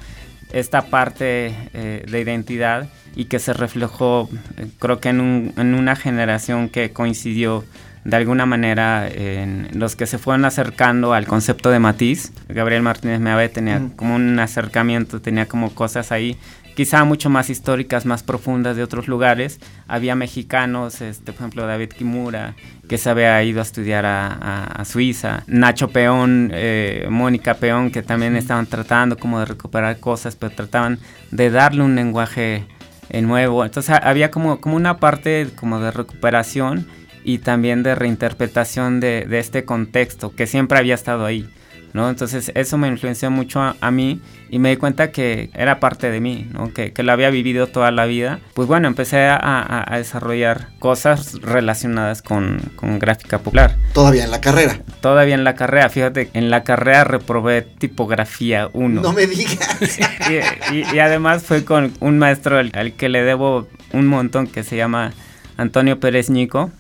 esta 0.55 0.87
parte 0.87 1.55
eh, 1.75 2.03
de 2.11 2.21
identidad 2.21 2.89
y 3.15 3.27
que 3.27 3.39
se 3.39 3.53
reflejó 3.53 4.31
eh, 4.57 4.69
creo 4.79 5.01
que 5.01 5.11
en, 5.11 5.21
una 5.59 5.97
generación 5.97 6.71
que 6.71 6.93
coincidió 6.95 7.63
de 8.05 8.17
alguna 8.17 8.47
manera 8.47 9.07
en 9.07 9.69
los 9.75 9.97
que 9.97 10.07
se 10.07 10.17
fueron 10.17 10.47
acercando 10.47 11.13
al 11.13 11.27
concepto 11.27 11.71
de 11.71 11.79
matiz. 11.79 12.33
Gabriel 12.49 12.81
Martínez 12.81 13.21
Meave 13.21 13.51
tenía 13.51 13.83
como 13.97 14.15
un 14.15 14.39
acercamiento, 14.39 15.21
tenía 15.21 15.45
como 15.45 15.75
cosas 15.75 16.11
ahí 16.11 16.39
quizá 16.79 17.03
mucho 17.03 17.29
más 17.29 17.51
históricas, 17.51 18.07
más 18.07 18.23
profundas 18.23 18.77
de 18.77 18.85
otros 18.85 19.09
lugares. 19.09 19.59
Había 19.89 20.15
mexicanos, 20.15 21.01
este, 21.01 21.33
por 21.33 21.41
ejemplo 21.41 21.67
David 21.67 21.89
Kimura, 21.89 22.55
que 22.89 22.99
se 22.99 23.11
había 23.11 23.43
ido 23.43 23.59
a 23.59 23.65
estudiar 23.65 24.07
a, 24.07 24.81
Suiza. 24.85 25.43
Nacho 25.49 25.89
Peón, 25.89 26.53
eh, 26.55 27.09
Mónica 27.11 27.55
Peón, 27.55 27.91
que 27.91 28.05
también 28.05 28.37
estaban 28.37 28.67
tratando 28.67 29.17
como 29.17 29.41
de 29.41 29.47
recuperar 29.47 29.99
cosas, 29.99 30.37
pero 30.37 30.55
trataban 30.55 31.01
de 31.33 31.51
darle 31.51 31.83
un 31.83 31.97
lenguaje 31.97 32.65
eh, 33.11 33.23
nuevo. 33.23 33.65
Entonces 33.65 33.97
había 34.01 34.31
como, 34.31 34.61
como 34.61 34.77
una 34.77 34.99
parte 34.99 35.49
como 35.57 35.81
de 35.81 35.91
recuperación 35.91 36.87
y 37.25 37.39
también 37.39 37.83
de 37.83 37.97
reinterpretación 37.97 39.01
de, 39.01 39.27
de 39.27 39.41
este 39.41 39.65
contexto 39.65 40.33
que 40.33 40.47
siempre 40.47 40.79
había 40.79 40.95
estado 40.95 41.27
ahí. 41.27 41.51
¿No? 41.93 42.09
Entonces 42.09 42.53
eso 42.55 42.79
me 42.79 42.89
influenció 42.89 43.31
mucho 43.31 43.75
a, 43.81 43.91
mí 43.91 44.21
y 44.51 44.59
me 44.59 44.71
di 44.71 44.77
cuenta 44.77 45.11
que 45.11 45.51
era 45.55 45.81
parte 45.81 46.11
de 46.11 46.21
mí, 46.21 46.49
¿no? 46.53 46.73
Que, 46.73 46.93
que 46.93 47.03
lo 47.03 47.13
había 47.13 47.31
vivido 47.31 47.67
toda 47.67 47.91
la 47.91 48.07
vida. 48.07 48.41
Pues 48.55 48.69
bueno, 48.69 48.89
empecé 48.89 49.27
a, 49.27 49.85
a, 49.87 49.99
desarrollar 49.99 50.69
cosas 50.79 51.41
relacionadas 51.43 52.23
con, 52.23 52.61
con, 52.77 52.99
gráfica 52.99 53.39
popular. 53.39 53.77
¿Todavía 53.93 54.25
en 54.25 54.31
la 54.31 54.41
carrera? 54.41 54.81
Todavía 55.01 55.35
en 55.35 55.45
la 55.45 55.55
carrera, 55.55 55.89
fíjate, 55.89 56.31
en 56.35 56.51
la 56.51 56.65
carrera 56.65 57.05
reprobé 57.05 57.63
tipografía 57.63 58.71
1. 58.73 59.01
No 59.01 59.13
me 59.13 59.27
digas. 59.27 59.99
y, 60.73 60.95
y, 60.95 60.99
además 60.99 61.43
fue 61.43 61.65
con 61.65 61.93
un 62.01 62.19
maestro 62.19 62.59
al 62.59 62.93
que 62.93 63.09
le 63.09 63.23
debo 63.23 63.69
un 63.93 64.07
montón 64.07 64.47
que 64.47 64.63
se 64.63 64.77
llama 64.77 65.13
Antonio 65.59 65.99
Pérez 65.99 66.31
Ñico, 66.31 66.71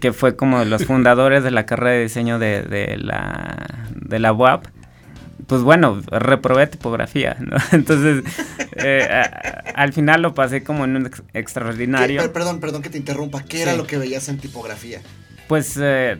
que 0.00 0.12
fue 0.12 0.36
como 0.36 0.60
de 0.60 0.66
los 0.66 0.84
fundadores 0.84 1.42
de 1.42 1.50
la 1.50 1.66
carrera 1.66 1.90
de 1.90 2.02
diseño 2.02 2.38
de, 2.38 2.96
la, 2.96 3.88
de 4.10 4.18
la 4.18 4.32
UAP. 4.32 4.66
Pues 5.46 5.62
bueno, 5.62 6.02
reprobé 6.10 6.66
tipografía, 6.66 7.36
¿no? 7.40 7.56
Entonces, 7.72 8.22
eh, 8.76 9.08
al 9.74 9.92
final 9.92 10.20
lo 10.20 10.34
pasé 10.34 10.62
como 10.62 10.84
en 10.84 10.96
un 10.96 11.10
extraordinario. 11.32 12.30
perdón, 12.32 12.60
perdón 12.60 12.82
que 12.82 12.90
te 12.90 12.98
interrumpa. 12.98 13.42
¿Qué 13.44 13.62
era 13.62 13.74
lo 13.74 13.86
que 13.86 13.96
veías 13.96 14.28
en 14.28 14.38
tipografía? 14.38 15.00
Pues 15.48 15.76
eh, 15.80 16.18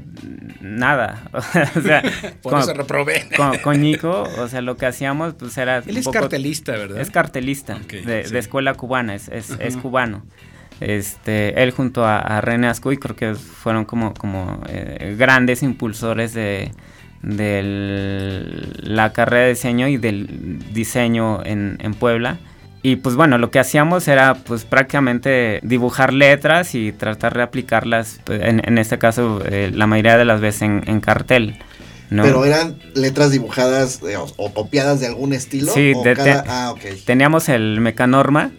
nada. 0.61 1.29
o 1.33 1.81
sea, 1.81 2.03
Por 2.43 2.53
con, 2.53 2.63
eso 2.63 2.73
reprobé. 2.73 3.29
Con, 3.63 3.81
Nico, 3.81 4.25
o 4.39 4.49
sea, 4.49 4.63
lo 4.63 4.77
que 4.77 4.87
hacíamos 4.87 5.35
pues 5.35 5.57
era... 5.59 5.79
Él 5.87 5.99
es 5.99 6.09
cartelista, 6.09 6.73
¿verdad? 6.73 7.01
Es 7.01 7.11
cartelista 7.11 7.79
de, 7.79 8.39
escuela 8.39 8.75
cubana, 8.75 9.15
es, 9.15 9.29
es 9.29 9.77
cubano. 9.77 10.25
Este, 10.81 11.63
él 11.63 11.73
junto 11.73 12.07
a, 12.07 12.41
René 12.41 12.67
Ascuy 12.67 12.97
creo 12.97 13.15
que 13.15 13.35
fueron 13.35 13.85
como, 13.85 14.15
como 14.15 14.63
eh, 14.67 15.15
grandes 15.19 15.63
impulsores 15.63 16.33
de, 16.33 16.73
la 17.23 19.13
carrera 19.13 19.45
de 19.45 19.51
diseño 19.51 19.89
y 19.89 19.97
del 19.97 20.59
diseño 20.73 21.45
en, 21.45 21.95
Puebla. 21.99 22.39
Y 22.83 22.97
pues 22.97 23.15
bueno, 23.15 23.37
lo 23.37 23.51
que 23.51 23.59
hacíamos 23.59 24.09
era 24.09 24.35
pues 24.35 24.65
prácticamente 24.65 25.61
dibujar 25.63 26.15
letras 26.15 26.75
y 26.75 26.93
tratar 26.93 27.37
de 27.37 27.43
aplicarlas, 27.43 28.21
pues, 28.25 28.41
en, 28.43 28.79
este 28.79 28.99
caso 28.99 29.43
eh, 29.45 29.71
la 29.75 29.87
mayoría 29.87 30.17
de 30.17 30.25
las 30.25 30.41
veces 30.41 30.63
en, 30.63 31.01
cartel. 31.01 31.59
Pero 32.09 32.45
eran 32.45 32.79
letras 32.95 33.31
dibujadas 33.31 34.01
eh, 34.03 34.17
o, 34.17 34.55
copiadas 34.55 34.99
de 35.01 35.07
algún 35.07 35.35
estilo. 35.35 35.73
Sí, 35.73 35.93
ah, 36.49 36.75
teníamos 37.05 37.51
el 37.51 37.81
Mecanorma, 37.83 38.51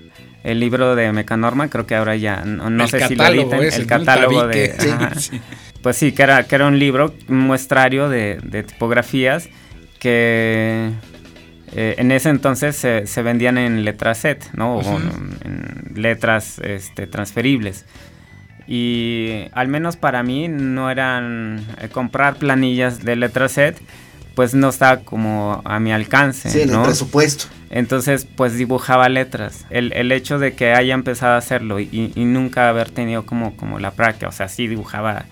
el 0.43 0.59
libro 0.59 0.95
de 0.95 1.11
Mecanorma, 1.11 1.69
creo 1.69 1.87
que 1.87 1.95
ahora 1.95 2.15
ya, 2.15 2.45
no, 2.45 2.87
sé 2.87 3.07
si 3.07 3.15
lo 3.15 3.25
editan, 3.25 3.63
el 3.63 3.87
catálogo 3.87 4.47
de... 4.47 4.75
Pues 5.81 5.97
sí, 5.97 6.11
que 6.11 6.23
era, 6.23 6.43
que 6.43 6.55
era 6.55 6.67
un 6.67 6.77
libro, 6.77 7.13
un 7.27 7.39
muestrario 7.39 8.09
de, 8.09 8.63
tipografías 8.67 9.49
que 9.99 10.91
eh, 11.73 11.95
en 11.97 12.11
ese 12.11 12.29
entonces 12.29 12.75
se, 12.75 13.21
vendían 13.23 13.57
en 13.57 13.83
letras 13.83 14.19
set, 14.19 14.49
¿no? 14.53 14.77
O 14.77 14.99
en 14.99 15.93
letras 15.95 16.59
este, 16.59 17.07
transferibles. 17.07 17.85
Y 18.67 19.47
al 19.53 19.67
menos 19.67 19.97
para 19.97 20.23
mí 20.23 20.47
no 20.47 20.89
eran 20.89 21.65
eh, 21.81 21.89
comprar 21.89 22.35
planillas 22.35 23.03
de 23.03 23.15
letras 23.15 23.53
set, 23.53 23.81
pues 24.35 24.53
no 24.53 24.69
estaba 24.69 25.01
como 25.01 25.61
a 25.65 25.79
mi 25.79 25.91
alcance. 25.91 26.49
Sí, 26.49 26.61
en 26.61 26.73
el 26.73 26.81
presupuesto. 26.81 27.45
Entonces, 27.69 28.25
pues 28.35 28.55
dibujaba 28.55 29.09
letras. 29.09 29.65
El, 29.69 29.93
el 29.93 30.11
hecho 30.11 30.39
de 30.39 30.53
que 30.53 30.73
haya 30.73 30.93
empezado 30.93 31.33
a 31.33 31.37
hacerlo 31.37 31.79
y, 31.79 32.13
nunca 32.15 32.69
haber 32.69 32.91
tenido 32.91 33.25
como, 33.25 33.55
como 33.57 33.79
la 33.79 33.91
práctica, 33.91 34.27
o 34.27 34.31
sea, 34.31 34.47
sí 34.47 34.67
dibujaba 34.67 35.25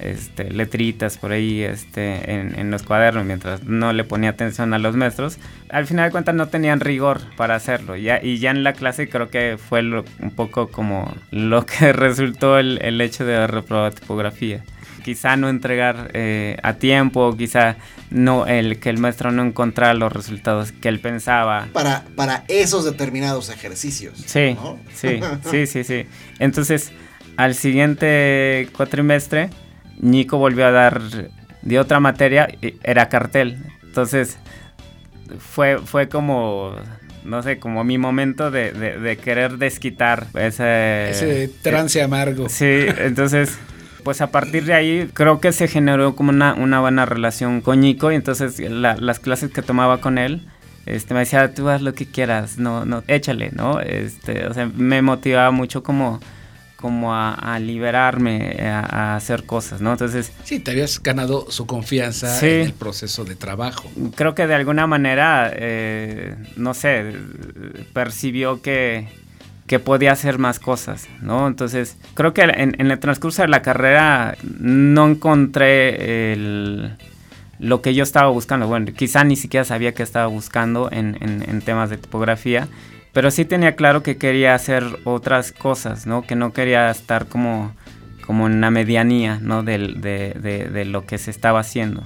este, 0.00 0.50
letritas 0.50 1.18
por 1.18 1.32
ahí 1.32 1.62
este, 1.62 2.32
en, 2.32 2.70
los 2.70 2.82
cuadernos 2.82 3.24
mientras 3.24 3.64
no 3.64 3.92
le 3.92 4.04
ponía 4.04 4.30
atención 4.30 4.74
a 4.74 4.78
los 4.78 4.96
maestros, 4.96 5.38
al 5.70 5.86
final 5.86 6.06
de 6.06 6.12
cuentas 6.12 6.34
no 6.34 6.48
tenían 6.48 6.80
rigor 6.80 7.20
para 7.36 7.54
hacerlo. 7.54 7.96
Ya, 7.96 8.20
y 8.22 8.38
ya 8.38 8.50
en 8.50 8.64
la 8.64 8.72
clase 8.72 9.08
creo 9.08 9.28
que 9.28 9.58
fue 9.58 9.80
un 9.82 10.30
poco 10.34 10.68
como 10.68 11.14
lo 11.30 11.66
que 11.66 11.92
resultó 11.92 12.58
el, 12.58 12.78
el 12.82 13.00
hecho 13.00 13.24
de 13.24 13.46
reprobar 13.46 13.94
tipografía 13.94 14.62
quizá 15.00 15.36
no 15.36 15.48
entregar 15.48 16.10
eh, 16.14 16.56
a 16.62 16.74
tiempo, 16.74 17.36
quizá 17.36 17.76
no 18.10 18.46
el 18.46 18.78
que 18.78 18.90
el 18.90 18.98
maestro 18.98 19.32
no 19.32 19.42
encontrara 19.42 19.94
los 19.94 20.12
resultados 20.12 20.72
que 20.72 20.88
él 20.88 21.00
pensaba. 21.00 21.68
Para, 21.72 22.04
para 22.14 22.44
esos 22.48 22.84
determinados 22.84 23.50
ejercicios. 23.50 24.18
Sí, 24.26 24.56
sí, 24.94 25.20
sí, 25.50 25.66
sí, 25.66 25.84
sí. 25.84 26.06
Entonces, 26.38 26.92
al 27.36 27.54
siguiente 27.54 28.68
cuatrimestre, 28.76 29.50
Nico 30.00 30.38
volvió 30.38 30.66
a 30.66 30.70
dar 30.70 31.00
de 31.62 31.78
otra 31.78 32.00
materia, 32.00 32.48
era 32.82 33.08
cartel. 33.08 33.58
Entonces, 33.82 34.38
fue, 35.38 35.78
fue 35.78 36.08
como 36.08 36.74
no 37.24 37.42
sé, 37.42 37.58
como 37.58 37.84
mi 37.84 37.98
momento 37.98 38.50
de, 38.50 38.72
de, 38.72 39.16
querer 39.18 39.58
desquitar 39.58 40.26
ese... 40.34 41.10
Ese 41.10 41.50
trance 41.62 42.00
amargo. 42.02 42.48
Sí, 42.48 42.86
entonces 42.98 43.58
pues 44.00 44.20
a 44.20 44.30
partir 44.30 44.64
de 44.64 44.74
ahí 44.74 45.10
creo 45.12 45.40
que 45.40 45.52
se 45.52 45.68
generó 45.68 46.16
como 46.16 46.30
una, 46.30 46.54
una 46.54 46.80
buena 46.80 47.06
relación 47.06 47.60
con 47.60 47.80
Nico 47.80 48.10
y 48.10 48.14
entonces 48.14 48.58
las 48.58 49.20
clases 49.20 49.50
que 49.50 49.62
tomaba 49.62 50.00
con 50.00 50.18
él, 50.18 50.42
este, 50.86 51.14
me 51.14 51.20
decía, 51.20 51.54
tú 51.54 51.68
haz 51.68 51.82
lo 51.82 51.94
que 51.94 52.06
quieras, 52.06 52.58
no, 52.58 52.84
no, 52.84 53.04
échale, 53.06 53.50
¿no? 53.52 53.80
Este, 53.80 54.46
o 54.46 54.54
sea, 54.54 54.70
me 54.74 55.02
motivaba 55.02 55.50
mucho 55.50 55.82
como 55.82 56.20
como 56.80 57.14
a, 57.14 57.58
liberarme, 57.60 58.56
a, 58.60 59.16
hacer 59.16 59.44
cosas, 59.44 59.80
¿no? 59.80 59.92
Entonces... 59.92 60.32
Sí, 60.44 60.60
te 60.60 60.70
habías 60.70 61.02
ganado 61.02 61.50
su 61.50 61.66
confianza 61.66 62.38
en 62.40 62.66
el 62.66 62.72
proceso 62.72 63.24
de 63.24 63.36
trabajo. 63.36 63.90
Creo 64.14 64.34
que 64.34 64.46
de 64.46 64.54
alguna 64.54 64.86
manera, 64.86 65.50
eh, 65.54 66.36
no 66.56 66.72
sé, 66.72 67.14
percibió 67.92 68.62
que, 68.62 69.08
que 69.70 69.78
podía 69.78 70.10
hacer 70.10 70.38
más 70.38 70.58
cosas, 70.58 71.06
¿no? 71.22 71.46
Entonces, 71.46 71.96
creo 72.14 72.34
que 72.34 72.42
en, 72.42 72.90
el 72.90 72.98
transcurso 72.98 73.42
de 73.42 73.48
la 73.48 73.62
carrera 73.62 74.36
no 74.58 75.06
encontré 75.06 76.96
lo 77.60 77.80
que 77.80 77.94
yo 77.94 78.02
estaba 78.02 78.30
buscando. 78.30 78.66
Bueno, 78.66 78.86
quizá 78.96 79.22
ni 79.22 79.36
siquiera 79.36 79.64
sabía 79.64 79.92
que 79.92 80.02
estaba 80.02 80.26
buscando 80.26 80.88
en, 80.90 81.62
temas 81.64 81.88
de 81.88 81.98
tipografía, 81.98 82.66
pero 83.12 83.30
sí 83.30 83.44
tenía 83.44 83.74
claro 83.74 84.02
que 84.02 84.16
quería 84.16 84.54
hacer 84.54 84.84
otras 85.04 85.52
cosas, 85.52 86.06
¿no? 86.06 86.22
Que 86.22 86.36
no 86.36 86.52
quería 86.52 86.90
estar 86.90 87.26
como, 87.26 87.72
como 88.24 88.46
en 88.46 88.60
la 88.60 88.70
medianía, 88.70 89.38
¿no? 89.42 89.64
de, 89.64 90.84
lo 90.86 91.06
que 91.06 91.18
se 91.18 91.30
estaba 91.30 91.60
haciendo. 91.60 92.04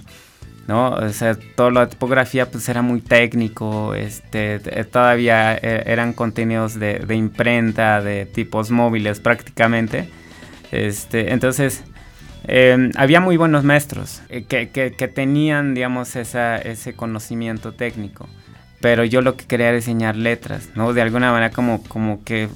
¿no? 0.66 0.92
O 0.94 1.08
sea, 1.10 1.36
toda 1.56 1.70
la 1.70 1.88
tipografía 1.90 2.50
pues 2.50 2.66
era 2.70 2.80
muy 2.80 3.02
técnico, 3.02 3.94
este, 3.94 4.58
todavía 4.90 5.54
e, 5.54 5.82
eran 5.84 6.14
contenidos 6.14 6.80
de, 6.80 7.04
imprenta, 7.14 8.00
de 8.00 8.24
tipos 8.24 8.70
móviles 8.70 9.20
prácticamente. 9.20 10.08
Este, 10.72 11.34
entonces, 11.34 11.84
em, 12.44 12.90
había 12.96 13.20
muy 13.20 13.36
buenos 13.36 13.62
maestros 13.62 14.22
eh, 14.30 14.44
que, 14.44 14.70
que, 14.70 15.08
tenían, 15.08 15.74
digamos, 15.74 16.16
ese 16.16 16.94
conocimiento 16.96 17.72
técnico. 17.72 18.26
Pero 18.80 19.04
yo 19.04 19.22
lo 19.22 19.36
que 19.36 19.46
quería 19.46 19.68
era 19.68 19.76
enseñar 19.76 20.16
letras, 20.16 20.68
¿no? 20.74 20.92
De 20.92 21.02
alguna 21.02 21.32
manera 21.32 21.50
como, 21.50 21.82
como 21.84 22.22
que 22.24 22.48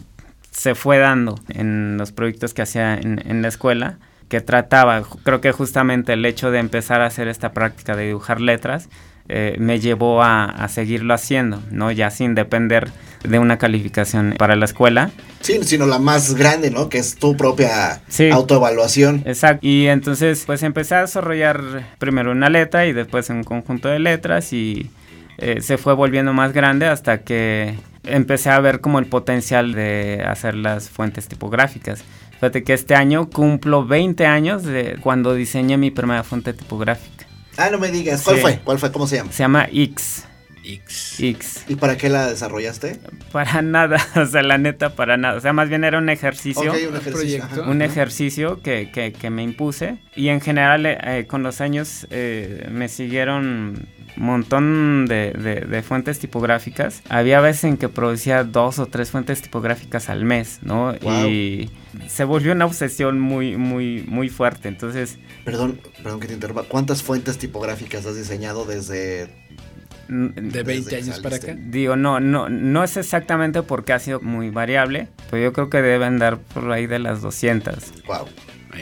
se 0.51 0.75
fue 0.75 0.99
dando 0.99 1.41
en 1.49 1.97
los 1.97 2.13
proyectos 2.13 2.55
que 2.55 2.63
hacía 2.63 2.95
en, 2.95 3.23
en 3.27 3.43
la 3.43 3.49
escuela 3.49 3.99
que 4.29 4.41
trataba, 4.41 5.03
creo 5.23 5.41
que 5.41 5.53
justamente 5.53 6.13
el 6.13 6.25
hecho 6.25 6.51
de 6.51 6.59
empezar 6.59 7.01
a 7.01 7.07
hacer 7.07 7.29
esta 7.29 7.53
práctica 7.53 7.97
de 7.97 8.09
dibujar 8.09 8.41
letras 8.41 8.89
eh, 9.31 9.57
me 9.59 9.79
llevó 9.79 10.23
a, 10.23 10.67
seguirlo 10.69 11.13
haciendo, 11.13 11.63
¿no? 11.71 11.91
Ya 11.93 12.11
sin 12.11 12.35
depender 12.35 12.91
de 13.25 13.39
una 13.39 13.59
calificación 13.59 14.35
para 14.39 14.57
la 14.57 14.65
escuela. 14.65 15.11
Sí, 15.41 15.59
sino 15.65 15.87
la 15.87 15.99
más 15.99 16.35
grande, 16.35 16.71
¿no? 16.71 16.89
Que 16.89 16.97
es 16.97 17.17
tu 17.17 17.37
propia 17.37 18.01
autoevaluación. 18.33 19.23
Exacto. 19.27 19.67
Y 19.67 19.87
entonces, 19.87 20.45
pues 20.47 20.63
empecé 20.63 20.95
a 20.95 21.03
desarrollar 21.03 21.85
primero 21.99 22.33
una 22.33 22.49
letra 22.49 22.87
y 22.87 22.95
después 22.95 23.29
un 23.29 23.45
conjunto 23.45 23.89
de 23.89 23.99
letras 23.99 24.55
y 24.55 24.91
eh, 25.39 25.61
se 25.61 25.79
fue 25.79 25.95
volviendo 25.95 26.33
más 26.33 26.53
grande 26.53 26.87
hasta 26.87 27.19
que 27.23 27.75
empecé 28.05 28.51
a 28.51 28.61
ver 28.61 28.81
como 28.81 28.99
el 28.99 29.07
potencial 29.07 29.73
de 29.73 30.25
hacer 30.27 30.55
las 30.55 30.89
fuentes 30.91 31.29
tipográficas 31.29 32.05
Fíjate 32.33 32.63
que 32.63 32.73
este 32.73 32.95
año 32.95 33.31
cumplo 33.31 33.85
20 33.85 34.25
años 34.27 34.63
de 34.63 34.97
cuando 35.01 35.35
diseñé 35.35 35.77
mi 35.77 35.91
primera 35.91 36.23
fuente 36.23 36.53
tipográfica. 36.53 37.27
Ah, 37.57 37.69
no 37.69 37.79
me 37.79 37.91
digas. 37.91 38.23
¿Cuál 38.23 38.37
Sí. 38.37 38.43
fue? 38.43 38.61
¿Cuál 38.63 38.79
fue? 38.79 38.93
¿Cómo 38.93 39.09
se 39.09 39.17
llama? 39.17 39.33
Se 39.33 39.39
llama 39.43 39.67
X. 39.73 40.25
X. 40.65 41.17
X. 41.19 41.65
¿Y 41.67 41.75
para 41.75 41.97
qué 41.97 42.09
la 42.09 42.29
desarrollaste? 42.29 43.01
Para 43.33 43.61
nada, 43.63 43.97
o 44.15 44.25
sea, 44.27 44.43
la 44.45 44.57
neta, 44.57 44.91
para 44.95 45.17
nada. 45.17 45.37
O 45.37 45.41
sea, 45.41 45.53
más 45.53 45.69
bien 45.69 45.83
era 45.83 45.99
un 45.99 46.09
ejercicio. 46.11 46.71
Ok, 46.71 46.77
un 46.89 46.97
ejercicio. 46.97 47.13
proyecto. 47.13 47.63
ajá. 47.63 47.71
un 47.73 47.83
Ajá. 47.83 47.91
ejercicio 47.91 48.61
que, 48.63 48.91
que- 48.93 49.13
que 49.13 49.31
me 49.31 49.43
impuse 49.43 49.99
y 50.15 50.29
en 50.29 50.41
general 50.41 50.87
eh, 50.87 51.27
con 51.27 51.43
los 51.43 51.61
años 51.61 52.07
eh, 52.11 52.69
me 52.71 52.87
siguieron 52.89 53.89
montón 54.25 55.07
de, 55.07 55.33
de- 55.33 55.61
de 55.67 55.83
fuentes 55.83 56.19
tipográficas. 56.19 57.03
Había 57.09 57.41
veces 57.41 57.65
en 57.65 57.77
que 57.77 57.89
producía 57.89 58.45
dos 58.45 58.79
o 58.79 58.87
tres 58.87 59.11
fuentes 59.11 59.43
tipográficas 59.43 60.09
al 60.09 60.25
mes, 60.25 60.59
¿no? 60.63 60.95
Wow. 61.01 61.29
Y 61.29 61.71
se 62.09 62.25
volvió 62.25 62.53
una 62.53 62.67
obsesión 62.67 63.21
muy, 63.21 63.57
muy, 63.57 64.05
muy 64.09 64.29
fuerte. 64.29 64.69
Entonces, 64.69 65.19
Perdón, 65.45 65.81
perdón 66.03 66.21
que 66.21 66.27
te 66.29 66.35
interrumpa. 66.35 66.65
¿Cuántas 66.65 67.03
fuentes 67.03 67.39
tipográficas 67.39 68.05
has 68.07 68.17
diseñado 68.17 68.65
desde 68.67 69.29
De 70.09 70.63
20 70.63 70.91
que 70.91 70.97
años 70.97 71.21
para 71.21 71.37
acá. 71.37 71.55
Digo, 71.57 71.97
no, 71.97 72.19
no, 72.21 72.49
no 72.49 72.83
es 72.85 72.97
exactamente 72.97 73.63
porque 73.63 73.93
ha 73.93 73.99
sido 73.99 74.21
muy 74.21 74.51
variable, 74.51 75.09
pero 75.31 75.43
yo 75.43 75.53
creo 75.53 75.71
que 75.71 75.83
deben 75.83 76.19
dar 76.19 76.39
por 76.39 76.71
ahí 76.73 76.87
de 76.87 76.99
las 76.99 77.21
200. 77.23 77.75
Wow. 78.07 78.27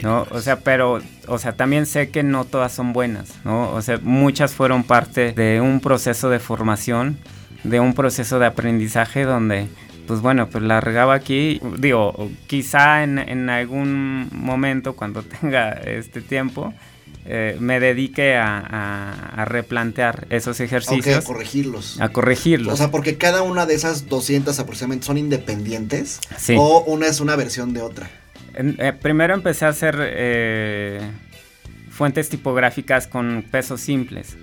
¿No? 0.03 0.27
O 0.31 0.39
sea, 0.41 0.59
pero, 0.59 0.99
o 1.27 1.37
sea, 1.39 1.53
también 1.53 1.85
sé 1.85 2.09
que 2.09 2.23
no 2.23 2.45
todas 2.45 2.71
son 2.71 2.93
buenas, 2.93 3.29
¿no? 3.43 3.71
O 3.71 3.81
sea, 3.81 3.99
muchas 4.01 4.53
fueron 4.53 4.83
parte 4.83 5.31
de 5.33 5.61
un 5.61 5.79
proceso 5.79 6.29
de 6.29 6.39
formación, 6.39 7.17
de 7.63 7.79
un 7.79 7.93
proceso 7.93 8.39
de 8.39 8.45
aprendizaje 8.45 9.23
donde, 9.23 9.67
pues 10.07 10.21
bueno, 10.21 10.47
pues 10.49 10.63
la 10.63 10.79
regaba 10.81 11.13
aquí, 11.15 11.59
digo, 11.79 12.29
quizá 12.47 13.03
en, 13.03 13.17
en 13.19 13.49
algún 13.49 14.29
momento 14.31 14.95
cuando 14.95 15.23
tenga 15.41 15.71
este 15.71 16.21
tiempo, 16.21 16.73
eh, 17.29 17.57
me 17.59 17.81
dedique 17.81 18.37
a, 18.37 18.57
a- 18.59 19.41
a 19.41 19.45
replantear 19.45 20.27
esos 20.29 20.61
ejercicios, 20.61 21.25
corregirlos. 21.25 21.99
a 21.99 22.07
corregirlos. 22.09 22.73
O 22.73 22.77
sea, 22.77 22.89
porque 22.89 23.17
cada 23.17 23.41
una 23.41 23.65
de 23.65 23.73
esas 23.75 24.07
200 24.07 24.57
aproximadamente 24.59 25.05
son 25.05 25.17
independientes. 25.17 26.19
Sí. 26.37 26.55
O 26.57 26.83
una 26.85 27.07
es 27.07 27.19
una 27.19 27.35
versión 27.35 27.73
de 27.73 27.81
otra. 27.81 28.09
Eh, 28.59 28.93
primero 29.01 29.33
empecé 29.35 29.65
a 29.65 29.69
hacer 29.69 29.95
eh, 29.99 30.99
fuentes 31.89 32.29
tipográficas 32.29 33.07
con 33.07 33.43
pesos 33.49 33.81
simples. 33.81 34.37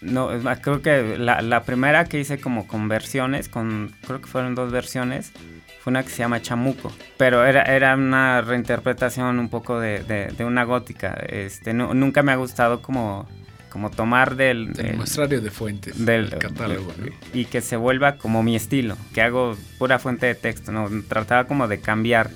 No, 0.00 0.30
creo 0.62 0.82
que 0.82 1.16
la, 1.18 1.40
la 1.42 1.62
primera 1.64 2.04
que 2.04 2.18
hice 2.18 2.40
como 2.40 2.66
con 2.66 2.88
versiones, 2.88 3.48
con, 3.48 3.92
creo 4.06 4.20
que 4.20 4.26
fueron 4.28 4.54
dos 4.54 4.72
versiones, 4.72 5.32
fue 5.80 5.90
una 5.92 6.02
que 6.02 6.08
se 6.10 6.18
llama 6.18 6.40
Chamuco. 6.42 6.92
Pero 7.16 7.44
era, 7.44 7.62
era 7.62 7.94
una 7.94 8.40
reinterpretación 8.40 9.38
un 9.38 9.48
poco 9.48 9.78
de, 9.78 10.02
de- 10.02 10.26
de 10.36 10.44
una 10.44 10.64
gótica. 10.64 11.14
Este, 11.28 11.72
nu- 11.74 11.94
nunca 11.94 12.22
me 12.22 12.32
ha 12.32 12.36
gustado 12.36 12.80
como, 12.82 13.28
como 13.70 13.90
tomar 13.90 14.36
del... 14.36 14.72
Del 14.72 14.96
muestrario 14.96 15.40
de 15.40 15.50
fuentes. 15.50 16.04
del 16.04 16.30
Del 16.30 16.38
catálogo. 16.38 16.92
¿no? 16.98 17.06
y 17.32 17.44
que 17.44 17.60
se 17.60 17.76
vuelva 17.76 18.16
como 18.16 18.42
mi 18.42 18.56
estilo, 18.56 18.96
que 19.14 19.22
hago 19.22 19.56
pura 19.78 19.98
fuente 19.98 20.26
de 20.26 20.34
texto, 20.34 20.72
¿no? 20.72 20.88
Trataba 21.08 21.44
como 21.46 21.68
de 21.68 21.80
cambiar 21.80 22.30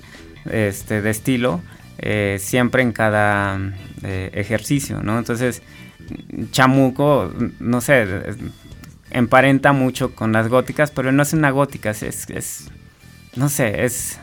este, 0.49 1.01
de 1.01 1.09
estilo 1.09 1.61
eh, 1.97 2.37
siempre 2.39 2.81
en 2.83 2.91
cada 2.91 3.59
eh, 4.03 4.29
ejercicio, 4.33 5.01
¿no? 5.03 5.17
Entonces, 5.17 5.61
Chamuco, 6.51 7.33
no 7.59 7.81
sé, 7.81 8.05
emparenta 9.11 9.71
mucho 9.73 10.13
con 10.13 10.31
las 10.33 10.47
góticas, 10.49 10.91
pero 10.91 11.11
no 11.11 11.23
es 11.23 11.33
una 11.33 11.51
gótica, 11.51 11.91
es- 11.91 12.69
no 13.35 13.49
sé, 13.49 13.85
es... 13.85 14.19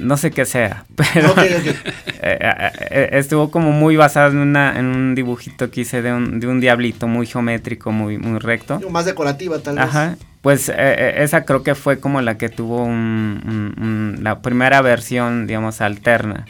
No 0.00 0.16
sé 0.16 0.30
qué 0.30 0.44
sea, 0.44 0.84
pero 0.96 1.30
Ok, 1.32 1.38
ok. 1.38 1.66
eh, 1.66 1.74
eh, 2.22 2.70
eh, 2.90 3.08
estuvo 3.12 3.50
como 3.50 3.70
muy 3.72 3.96
basado 3.96 4.30
en, 4.32 4.38
una, 4.38 4.78
en 4.78 4.86
un 4.86 5.14
dibujito 5.14 5.70
que 5.70 5.82
hice 5.82 6.02
de 6.02 6.12
un, 6.12 6.40
de 6.40 6.46
un 6.46 6.60
diablito 6.60 7.06
muy 7.06 7.26
geométrico, 7.26 7.92
muy, 7.92 8.18
muy 8.18 8.38
recto. 8.38 8.80
Más 8.90 9.04
decorativa, 9.04 9.58
tal 9.58 9.76
vez. 9.76 9.84
Ajá. 9.84 10.16
Pues 10.42 10.70
eh, 10.74 11.22
esa 11.22 11.44
creo 11.44 11.62
que 11.62 11.74
fue 11.74 12.00
como 12.00 12.22
la 12.22 12.38
que 12.38 12.48
tuvo 12.48 12.82
un- 12.82 13.42
un- 13.46 13.84
un- 13.84 14.24
la 14.24 14.40
primera 14.40 14.80
versión, 14.80 15.46
digamos, 15.46 15.82
alterna. 15.82 16.46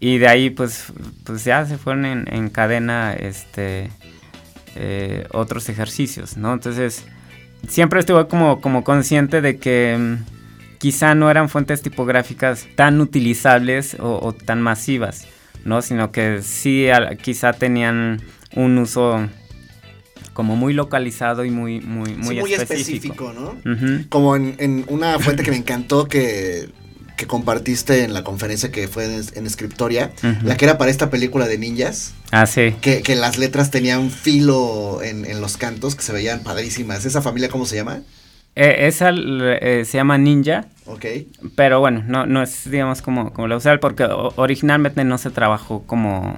Y 0.00 0.18
de 0.18 0.28
ahí, 0.28 0.50
pues, 0.50 0.92
pues 1.24 1.42
ya 1.44 1.64
se 1.64 1.78
fueron 1.78 2.04
en, 2.04 2.24
en 2.30 2.50
cadena 2.50 3.14
este, 3.14 3.88
eh, 4.76 5.26
otros 5.32 5.68
ejercicios, 5.70 6.36
¿no? 6.36 6.52
Entonces, 6.52 7.04
siempre 7.68 8.00
estuve 8.00 8.26
como, 8.28 8.60
como 8.60 8.84
consciente 8.84 9.40
de 9.40 9.56
que 9.58 9.96
mm, 9.98 10.16
quizá 10.82 11.14
no 11.14 11.30
eran 11.30 11.48
fuentes 11.48 11.80
tipográficas 11.80 12.66
tan 12.74 13.00
utilizables 13.00 13.94
o, 14.00 14.18
o 14.20 14.32
tan 14.32 14.60
masivas, 14.60 15.26
¿no? 15.64 15.80
Sino 15.80 16.10
que 16.10 16.42
sí 16.42 16.88
al- 16.90 17.16
quizá 17.18 17.52
tenían 17.52 18.20
un 18.56 18.78
uso 18.78 19.28
como 20.32 20.56
muy 20.56 20.72
localizado 20.72 21.44
y 21.44 21.50
muy, 21.50 21.80
muy, 21.80 22.10
Sí, 22.10 22.16
muy, 22.16 22.40
muy 22.40 22.54
específico. 22.54 23.30
específico, 23.30 23.32
¿no? 23.64 24.06
Como 24.08 24.34
en, 24.34 24.56
en 24.58 24.84
una 24.88 25.20
fuente 25.20 25.44
que 25.44 25.52
me 25.52 25.56
encantó 25.58 26.08
que, 26.08 26.68
que 27.16 27.26
compartiste 27.28 28.02
en 28.02 28.12
la 28.12 28.24
conferencia 28.24 28.72
que 28.72 28.88
fue 28.88 29.04
en, 29.04 29.22
en 29.34 29.48
Scriptoria, 29.48 30.10
Ujú. 30.18 30.46
la 30.48 30.56
que 30.56 30.64
era 30.64 30.78
para 30.78 30.90
esta 30.90 31.10
película 31.10 31.46
de 31.46 31.58
ninjas, 31.58 32.14
Ah, 32.32 32.46
sí. 32.46 32.74
que, 32.80 33.02
que 33.02 33.14
las 33.14 33.38
letras 33.38 33.70
tenían 33.70 34.10
filo 34.10 35.00
en, 35.02 35.26
en 35.26 35.40
los 35.40 35.56
cantos 35.56 35.94
que 35.94 36.02
se 36.02 36.12
veían 36.12 36.40
padrísimas. 36.42 37.04
¿Esa 37.04 37.22
familia 37.22 37.48
cómo 37.50 37.66
se 37.66 37.76
llama? 37.76 38.00
Eh, 38.54 38.86
esa 38.86 39.10
eh, 39.14 39.84
se 39.84 39.98
llama 39.98 40.18
Ninja. 40.18 40.66
Ok. 40.86 41.06
Pero 41.56 41.80
bueno, 41.80 42.02
no, 42.06 42.26
no 42.26 42.42
es, 42.42 42.70
digamos, 42.70 43.02
como, 43.02 43.32
como 43.32 43.48
la 43.48 43.56
usual, 43.56 43.80
porque 43.80 44.04
originalmente 44.36 45.04
no 45.04 45.16
se 45.16 45.30
trabajó 45.30 45.84
como, 45.86 46.36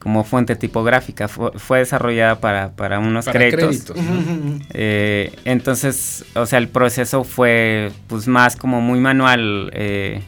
como 0.00 0.24
fuente 0.24 0.54
tipográfica, 0.56 1.28
fue, 1.28 1.52
fue 1.56 1.78
desarrollada 1.78 2.40
para, 2.40 2.72
para 2.72 2.98
unos 2.98 3.24
Para 3.24 3.38
créditos. 3.38 3.92
créditos. 3.92 3.96
¿no? 3.96 4.58
Eh, 4.74 5.32
entonces, 5.44 6.24
o 6.34 6.44
sea, 6.46 6.58
el 6.58 6.68
proceso 6.68 7.24
fue 7.24 7.90
pues 8.06 8.26
más 8.28 8.56
como 8.56 8.80
muy 8.82 9.00
manual, 9.00 9.70
eh, 9.72 10.20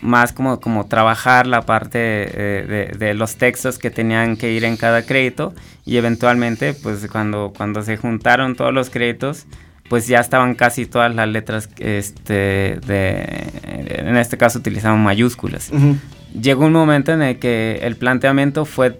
más 0.00 0.32
como, 0.32 0.58
como 0.58 0.86
trabajar 0.86 1.46
la 1.46 1.62
parte 1.62 1.98
de, 1.98 2.92
de 2.98 3.14
los 3.14 3.36
textos 3.36 3.78
que 3.78 3.90
tenían 3.90 4.36
que 4.36 4.50
ir 4.52 4.64
en 4.64 4.76
cada 4.76 5.02
crédito 5.02 5.54
y 5.86 5.96
eventualmente 5.96 6.74
pues 6.74 7.06
cuando, 7.10 7.52
cuando 7.56 7.82
se 7.82 7.96
juntaron 7.96 8.54
todos 8.56 8.72
los 8.74 8.90
créditos 8.90 9.46
pues 9.88 10.06
ya 10.06 10.20
estaban 10.20 10.54
casi 10.54 10.86
todas 10.86 11.14
las 11.14 11.28
letras 11.28 11.68
este, 11.78 12.78
de, 12.86 13.50
en 13.88 14.16
este 14.16 14.38
caso 14.38 14.58
utilizaban 14.58 15.02
mayúsculas 15.02 15.70
Ujú. 15.70 15.96
llegó 16.40 16.64
un 16.66 16.72
momento 16.72 17.12
en 17.12 17.22
el 17.22 17.38
que 17.38 17.80
el 17.82 17.96
planteamiento 17.96 18.64
fue, 18.64 18.98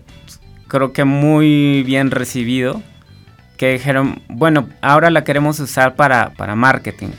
creo 0.68 0.93
que 0.93 1.05
muy 1.05 1.82
bien 1.85 2.11
recibido, 2.11 2.82
que 3.57 3.72
dijeron, 3.72 4.20
bueno, 4.28 4.68
ahora 4.80 5.11
la 5.11 5.24
queremos 5.24 5.61
usar 5.61 5.95
para, 5.95 6.30
para 6.30 6.55
marketing, 6.55 7.11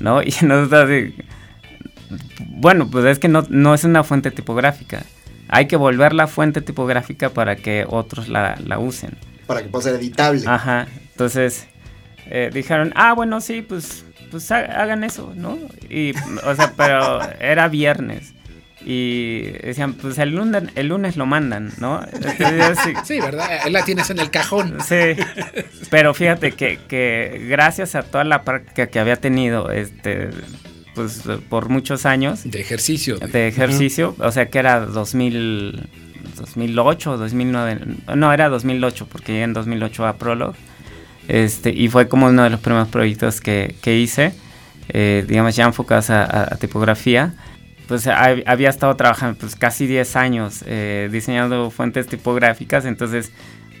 ¿no? 0.00 0.20
Y 0.22 0.32
nosotros 0.42 0.84
así, 0.84 1.14
bueno, 2.48 2.88
pues 2.90 3.04
es 3.06 3.18
que 3.18 3.28
no, 3.28 3.44
no 3.48 3.74
es 3.74 3.84
una 3.84 4.04
fuente 4.04 4.30
tipográfica. 4.30 5.04
Hay 5.48 5.66
que 5.66 5.76
volver 5.76 6.12
la 6.12 6.26
fuente 6.26 6.60
tipográfica 6.60 7.30
para 7.30 7.56
que 7.56 7.86
otros 7.88 8.28
la, 8.28 8.56
la 8.64 8.78
usen. 8.78 9.16
Para 9.46 9.62
que 9.62 9.68
pueda 9.68 9.84
ser 9.84 9.94
editable. 9.94 10.42
Ajá. 10.46 10.88
Entonces 11.12 11.68
eh, 12.30 12.50
dijeron, 12.52 12.92
ah, 12.96 13.12
bueno, 13.14 13.40
sí, 13.40 13.62
pues, 13.62 14.04
pues 14.30 14.50
ha- 14.52 14.82
hagan 14.82 15.04
eso, 15.04 15.32
¿no? 15.36 15.58
Y, 15.90 16.12
o 16.44 16.54
sea, 16.54 16.72
pero 16.76 17.20
era 17.40 17.68
viernes. 17.68 18.32
Y 18.88 19.40
decían, 19.64 19.94
pues 19.94 20.16
el 20.18 20.30
lunes, 20.36 20.62
el 20.76 20.88
lunes 20.88 21.16
lo 21.16 21.26
mandan, 21.26 21.72
¿no? 21.78 22.00
Entonces, 22.12 22.78
sí, 22.84 22.92
Sí, 23.04 23.20
¿verdad? 23.20 23.48
La 23.70 23.84
tienes 23.84 24.10
en 24.10 24.20
el 24.20 24.30
cajón. 24.30 24.78
sí. 24.86 25.16
Pero 25.90 26.14
fíjate 26.14 26.52
que, 26.52 26.78
que 26.88 27.46
gracias 27.48 27.94
a 27.96 28.02
toda 28.04 28.22
la 28.22 28.42
práctica 28.42 28.86
que 28.86 29.00
había 29.00 29.16
tenido, 29.16 29.72
este, 29.72 30.30
pues 30.94 31.22
por 31.48 31.68
muchos 31.68 32.06
años, 32.06 32.42
De 32.48 32.60
ejercicio. 32.60 33.18
de 33.18 33.48
ejercicio, 33.48 34.14
o 34.18 34.30
sea 34.30 34.48
que 34.50 34.58
era 34.60 34.80
2000, 34.80 35.88
2008, 36.36 37.16
2009, 37.16 37.80
no, 38.14 38.32
era 38.32 38.48
2008 38.48 39.08
porque 39.10 39.32
llegué 39.32 39.44
en 39.44 39.52
2008 39.52 40.06
a 40.06 40.16
Prolog, 40.16 40.54
este, 41.28 41.70
y 41.70 41.88
fue 41.88 42.08
como 42.08 42.26
uno 42.26 42.42
de 42.44 42.50
los 42.50 42.60
primeros 42.60 42.88
proyectos 42.88 43.40
que, 43.40 43.74
que 43.82 43.98
hice, 43.98 44.32
eh, 44.88 45.24
digamos 45.26 45.56
ya 45.56 45.64
enfocados 45.64 46.10
a, 46.10 46.22
a- 46.24 46.54
a 46.54 46.56
tipografía, 46.56 47.34
pues 47.88 48.06
ha- 48.06 48.34
había 48.46 48.68
estado 48.68 48.94
trabajando 48.96 49.38
pues 49.38 49.56
casi 49.56 49.86
10 49.86 50.16
años 50.16 50.62
eh, 50.66 51.08
diseñando 51.10 51.70
fuentes 51.70 52.06
tipográficas, 52.06 52.84
entonces 52.84 53.32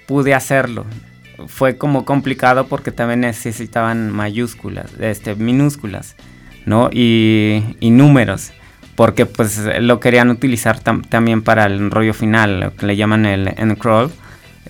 pude 0.06 0.34
hacerlo. 0.34 0.84
Fue 1.48 1.76
como 1.76 2.04
complicado 2.04 2.66
porque 2.66 2.92
también 2.92 3.20
necesitaban 3.20 4.10
mayúsculas, 4.10 4.90
este, 5.00 5.34
minúsculas, 5.34 6.16
¿no? 6.64 6.88
Y, 6.92 7.62
y 7.78 7.90
números, 7.90 8.52
porque 8.94 9.26
pues 9.26 9.60
lo 9.80 10.00
querían 10.00 10.30
utilizar 10.30 10.80
tam- 10.82 11.06
también 11.06 11.42
para 11.42 11.66
el 11.66 11.90
rollo 11.90 12.14
final, 12.14 12.60
lo 12.60 12.74
que 12.74 12.86
le 12.86 12.96
llaman 12.96 13.26
el 13.26 13.48
encrawl. 13.58 14.10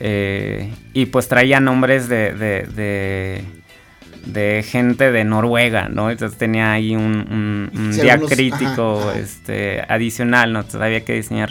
Eh, 0.01 0.73
y 0.93 1.07
pues 1.07 1.29
traía 1.29 1.61
nombres 1.61 2.09
de, 2.09 2.33
de, 2.35 2.63
de, 2.75 3.45
de 4.27 4.63
gente 4.63 5.11
de 5.13 5.25
Noruega, 5.25 5.89
¿no? 5.89 6.11
Entonces 6.11 6.37
tenía 6.39 6.73
ahí 6.73 6.95
un, 6.97 7.71
un, 7.75 7.93
Sí, 7.93 8.03
diacrítico 8.03 8.65
algunos- 8.69 9.01
ajá, 9.03 9.11
ajá. 9.11 9.19
Este, 9.21 9.81
adicional, 9.89 10.53
¿no? 10.53 10.61
Entonces 10.61 10.81
había 10.83 11.05
que 11.05 11.15
diseñar 11.15 11.51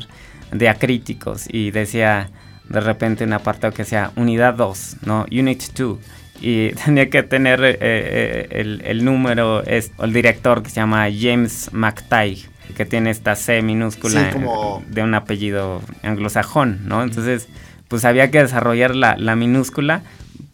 diacríticos 0.51 1.45
y 1.51 1.71
decía 1.71 2.29
de 2.69 2.79
repente 2.79 3.23
un 3.23 3.33
apartado 3.33 3.73
que 3.73 3.83
decía 3.83 4.11
unidad 4.15 4.55
2, 4.55 4.97
¿no? 5.05 5.25
Unit 5.31 5.61
2. 5.77 5.97
Y 6.41 6.69
tenía 6.85 7.09
que 7.09 7.23
tener 7.23 7.63
eh, 7.63 7.77
eh, 7.79 8.47
el, 8.51 8.81
el 8.85 9.05
número, 9.05 9.63
es, 9.63 9.91
el 10.01 10.13
director 10.13 10.63
que 10.63 10.69
se 10.69 10.77
llama 10.77 11.07
James 11.17 11.69
McTighe, 11.73 12.47
que 12.75 12.85
tiene 12.85 13.11
esta 13.11 13.35
C 13.35 13.61
minúscula 13.61 14.25
Sí, 14.25 14.33
como- 14.33 14.83
de 14.89 15.03
un 15.03 15.13
apellido 15.13 15.81
anglosajón, 16.03 16.81
¿no? 16.87 17.03
Entonces, 17.03 17.47
pues 17.87 18.05
había 18.05 18.31
que 18.31 18.39
desarrollar 18.39 18.95
la, 18.95 19.15
la 19.17 19.35
minúscula 19.35 20.03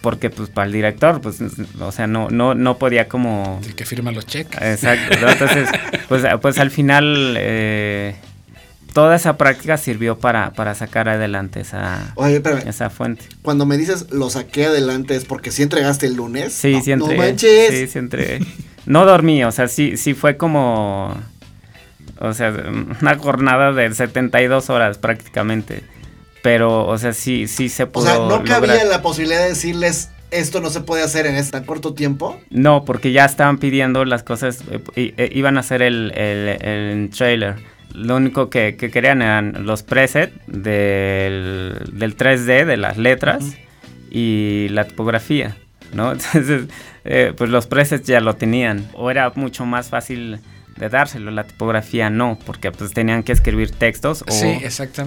porque 0.02 0.30
pues 0.30 0.50
para 0.50 0.66
el 0.66 0.74
director, 0.74 1.22
pues, 1.22 1.38
o 1.80 1.92
sea, 1.92 2.08
no, 2.08 2.30
no, 2.30 2.56
no 2.56 2.78
podía 2.78 3.08
como... 3.08 3.62
El 3.64 3.76
que 3.76 3.86
firma 3.86 4.12
los 4.12 4.26
cheques. 4.26 4.60
Exacto, 4.62 5.16
¿no? 5.22 5.30
entonces, 5.30 5.70
pues, 6.10 6.24
pues 6.42 6.58
al 6.58 6.72
final 6.72 7.36
eh, 7.38 8.16
toda 8.94 9.16
esa 9.16 9.38
práctica 9.38 9.78
sirvió 9.78 10.18
para, 10.18 10.54
para 10.54 10.74
sacar 10.74 11.08
adelante 11.08 11.62
esa, 11.62 12.14
Oye, 12.16 12.38
espérame, 12.38 12.68
esa 12.68 12.90
fuente. 12.90 13.26
cuando 13.44 13.66
me 13.66 13.78
dices 13.78 14.08
lo 14.12 14.30
saqué 14.30 14.66
adelante 14.66 15.16
es 15.16 15.26
porque 15.26 15.52
sí 15.52 15.62
entregaste 15.62 16.08
el 16.08 16.16
lunes. 16.16 16.52
Sí, 16.52 16.74
no, 16.74 16.82
sí 16.82 16.92
entregué. 16.92 17.18
No 17.18 17.24
manches. 17.24 17.70
Sí, 17.70 17.88
sí 17.88 18.00
entregué. 18.00 18.40
No 18.88 19.06
dormí, 19.06 19.44
o 19.44 19.52
sea, 19.52 19.68
sí, 19.68 19.98
sí 19.98 20.14
fue 20.14 20.38
como... 20.38 21.16
O 22.20 22.34
sea, 22.34 22.54
una 23.02 23.18
jornada 23.18 23.72
de 23.72 23.94
72 23.94 24.70
horas 24.70 24.98
prácticamente. 25.00 25.84
Pero, 26.42 26.88
o 26.88 26.98
sea, 26.98 27.14
sí, 27.14 27.48
sí 27.48 27.70
se 27.70 27.84
o 27.84 27.92
pudo 27.92 28.06
sea, 28.06 28.18
no 28.18 28.44
cabía 28.44 28.84
la 28.86 29.02
posibilidad 29.02 29.42
de 29.42 29.50
decirles 29.50 30.10
esto 30.32 30.62
no 30.62 30.70
se 30.70 30.82
puede 30.82 31.04
hacer 31.04 31.26
en 31.28 31.36
este 31.36 31.52
tan 31.52 31.66
corto 31.66 31.94
tiempo. 31.94 32.40
No, 32.50 32.86
porque 32.86 33.12
ya 33.12 33.26
estaban 33.26 33.58
pidiendo 33.58 34.06
las 34.06 34.24
cosas, 34.24 34.64
eh, 34.96 35.14
eh, 35.18 35.30
iban 35.34 35.58
a 35.58 35.60
hacer 35.60 35.82
el, 35.82 36.12
el, 36.16 36.66
el 36.66 37.10
trailer. 37.10 37.56
Lo 37.94 38.16
único 38.16 38.50
que, 38.50 38.78
que 38.78 38.90
querían 38.90 39.22
eran 39.22 39.66
los 39.66 39.84
presets 39.84 40.34
del, 40.48 41.78
del 41.92 42.16
3D, 42.16 42.66
de 42.66 42.78
las 42.78 42.98
letras 42.98 43.44
y 44.10 44.68
la 44.70 44.86
tipografía, 44.86 45.58
¿no? 45.94 46.12
Entonces, 46.14 46.64
eh, 47.04 47.34
pues 47.36 47.50
los 47.50 47.68
presets 47.68 48.08
ya 48.08 48.22
lo 48.22 48.36
tenían. 48.36 48.88
O 48.94 49.12
era 49.12 49.32
mucho 49.36 49.66
más 49.66 49.90
fácil 49.90 50.40
de 50.82 50.90
dárselo, 50.90 51.30
la 51.32 51.44
tipografía 51.46 52.10
no, 52.10 52.38
porque 52.46 52.72
pues 52.72 52.92
tenían 52.92 53.22
que 53.24 53.32
escribir 53.32 53.70
textos 53.72 54.24
o 54.28 54.32
Sí, 54.32 54.58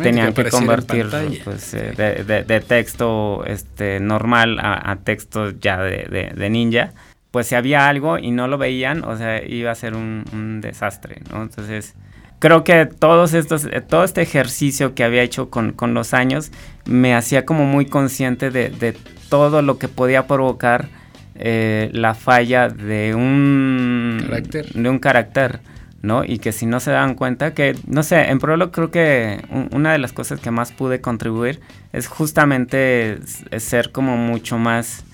tenían 0.04 0.32
que 0.32 0.44
que 0.44 0.50
convertir 0.50 1.06
pues, 1.44 1.74
eh, 1.74 1.92
de, 1.96 2.22
de- 2.24 2.44
de 2.44 2.60
texto 2.60 3.44
este, 3.44 3.98
normal 4.00 4.58
a, 4.60 4.90
a 4.92 4.96
texto 4.96 5.50
ya 5.50 5.78
de, 5.82 6.48
ninja. 6.48 6.92
Pues 7.32 7.48
si 7.48 7.56
había 7.56 7.88
algo 7.88 8.16
y 8.18 8.30
no 8.30 8.46
lo 8.46 8.56
veían, 8.56 9.02
o 9.04 9.16
sea, 9.16 9.44
iba 9.44 9.72
a 9.72 9.74
ser 9.74 9.94
un, 9.94 10.24
un 10.32 10.60
desastre, 10.60 11.20
¿no? 11.32 11.42
Entonces, 11.42 11.94
creo 12.38 12.62
que 12.62 12.86
todos 12.86 13.34
estos, 13.34 13.64
eh, 13.64 13.80
todo 13.80 14.04
este 14.04 14.22
ejercicio 14.22 14.94
que 14.94 15.02
había 15.02 15.22
hecho 15.22 15.50
con, 15.50 15.72
con 15.72 15.92
los 15.94 16.14
años 16.14 16.52
me 16.86 17.14
hacía 17.16 17.44
como 17.44 17.64
muy 17.66 17.86
consciente 17.86 18.50
de, 18.50 18.68
de 18.68 18.96
todo 19.28 19.60
lo 19.62 19.78
que 19.78 19.88
podía 19.88 20.28
provocar 20.28 20.88
eh, 21.36 21.90
la 21.92 22.14
falla 22.14 22.68
de 22.68 23.14
un 23.14 24.18
Carácter. 24.26 24.66
de 24.72 24.88
un 24.88 24.98
carácter, 24.98 25.60
¿no? 26.02 26.24
Y 26.24 26.38
que 26.38 26.52
si 26.52 26.66
no 26.66 26.80
se 26.80 26.90
dan 26.90 27.14
cuenta 27.14 27.54
que, 27.54 27.74
no 27.86 28.02
sé, 28.02 28.28
en 28.30 28.38
Prolog 28.38 28.70
creo 28.70 28.90
que 28.90 29.42
un- 29.50 29.68
una 29.72 29.92
de 29.92 29.98
las 29.98 30.12
cosas 30.12 30.40
que 30.40 30.50
más 30.50 30.72
pude 30.72 31.00
contribuir 31.00 31.60
es 31.92 32.06
justamente 32.06 33.18
ser 33.58 33.90
como 33.90 34.16
mucho 34.16 34.58
más, 34.58 35.04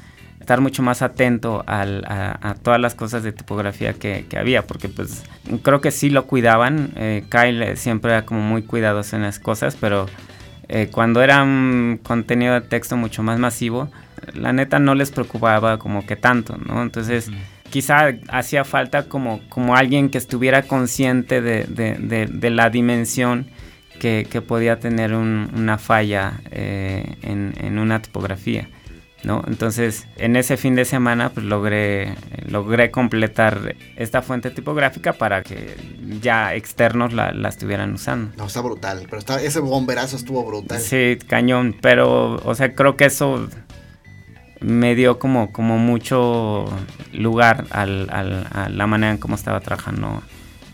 estar 0.40 0.60
mucho 0.60 0.82
más 0.82 1.00
atento 1.02 1.62
al- 1.66 2.04
a, 2.06 2.50
a 2.50 2.54
todas 2.54 2.80
las 2.80 2.94
cosas 2.94 3.22
de 3.22 3.32
tipografía 3.32 3.92
que, 3.94 4.26
que 4.28 4.38
había, 4.38 4.66
porque 4.66 4.88
pues 4.88 5.22
creo 5.62 5.80
que 5.80 5.90
sí 5.90 6.10
lo 6.10 6.26
cuidaban, 6.26 6.90
eh, 6.96 7.24
Kyle 7.30 7.76
siempre 7.76 8.10
era 8.12 8.26
como 8.26 8.40
muy 8.40 8.62
cuidadoso 8.62 9.16
en 9.16 9.22
las 9.22 9.38
cosas, 9.38 9.76
pero 9.80 10.06
eh, 10.68 10.88
cuando 10.90 11.22
era 11.22 11.42
un 11.42 11.98
contenido 12.02 12.54
de 12.54 12.60
texto 12.62 12.96
mucho 12.96 13.22
más 13.22 13.38
masivo, 13.38 13.90
la 14.34 14.52
neta 14.52 14.78
no 14.78 14.94
les 14.94 15.10
preocupaba 15.10 15.78
como 15.78 16.06
que 16.06 16.16
tanto, 16.16 16.56
¿no? 16.56 16.82
Entonces, 16.82 17.30
quizá 17.70 18.12
hacía 18.28 18.64
falta 18.64 19.04
como, 19.04 19.40
como 19.48 19.76
alguien 19.76 20.10
que 20.10 20.18
estuviera 20.18 20.62
consciente 20.62 21.40
de, 21.40 21.64
de- 21.64 21.94
de- 21.94 22.26
de 22.26 22.50
la 22.50 22.70
dimensión 22.70 23.46
que, 24.00 24.26
que 24.30 24.40
podía 24.40 24.78
tener 24.80 25.14
un- 25.14 25.50
una 25.54 25.78
falla 25.78 26.40
eh, 26.50 27.16
en, 27.22 27.54
en 27.60 27.78
una 27.78 28.00
tipografía. 28.02 28.68
¿no? 29.22 29.44
Entonces, 29.46 30.06
en 30.16 30.34
ese 30.34 30.56
fin 30.56 30.74
de 30.74 30.86
semana, 30.86 31.28
pues 31.28 31.44
logré, 31.44 32.14
logré 32.48 32.90
completar 32.90 33.76
esta 33.96 34.22
fuente 34.22 34.50
tipográfica 34.50 35.12
para 35.12 35.42
que 35.42 35.76
ya 36.22 36.54
externos 36.54 37.12
la, 37.12 37.30
la 37.32 37.50
estuvieran 37.50 37.92
usando. 37.92 38.32
No, 38.38 38.46
está 38.46 38.62
brutal. 38.62 39.02
Pero 39.04 39.18
está, 39.18 39.42
ese 39.42 39.60
bomberazo 39.60 40.16
estuvo 40.16 40.42
brutal. 40.46 40.80
Sí, 40.80 41.18
cañón, 41.26 41.76
pero, 41.82 42.36
o 42.36 42.54
sea, 42.54 42.74
creo 42.74 42.96
que 42.96 43.04
eso 43.04 43.46
me 44.60 44.94
dio 44.94 45.18
como, 45.18 45.52
como 45.52 45.78
mucho 45.78 46.66
lugar 47.12 47.64
al, 47.70 48.08
al- 48.10 48.46
a 48.52 48.68
la 48.68 48.86
manera 48.86 49.12
en 49.12 49.18
cómo 49.18 49.34
estaba 49.34 49.60
trabajando 49.60 50.22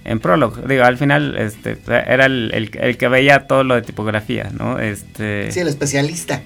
en 0.04 0.20
Prolog. 0.20 0.66
Digo, 0.66 0.84
al 0.84 0.96
final 0.98 1.36
este, 1.36 1.78
era 1.88 2.26
el, 2.26 2.50
el- 2.54 2.70
el 2.80 2.96
que 2.96 3.08
veía 3.08 3.46
todo 3.46 3.64
lo 3.64 3.74
de 3.74 3.82
tipografía, 3.82 4.50
¿no? 4.56 4.78
Este, 4.78 5.50
Sí, 5.52 5.60
el 5.60 5.68
especialista. 5.68 6.42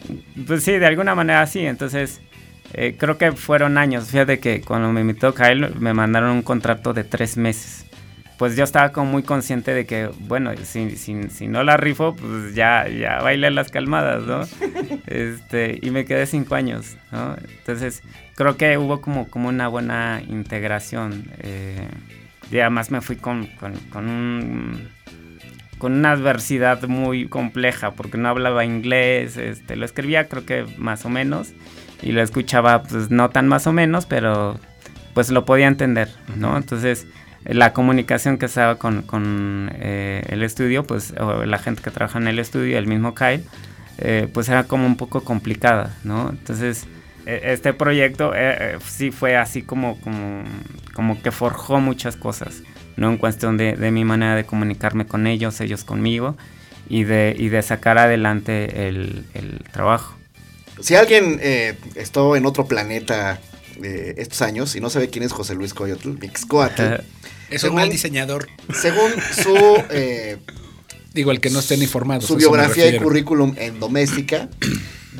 pues 0.47 0.62
sí, 0.62 0.72
de 0.72 0.86
alguna 0.86 1.14
manera 1.14 1.47
sí. 1.47 1.61
Entonces, 1.66 2.20
eh, 2.72 2.95
creo 2.99 3.18
que 3.18 3.32
fueron 3.32 3.76
años. 3.78 4.09
Fíjate 4.09 4.38
que 4.38 4.61
cuando 4.61 4.93
me 4.93 5.01
invitó 5.01 5.34
Kyle, 5.34 5.74
me 5.78 5.93
mandaron 5.93 6.30
un 6.30 6.43
contrato 6.43 6.93
de 6.95 7.05
tres 7.05 7.36
meses. 7.36 7.86
Pues 8.41 8.57
yo 8.57 8.64
estaba 8.64 8.91
como 8.91 9.11
muy 9.12 9.22
consciente 9.22 9.74
de 9.74 9.84
que, 9.84 10.09
bueno, 10.20 10.53
si, 10.62 10.97
si, 10.97 11.28
si 11.28 11.47
no 11.47 11.62
la 11.62 11.76
rifo, 11.76 12.16
pues 12.16 12.55
ya, 12.55 12.88
ya 12.88 13.20
bailé 13.20 13.51
las 13.51 13.70
calmadas, 13.70 14.22
¿no? 14.22 14.41
este, 15.07 15.78
y 15.82 15.91
me 15.91 16.07
quedé 16.07 16.24
cinco 16.24 16.55
años, 16.55 16.97
¿no? 17.12 17.36
Entonces, 17.59 18.03
creo 18.36 18.57
que 18.57 18.78
hubo 18.78 19.03
como, 19.03 19.28
como 19.28 19.51
una 19.51 19.68
buena 19.68 20.22
integración. 20.26 21.30
eh, 21.41 21.86
y 22.51 22.61
además 22.61 22.91
me 22.91 23.03
fui 23.03 23.16
con, 23.16 23.45
con, 23.59 23.74
con 23.91 24.09
un 24.09 24.88
con 25.76 25.93
una 25.93 26.12
adversidad 26.12 26.82
muy 26.84 27.28
compleja 27.28 27.91
porque 27.91 28.16
no 28.16 28.30
hablaba 28.30 28.64
inglés, 28.64 29.36
este, 29.36 29.76
lo 29.76 29.84
escribía 29.84 30.28
creo 30.28 30.47
que 30.47 30.64
más 30.78 31.05
o 31.05 31.11
menos 31.11 31.53
y 32.01 32.12
lo 32.12 32.22
escuchaba 32.22 32.84
pues 32.84 33.11
no 33.11 33.28
tan 33.28 33.49
más 33.49 33.66
o 33.66 33.72
menos, 33.74 34.07
pero 34.07 34.59
pues 35.12 35.30
lo 35.30 35.45
podía 35.45 35.66
entender, 35.66 36.09
¿no? 36.36 36.57
Entonces 36.57 37.07
la 37.45 37.72
comunicación 37.72 38.38
que 38.38 38.47
estaba 38.47 38.76
con, 38.76 39.03
con, 39.03 39.70
eh, 39.74 40.22
el 40.28 40.43
estudio, 40.43 40.84
pues 40.84 41.14
o 41.18 41.45
la 41.45 41.59
gente 41.59 41.82
que 41.82 41.91
trabaja 41.91 42.18
en 42.18 42.28
el 42.28 42.38
estudio, 42.38 42.78
el 42.78 42.86
mismo 42.86 43.14
Kyle, 43.14 43.45
eh, 43.99 44.28
pues 44.32 44.49
era 44.49 44.64
como 44.64 44.86
un 44.86 44.97
poco 44.97 45.22
complicada, 45.24 45.97
¿no? 46.05 46.30
Entonces 46.30 46.86
e- 47.26 47.41
este 47.53 47.72
proyecto 47.72 48.32
eh, 48.34 48.78
sí 48.86 49.11
fue 49.11 49.36
así 49.36 49.62
como, 49.62 49.99
como, 50.01 50.45
como 50.95 51.22
que 51.22 51.30
forjó 51.30 51.80
muchas 51.80 52.16
cosas, 52.16 52.62
¿no? 52.97 53.09
En 53.11 53.16
cuestión 53.16 53.57
de, 53.57 53.74
de 53.74 53.91
mi 53.91 54.05
manera 54.05 54.34
de 54.34 54.45
comunicarme 54.45 55.07
con 55.07 55.26
ellos, 55.26 55.61
ellos 55.61 55.84
conmigo, 55.84 56.36
y 56.88 57.05
de, 57.05 57.34
y 57.38 57.49
de 57.49 57.62
sacar 57.62 57.99
adelante 57.99 58.88
el, 58.88 59.24
el 59.34 59.62
trabajo. 59.72 60.16
Si 60.80 60.95
alguien 60.97 61.38
estuvo 61.95 62.36
en 62.36 62.47
otro 62.47 62.66
planeta 62.66 63.38
eh, 63.83 64.14
estos 64.18 64.43
años 64.43 64.74
y 64.76 64.81
no 64.81 64.91
sabe 64.91 65.09
quién 65.09 65.24
es 65.24 65.33
José 65.33 65.55
Luis 65.55 65.74
Coyotl, 65.74 66.11
Mixcoatl, 66.18 66.83
Es 67.51 67.62
Según- 67.62 67.76
un 67.76 67.83
mal 67.83 67.91
diseñador. 67.91 68.49
según 68.81 69.11
su, 69.43 69.83
eh, 69.91 70.39
Digo, 71.12 71.33
el 71.33 71.41
que 71.41 71.51
no 71.51 71.59
estén 71.59 71.83
informados. 71.83 72.24
su 72.26 72.37
biografía 72.37 72.87
y 72.89 72.99
currículum 72.99 73.55
en 73.59 73.81
doméstica, 73.81 74.49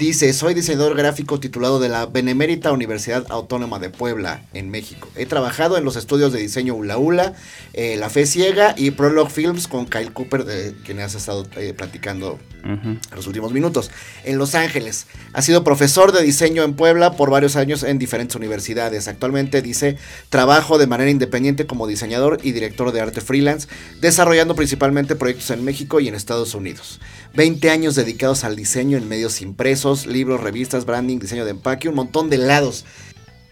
dice, 0.01 0.33
soy 0.33 0.55
diseñador 0.55 0.97
gráfico 0.97 1.39
titulado 1.41 1.79
de 1.79 1.91
la 1.91 2.07
Benemérita 2.07 2.73
Universidad 2.73 3.27
Autónoma 3.29 3.79
de 3.79 3.91
Puebla, 3.91 4.43
en 4.55 4.71
México. 4.71 5.11
He 5.15 5.27
trabajado 5.27 5.77
en 5.77 5.85
los 5.85 5.95
estudios 5.95 6.33
de 6.33 6.41
diseño 6.41 6.75
Ula 6.75 6.97
Ula, 6.97 7.35
eh, 7.75 7.97
La 7.99 8.09
Fe 8.09 8.25
Ciega 8.25 8.75
y 8.79 8.93
Prolog 8.93 9.31
Films 9.31 9.69
con 9.69 9.85
Kyle 9.85 10.11
Cooper, 10.11 10.47
de 10.47 10.75
quien 10.87 11.01
has 11.01 11.15
estado 11.15 11.47
eh, 11.57 11.75
platicando 11.77 12.39
en 12.63 13.01
los 13.15 13.27
últimos 13.27 13.53
minutos. 13.53 13.91
En 14.25 14.39
Los 14.39 14.55
Ángeles. 14.55 15.07
Ha 15.33 15.43
sido 15.43 15.65
profesor 15.65 16.13
de 16.13 16.23
diseño 16.23 16.63
en 16.63 16.75
Puebla 16.75 17.13
por 17.13 17.31
varios 17.31 17.57
años 17.57 17.83
en 17.83 17.99
diferentes 17.99 18.37
universidades. 18.37 19.09
Actualmente 19.09 19.63
dice, 19.63 19.97
trabajo 20.29 20.79
de 20.79 20.87
manera 20.87 21.11
independiente 21.11 21.67
como 21.67 21.87
diseñador 21.87 22.39
y 22.43 22.53
director 22.53 22.93
de 22.93 23.01
arte 23.01 23.21
freelance, 23.21 23.69
desarrollando 24.01 24.55
principalmente 24.55 25.15
proyectos 25.17 25.51
en 25.51 25.65
México 25.65 26.01
y 26.01 26.09
en 26.09 26.15
Estados 26.15 26.55
Unidos. 26.55 27.01
20 27.35 27.71
años 27.71 27.95
dedicados 27.95 28.45
al 28.45 28.57
diseño 28.57 28.99
en 28.99 29.09
medios 29.09 29.41
impresos, 29.41 30.07
libros, 30.07 30.41
revistas, 30.41 30.85
branding, 30.85 31.19
diseño 31.19 31.45
de 31.45 31.53
empaque, 31.53 31.89
un 31.89 31.95
montón 31.95 32.31
de 32.31 32.39
lados. 32.39 32.85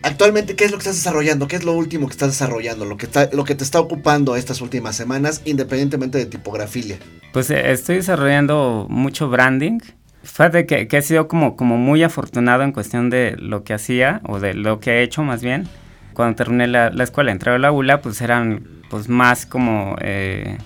Actualmente, 0.02 0.54
¿qué 0.54 0.64
es 0.64 0.70
lo 0.70 0.78
que 0.78 0.82
estás 0.82 0.96
desarrollando? 0.96 1.48
¿Qué 1.48 1.56
es 1.56 1.64
lo 1.64 1.72
último 1.72 2.06
que 2.06 2.12
estás 2.12 2.28
desarrollando? 2.28 2.84
Lo 2.84 2.96
que, 2.96 3.06
está, 3.06 3.28
lo 3.32 3.44
que 3.44 3.54
te 3.54 3.64
está 3.64 3.80
ocupando 3.80 4.36
estas 4.36 4.60
últimas 4.60 4.96
semanas, 4.96 5.42
independientemente 5.44 6.18
de 6.18 6.26
tipografilia. 6.26 6.98
Pues 7.32 7.50
eh, 7.50 7.72
estoy 7.72 7.96
desarrollando 7.96 8.86
mucho 8.88 9.28
branding. 9.28 9.80
Fíjate 10.22 10.66
que, 10.66 10.86
que 10.86 10.98
he 10.98 11.02
sido 11.02 11.26
como, 11.26 11.56
como 11.56 11.76
muy 11.78 12.02
afortunado 12.02 12.62
en 12.62 12.72
cuestión 12.72 13.10
de 13.10 13.36
lo 13.38 13.64
que 13.64 13.74
hacía, 13.74 14.20
o 14.24 14.38
de 14.38 14.54
lo 14.54 14.78
que 14.78 14.98
he 14.98 15.02
hecho 15.02 15.22
más 15.22 15.42
bien. 15.42 15.68
cuando 16.14 16.36
terminé 16.36 16.68
la, 16.68 16.90
la 16.90 17.04
escuela, 17.04 17.32
entré 17.32 17.52
a 17.52 17.58
la 17.58 17.72
ULA, 17.72 18.00
pues 18.00 18.20
eran 18.20 18.82
pues 18.90 19.08
más 19.08 19.46
como 19.46 19.96
eh, 20.00 20.58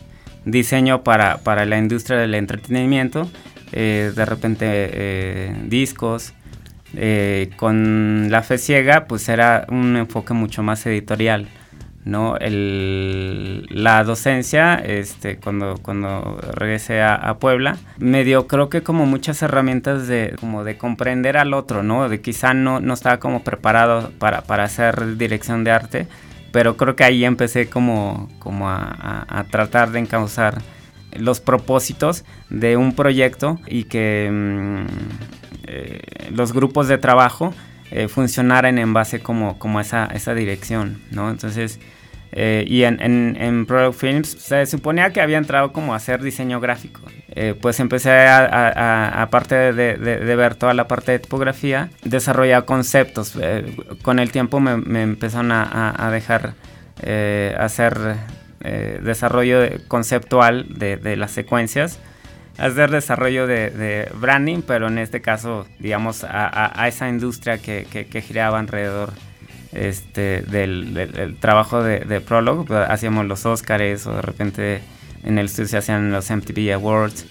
diseño 0.45 1.03
para, 1.03 1.39
para, 1.39 1.65
la 1.67 1.79
industria 1.79 2.19
del 2.19 2.35
entretenimiento, 2.35 3.31
eh, 3.73 4.13
de 4.15 4.25
repente 4.25 4.67
eh, 4.69 5.57
discos. 5.67 6.35
con 7.57 8.31
la 8.31 8.43
fe 8.43 8.59
ciega, 8.59 9.07
pues 9.07 9.29
era 9.29 9.67
un 9.71 9.97
enfoque 9.97 10.35
mucho 10.35 10.63
más 10.63 10.85
editorial. 10.87 11.49
¿no? 12.05 12.37
El, 12.37 13.67
la 13.71 14.03
docencia, 14.05 14.75
este, 14.75 15.37
cuando, 15.37 15.79
cuando 15.83 16.39
regresé 16.53 17.01
a, 17.03 17.37
Puebla, 17.39 17.77
me 17.99 18.25
dio 18.25 18.47
creo 18.47 18.69
que 18.69 18.83
como 18.83 19.07
muchas 19.07 19.43
herramientas 19.43 20.09
de, 20.09 20.35
como 20.41 20.65
de 20.65 20.77
comprender 20.77 21.37
al 21.37 21.55
otro, 21.55 21.83
¿no? 21.83 22.09
De 22.09 22.21
quizá 22.21 22.55
no, 22.55 22.81
no 22.81 22.95
estaba 22.95 23.19
como 23.19 23.43
preparado 23.45 24.11
para, 24.19 24.43
para 24.43 24.65
hacer 24.65 25.17
dirección 25.17 25.65
de 25.65 25.71
arte, 25.71 26.09
pero 26.53 26.77
creo 26.77 26.95
que 26.95 27.05
ahí 27.05 27.25
empecé 27.25 27.69
como, 27.69 28.29
como 28.39 28.69
a, 28.69 29.47
tratar 29.51 29.91
de 29.91 29.99
encauzar 29.99 30.63
los 31.17 31.41
propósitos 31.41 32.25
de 32.51 32.77
un 32.77 32.95
proyecto 32.95 33.59
y 33.67 33.85
que 33.85 34.31
mm, 34.31 34.87
eh, 35.67 36.01
los 36.31 36.53
grupos 36.53 36.89
de 36.89 36.99
trabajo 36.99 37.53
eh, 37.91 38.09
funcionaran 38.09 38.79
en 38.79 38.93
base 38.93 39.21
como, 39.21 39.59
como 39.59 39.81
esa, 39.81 40.07
esa 40.07 40.35
dirección, 40.35 41.03
¿no? 41.11 41.31
Entonces, 41.31 41.81
eh, 42.33 42.65
y 42.67 42.85
en, 42.85 43.01
en, 43.01 43.67
Product 43.67 43.99
Films 43.99 44.29
se 44.29 44.65
suponía 44.67 45.13
que 45.13 45.21
había 45.21 45.39
entrado 45.39 45.73
como 45.73 45.93
a 45.93 45.97
hacer 45.97 46.23
diseño 46.23 46.61
gráfico. 46.61 47.01
Eh, 47.35 47.55
pues 47.61 47.79
empecé 47.81 48.11
a, 48.11 49.23
aparte 49.23 49.73
de, 49.73 49.97
de, 49.97 50.37
ver 50.37 50.55
toda 50.55 50.75
la 50.75 50.89
parte 50.89 51.13
de 51.13 51.19
tipografía, 51.19 51.91
desarrollar 52.05 52.65
conceptos. 52.65 53.39
con 54.03 54.19
el 54.19 54.33
tiempo 54.33 54.61
me, 54.61 54.77
me 54.77 55.03
empezaron 55.03 55.53
a, 55.53 56.09
dejar 56.11 56.55
hacer 57.59 58.17
desarrollo 58.61 59.59
conceptual 59.89 60.67
de, 60.71 60.97
de 60.97 61.17
las 61.17 61.33
secuencias 61.33 61.99
hacer 62.59 62.91
desarrollo 62.91 63.47
de, 63.47 64.11
branding, 64.15 64.63
pero 64.63 64.89
en 64.89 64.99
este 64.99 65.21
caso, 65.21 65.67
digamos, 65.79 66.25
a, 66.25 66.89
esa 66.89 67.09
industria 67.09 67.59
que, 67.59 67.85
que, 67.85 68.23
giraba 68.23 68.59
alrededor 68.59 69.13
este, 69.73 70.43
del, 70.43 71.37
trabajo 71.41 71.83
de, 71.83 72.01
de 72.01 72.21
Prolog. 72.21 72.67
Pues, 72.67 72.89
hacíamos 72.89 73.27
los 73.27 73.47
Oscars 73.47 74.07
o 74.07 74.17
de 74.17 74.23
repente 74.23 74.83
en 75.25 75.39
el 75.39 75.47
estudio 75.47 75.69
se 75.69 75.79
hacían 75.79 76.11
los 76.11 76.31
MTV 76.31 76.73
Awards. 76.75 77.27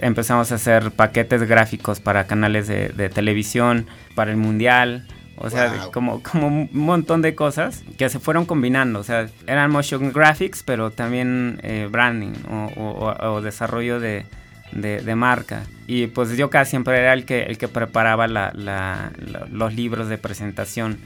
Empezamos 0.00 0.50
a 0.52 0.54
hacer 0.54 0.90
paquetes 0.92 1.42
gráficos 1.44 2.00
para 2.00 2.26
canales 2.26 2.66
de, 2.68 3.10
televisión, 3.12 3.86
para 4.14 4.30
el 4.30 4.36
mundial. 4.36 5.06
O 5.36 5.48
sea, 5.48 5.88
como, 5.92 6.22
como 6.22 6.48
un 6.48 6.68
montón 6.72 7.22
de 7.22 7.34
cosas 7.34 7.82
que 7.96 8.08
se 8.08 8.18
fueron 8.18 8.44
combinando. 8.44 9.00
O 9.00 9.04
sea, 9.04 9.28
eran 9.46 9.70
motion 9.70 10.12
graphics, 10.12 10.62
pero 10.62 10.90
también 10.90 11.60
eh, 11.62 11.88
branding 11.90 12.32
o 12.76 13.40
desarrollo 13.42 14.00
de, 14.00 14.26
de, 14.72 15.14
marca. 15.14 15.64
Y 15.86 16.06
pues 16.08 16.36
yo 16.36 16.50
casi 16.50 16.70
siempre 16.70 16.98
era 16.98 17.12
el 17.12 17.24
que, 17.24 17.42
el 17.42 17.58
que 17.58 17.68
preparaba 17.68 18.26
los 18.28 19.74
libros 19.74 20.08
de 20.08 20.18
presentación. 20.18 20.98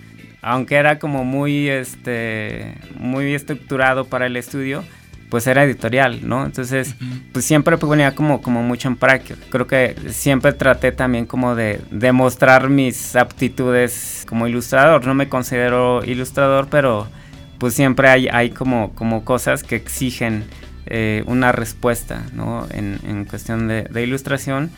Aunque 0.46 0.74
era 0.76 0.98
como 0.98 1.24
muy, 1.24 1.68
este, 1.68 2.74
muy 2.96 3.32
estructurado 3.34 4.04
para 4.04 4.26
el 4.26 4.36
estudio, 4.36 4.84
pues 5.30 5.46
era 5.46 5.64
editorial, 5.64 6.28
¿no? 6.28 6.44
Entonces, 6.44 6.94
pues 7.32 7.44
siempre 7.44 7.78
ponía 7.78 8.14
como, 8.14 8.42
como 8.42 8.62
mucho 8.62 8.88
en 8.88 8.96
práctica. 8.96 9.36
Creo 9.48 9.66
que 9.66 9.96
siempre 10.10 10.52
traté 10.52 10.92
también 10.92 11.24
como 11.26 11.54
de 11.54 11.80
demostrar 11.90 12.68
mis 12.68 13.16
aptitudes 13.16 14.24
como 14.28 14.46
ilustrador. 14.46 15.06
No 15.06 15.14
me 15.14 15.28
considero 15.28 16.04
ilustrador, 16.04 16.68
pero 16.70 17.08
pues 17.58 17.74
siempre 17.74 18.08
hay, 18.08 18.28
hay 18.28 18.50
como, 18.50 18.94
como 18.94 19.24
cosas 19.24 19.62
que 19.62 19.76
exigen 19.76 20.44
eh, 20.86 21.24
una 21.26 21.50
respuesta 21.50 22.22
¿no? 22.34 22.66
en, 22.70 23.24
cuestión 23.24 23.68
de, 23.68 24.02
ilustración. 24.02 24.70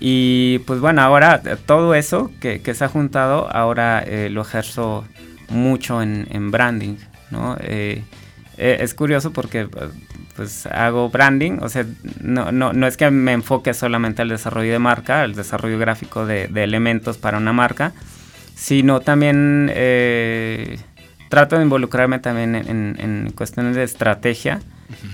Y 0.00 0.60
pues 0.60 0.80
bueno, 0.80 1.02
ahora 1.02 1.42
todo 1.66 1.94
eso 1.94 2.30
que, 2.40 2.60
se 2.74 2.84
ha 2.84 2.88
juntado, 2.88 3.48
ahora 3.50 4.02
eh, 4.06 4.28
lo 4.30 4.42
ejerzo 4.42 5.04
mucho 5.48 6.02
en, 6.02 6.50
branding. 6.50 6.96
¿no? 7.30 7.56
Eh, 7.60 8.02
es 8.56 8.94
curioso 8.94 9.32
porque 9.32 9.68
pues 10.36 10.66
hago 10.66 11.10
branding, 11.10 11.58
o 11.60 11.68
sea, 11.68 11.84
no, 12.20 12.52
no, 12.52 12.72
no, 12.72 12.86
es 12.86 12.96
que 12.96 13.10
me 13.10 13.32
enfoque 13.32 13.74
solamente 13.74 14.22
al 14.22 14.28
desarrollo 14.28 14.72
de 14.72 14.78
marca, 14.78 15.22
al 15.22 15.34
desarrollo 15.34 15.78
gráfico 15.78 16.26
de, 16.26 16.44
elementos 16.54 17.18
para 17.18 17.38
una 17.38 17.52
marca, 17.52 17.92
sino 18.54 19.00
también 19.00 19.72
trato 21.28 21.56
de 21.56 21.62
involucrarme 21.62 22.20
también 22.20 22.54
en, 22.54 22.96
en 23.00 23.32
cuestiones 23.32 23.74
de 23.74 23.82
estrategia 23.82 24.60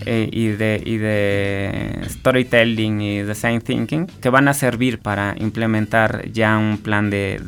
eh, 0.06 0.28
y, 0.30 0.48
de, 0.48 0.82
y 0.84 0.96
de 0.98 2.00
storytelling 2.08 3.00
y 3.00 3.22
design 3.22 3.60
thinking 3.60 4.06
que 4.06 4.30
van 4.30 4.48
a 4.48 4.54
servir 4.54 4.98
para 4.98 5.34
implementar 5.38 6.30
ya 6.30 6.56
un 6.58 6.78
plan 6.78 7.10
de, 7.10 7.40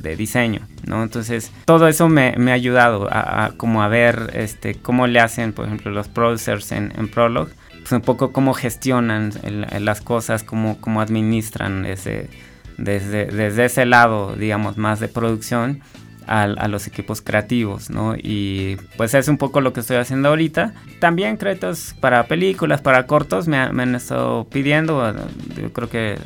de, 0.00 0.16
diseño, 0.16 0.60
¿no? 0.86 1.02
Entonces, 1.02 1.52
todo 1.64 1.88
eso 1.88 2.08
me, 2.08 2.34
ha 2.34 2.52
ayudado 2.52 3.08
a, 3.10 3.52
como 3.56 3.82
a 3.82 3.88
ver 3.88 4.30
este, 4.34 4.74
cómo 4.74 5.06
le 5.06 5.20
hacen, 5.20 5.52
por 5.52 5.66
ejemplo, 5.66 5.90
los 5.90 6.08
producers 6.08 6.72
en, 6.72 6.92
en 6.96 7.08
Prolog, 7.08 7.48
pues 7.80 7.92
un 7.92 8.00
poco 8.00 8.32
cómo 8.32 8.54
gestionan 8.54 9.32
las 9.80 10.00
cosas, 10.00 10.44
cómo, 10.44 10.80
cómo 10.80 11.00
administran 11.00 11.84
ese, 11.86 12.28
desde, 12.78 13.26
desde 13.26 13.64
ese 13.64 13.86
lado, 13.86 14.36
digamos, 14.36 14.76
más 14.76 15.00
de 15.00 15.08
producción 15.08 15.82
a, 16.26 16.68
los 16.68 16.86
equipos 16.86 17.22
creativos, 17.22 17.90
¿no? 17.90 18.14
Y 18.16 18.76
pues 18.96 19.14
es 19.14 19.28
un 19.28 19.38
poco 19.38 19.60
lo 19.60 19.72
que 19.72 19.80
estoy 19.80 19.96
haciendo 19.96 20.28
ahorita. 20.28 20.74
También 21.00 21.36
créditos 21.36 21.94
para 22.00 22.24
películas, 22.24 22.80
para 22.80 23.06
cortos, 23.06 23.48
me, 23.48 23.56
han 23.56 23.94
estado 23.94 24.44
pidiendo. 24.44 25.14
Yo 25.60 25.72
creo 25.72 25.88
que 25.88 26.18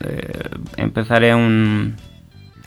eh, 0.00 0.32
empezaré 0.76 1.34
un, 1.34 1.96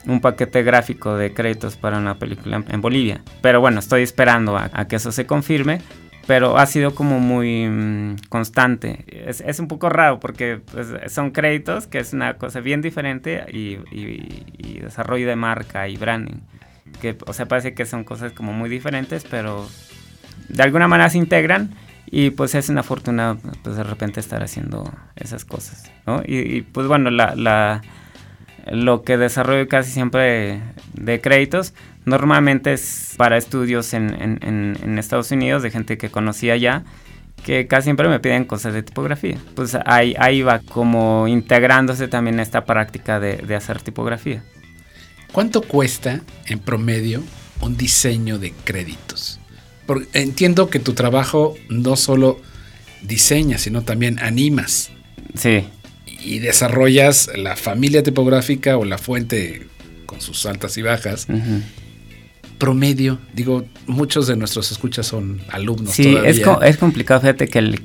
un 0.05 0.21
paquete 0.21 0.63
gráfico 0.63 1.15
de 1.15 1.33
créditos 1.33 1.75
para 1.77 1.97
una 1.97 2.15
película 2.15 2.63
en, 2.67 2.81
Bolivia. 2.81 3.21
Pero 3.41 3.61
bueno, 3.61 3.79
estoy 3.79 4.03
esperando 4.03 4.57
a, 4.57 4.87
que 4.87 4.97
eso 4.97 5.11
se 5.11 5.25
confirme. 5.25 5.81
Pero 6.25 6.57
ha 6.57 6.65
sido 6.67 6.95
como 6.95 7.19
muy 7.19 7.67
mm, 7.67 8.15
constante. 8.29 9.03
Es, 9.27 9.59
un 9.59 9.67
poco 9.67 9.89
raro 9.89 10.21
porque 10.21 10.61
pues, 10.71 10.87
son 11.11 11.31
créditos, 11.31 11.85
que 11.85 11.99
es 11.99 12.13
una 12.13 12.35
cosa 12.35 12.61
bien 12.61 12.81
diferente, 12.81 13.43
y 13.51 14.79
desarrollo 14.79 15.27
de 15.27 15.35
marca 15.35 15.89
y 15.89 15.97
branding 15.97 16.39
que, 17.01 17.17
o 17.25 17.33
sea, 17.33 17.47
parece 17.47 17.73
que 17.73 17.85
son 17.85 18.03
cosas 18.03 18.31
como 18.31 18.53
muy 18.53 18.69
diferentes, 18.69 19.25
pero 19.29 19.67
de 20.49 20.63
alguna 20.63 20.87
manera 20.87 21.09
se 21.09 21.17
integran 21.17 21.71
y 22.05 22.29
pues 22.29 22.53
es 22.55 22.69
una 22.69 22.83
fortuna 22.83 23.37
pues 23.63 23.75
de 23.75 23.83
repente 23.83 24.19
estar 24.19 24.43
haciendo 24.43 24.91
esas 25.15 25.45
cosas, 25.45 25.91
¿no? 26.05 26.21
Y, 26.25 26.61
pues 26.61 26.87
bueno, 26.87 27.09
la, 27.09 27.33
la, 27.35 27.81
lo 28.67 29.01
que 29.01 29.17
desarrollo 29.17 29.67
casi 29.67 29.91
siempre 29.91 30.61
de, 30.93 31.21
créditos 31.21 31.73
normalmente 32.05 32.73
es 32.73 33.15
para 33.17 33.37
estudios 33.37 33.93
en, 33.93 34.13
en, 34.21 34.77
en, 34.81 34.99
Estados 34.99 35.31
Unidos 35.31 35.63
de 35.63 35.71
gente 35.71 35.97
que 35.97 36.09
conocía 36.09 36.55
ya 36.55 36.83
que 37.43 37.67
casi 37.67 37.85
siempre 37.85 38.07
me 38.07 38.19
piden 38.19 38.45
cosas 38.45 38.73
de 38.73 38.83
tipografía. 38.83 39.37
Pues 39.55 39.77
ahí, 39.85 40.15
ahí 40.17 40.43
va 40.43 40.59
como 40.59 41.27
integrándose 41.27 42.07
también 42.07 42.39
esta 42.39 42.65
práctica 42.65 43.19
de, 43.19 43.37
de 43.37 43.55
hacer 43.55 43.81
tipografía. 43.81 44.43
¿Cuánto 45.33 45.63
cuesta 45.63 46.21
en 46.45 46.59
promedio 46.59 47.23
un 47.59 47.75
diseño 47.75 48.37
de 48.37 48.53
créditos? 48.63 49.39
Porque 49.87 50.07
entiendo 50.13 50.69
que 50.69 50.77
tu 50.79 50.93
trabajo 50.93 51.55
no 51.69 51.95
solo 51.95 52.39
diseña, 53.01 53.57
sino 53.57 53.81
también 53.81 54.19
animas. 54.19 54.91
Sí. 55.33 55.65
Y 56.23 56.37
desarrollas 56.37 57.31
la 57.35 57.55
familia 57.55 58.03
tipográfica 58.03 58.77
o 58.77 58.85
la 58.85 58.99
fuente 58.99 59.67
con 60.05 60.21
sus 60.21 60.45
altas 60.45 60.77
y 60.77 60.83
bajas. 60.83 61.25
Promedio, 62.59 63.17
digo, 63.33 63.65
muchos 63.87 64.27
de 64.27 64.35
nuestros 64.35 64.71
escuchas 64.71 65.07
son 65.07 65.41
alumnos. 65.49 65.95
Sí, 65.95 66.15
Es, 66.23 66.41
es 66.61 66.77
complicado, 66.77 67.21
fíjate 67.21 67.47
que 67.47 67.57
el, 67.57 67.81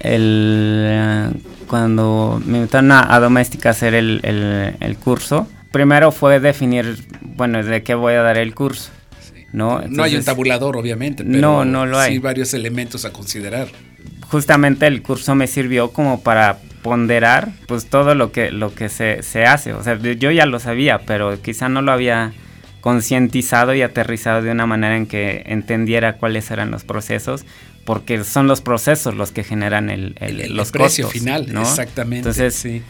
el 0.00 1.30
cuando 1.66 2.42
me 2.44 2.58
invitaron 2.58 2.92
a, 2.92 3.18
Doméstica 3.20 3.70
a 3.70 3.72
hacer 3.72 3.94
el, 3.94 4.20
el 4.22 4.96
curso, 4.98 5.48
primero 5.72 6.12
fue 6.12 6.38
definir, 6.38 7.04
bueno, 7.22 7.62
de 7.62 7.82
qué 7.82 7.94
voy 7.94 8.14
a 8.14 8.22
dar 8.22 8.38
el 8.38 8.54
curso. 8.54 8.90
¿no? 9.52 9.82
no 9.86 10.02
hay 10.02 10.16
un 10.16 10.24
tabulador, 10.24 10.76
obviamente, 10.76 11.24
pero 11.24 11.38
no, 11.38 11.64
no 11.64 11.86
lo 11.86 11.98
hay. 11.98 12.14
sí 12.14 12.18
varios 12.18 12.54
elementos 12.54 13.04
a 13.04 13.12
considerar. 13.12 13.68
Justamente 14.28 14.86
el 14.86 15.02
curso 15.02 15.34
me 15.34 15.46
sirvió 15.46 15.90
como 15.90 16.22
para 16.22 16.58
ponderar 16.82 17.52
pues 17.66 17.86
todo 17.86 18.14
lo 18.14 18.32
que, 18.32 18.50
lo 18.50 18.74
que 18.74 18.88
se, 18.88 19.22
se 19.22 19.44
hace. 19.44 19.74
O 19.74 19.82
sea, 19.82 19.98
yo 19.98 20.30
ya 20.30 20.46
lo 20.46 20.58
sabía, 20.58 21.00
pero 21.00 21.40
quizá 21.42 21.68
no 21.68 21.82
lo 21.82 21.92
había 21.92 22.32
concientizado 22.80 23.74
y 23.74 23.82
aterrizado 23.82 24.42
de 24.42 24.50
una 24.50 24.66
manera 24.66 24.96
en 24.96 25.06
que 25.06 25.42
entendiera 25.46 26.14
cuáles 26.14 26.50
eran 26.50 26.70
los 26.70 26.82
procesos, 26.82 27.44
porque 27.84 28.24
son 28.24 28.46
los 28.46 28.62
procesos 28.62 29.14
los 29.14 29.32
que 29.32 29.44
generan 29.44 29.90
el, 29.90 30.16
el, 30.18 30.40
el, 30.40 30.60
precio 30.72 31.08
final, 31.08 31.52
¿no? 31.52 31.62
exactamente. 31.62 32.30
Entonces, 32.30 32.54
sí 32.54 32.82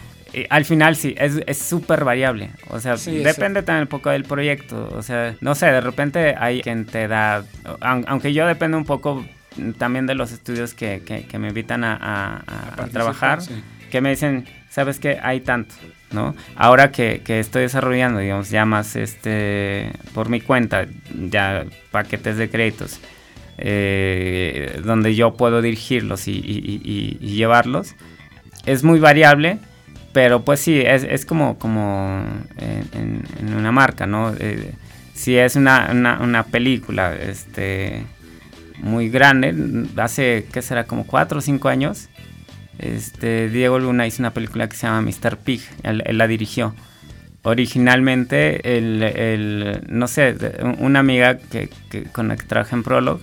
al 0.51 0.65
final 0.65 0.97
sí, 0.97 1.15
es 1.19 1.59
súper 1.59 2.05
variable. 2.05 2.51
O 2.69 2.81
sea, 2.81 2.97
Sí, 2.97 3.19
depende 3.19 3.63
también 3.63 3.83
un 3.83 3.89
poco 3.89 4.11
del 4.11 4.25
proyecto. 4.25 4.89
O 4.97 5.03
sea, 5.03 5.35
no 5.41 5.55
sé, 5.55 5.67
de 5.67 5.81
repente 5.81 6.35
hay 6.39 6.61
quien 6.63 6.87
te 6.87 7.07
da, 7.09 7.45
aun- 7.81 8.05
aunque 8.09 8.33
yo 8.33 8.47
dependo 8.47 8.77
un 8.79 8.85
poco 8.85 9.25
también 9.79 10.07
de 10.07 10.15
los 10.15 10.33
estudios 10.33 10.73
que, 10.75 11.03
que- 11.05 11.27
que 11.27 11.39
me 11.39 11.49
invitan 11.49 11.85
a, 11.85 11.95
a- 11.97 12.87
trabajar, 12.93 13.43
sí. 13.43 13.63
que 13.91 14.01
me 14.01 14.11
dicen, 14.11 14.47
sabes 14.71 14.99
que 14.99 15.19
hay 15.23 15.41
tanto, 15.41 15.75
¿no? 16.13 16.35
Ahora 16.57 16.91
que, 16.91 17.21
que 17.23 17.39
estoy 17.39 17.63
desarrollando, 17.63 18.21
digamos, 18.21 18.49
ya 18.49 18.65
más 18.65 18.97
este, 18.97 19.93
por 20.15 20.31
mi 20.31 20.41
cuenta, 20.41 20.87
ya 21.15 21.67
paquetes 21.91 22.39
de 22.39 22.49
créditos, 22.49 23.01
eh, 23.59 24.81
donde 24.85 25.15
yo 25.15 25.35
puedo 25.37 25.61
dirigirlos 25.63 26.27
y, 26.29 26.33
y- 26.33 26.81
y- 26.83 27.19
y 27.21 27.35
llevarlos, 27.37 27.95
es 28.67 28.83
muy 28.85 28.99
variable, 29.01 29.59
pero 30.13 30.43
pues 30.45 30.61
sí, 30.61 30.81
es, 30.81 31.05
es 31.05 31.25
como, 31.25 31.59
como 31.59 32.25
en, 32.59 33.25
una 33.57 33.73
marca, 33.73 34.07
¿no? 34.07 34.33
Eh, 34.39 34.73
si 35.15 35.37
es 35.37 35.57
una, 35.57 35.89
una, 35.93 36.45
película 36.45 37.15
este, 37.15 38.05
muy 38.79 39.09
grande, 39.09 39.55
hace, 39.97 40.47
¿qué 40.53 40.63
será? 40.63 40.85
Como 40.85 41.07
cuatro 41.07 41.39
o 41.39 41.41
cinco 41.41 41.69
años, 41.69 42.09
este, 42.79 43.49
Diego 43.49 43.79
Luna 43.79 44.07
hizo 44.07 44.23
una 44.23 44.33
película 44.33 44.69
que 44.69 44.77
se 44.77 44.87
llama 44.87 45.03
Mr. 45.03 45.37
Pig, 45.39 45.63
él, 45.83 46.03
la 46.07 46.27
dirigió. 46.27 46.75
Originalmente, 47.45 48.77
el, 48.79 49.03
el- 49.03 49.83
no 49.89 50.07
sé, 50.09 50.37
una 50.79 51.01
amiga 51.01 51.39
que, 51.39 51.71
que- 51.91 52.05
con 52.05 52.29
la 52.29 52.37
que 52.37 52.45
trabaja 52.45 52.77
en 52.77 52.83
Prolog, 52.83 53.21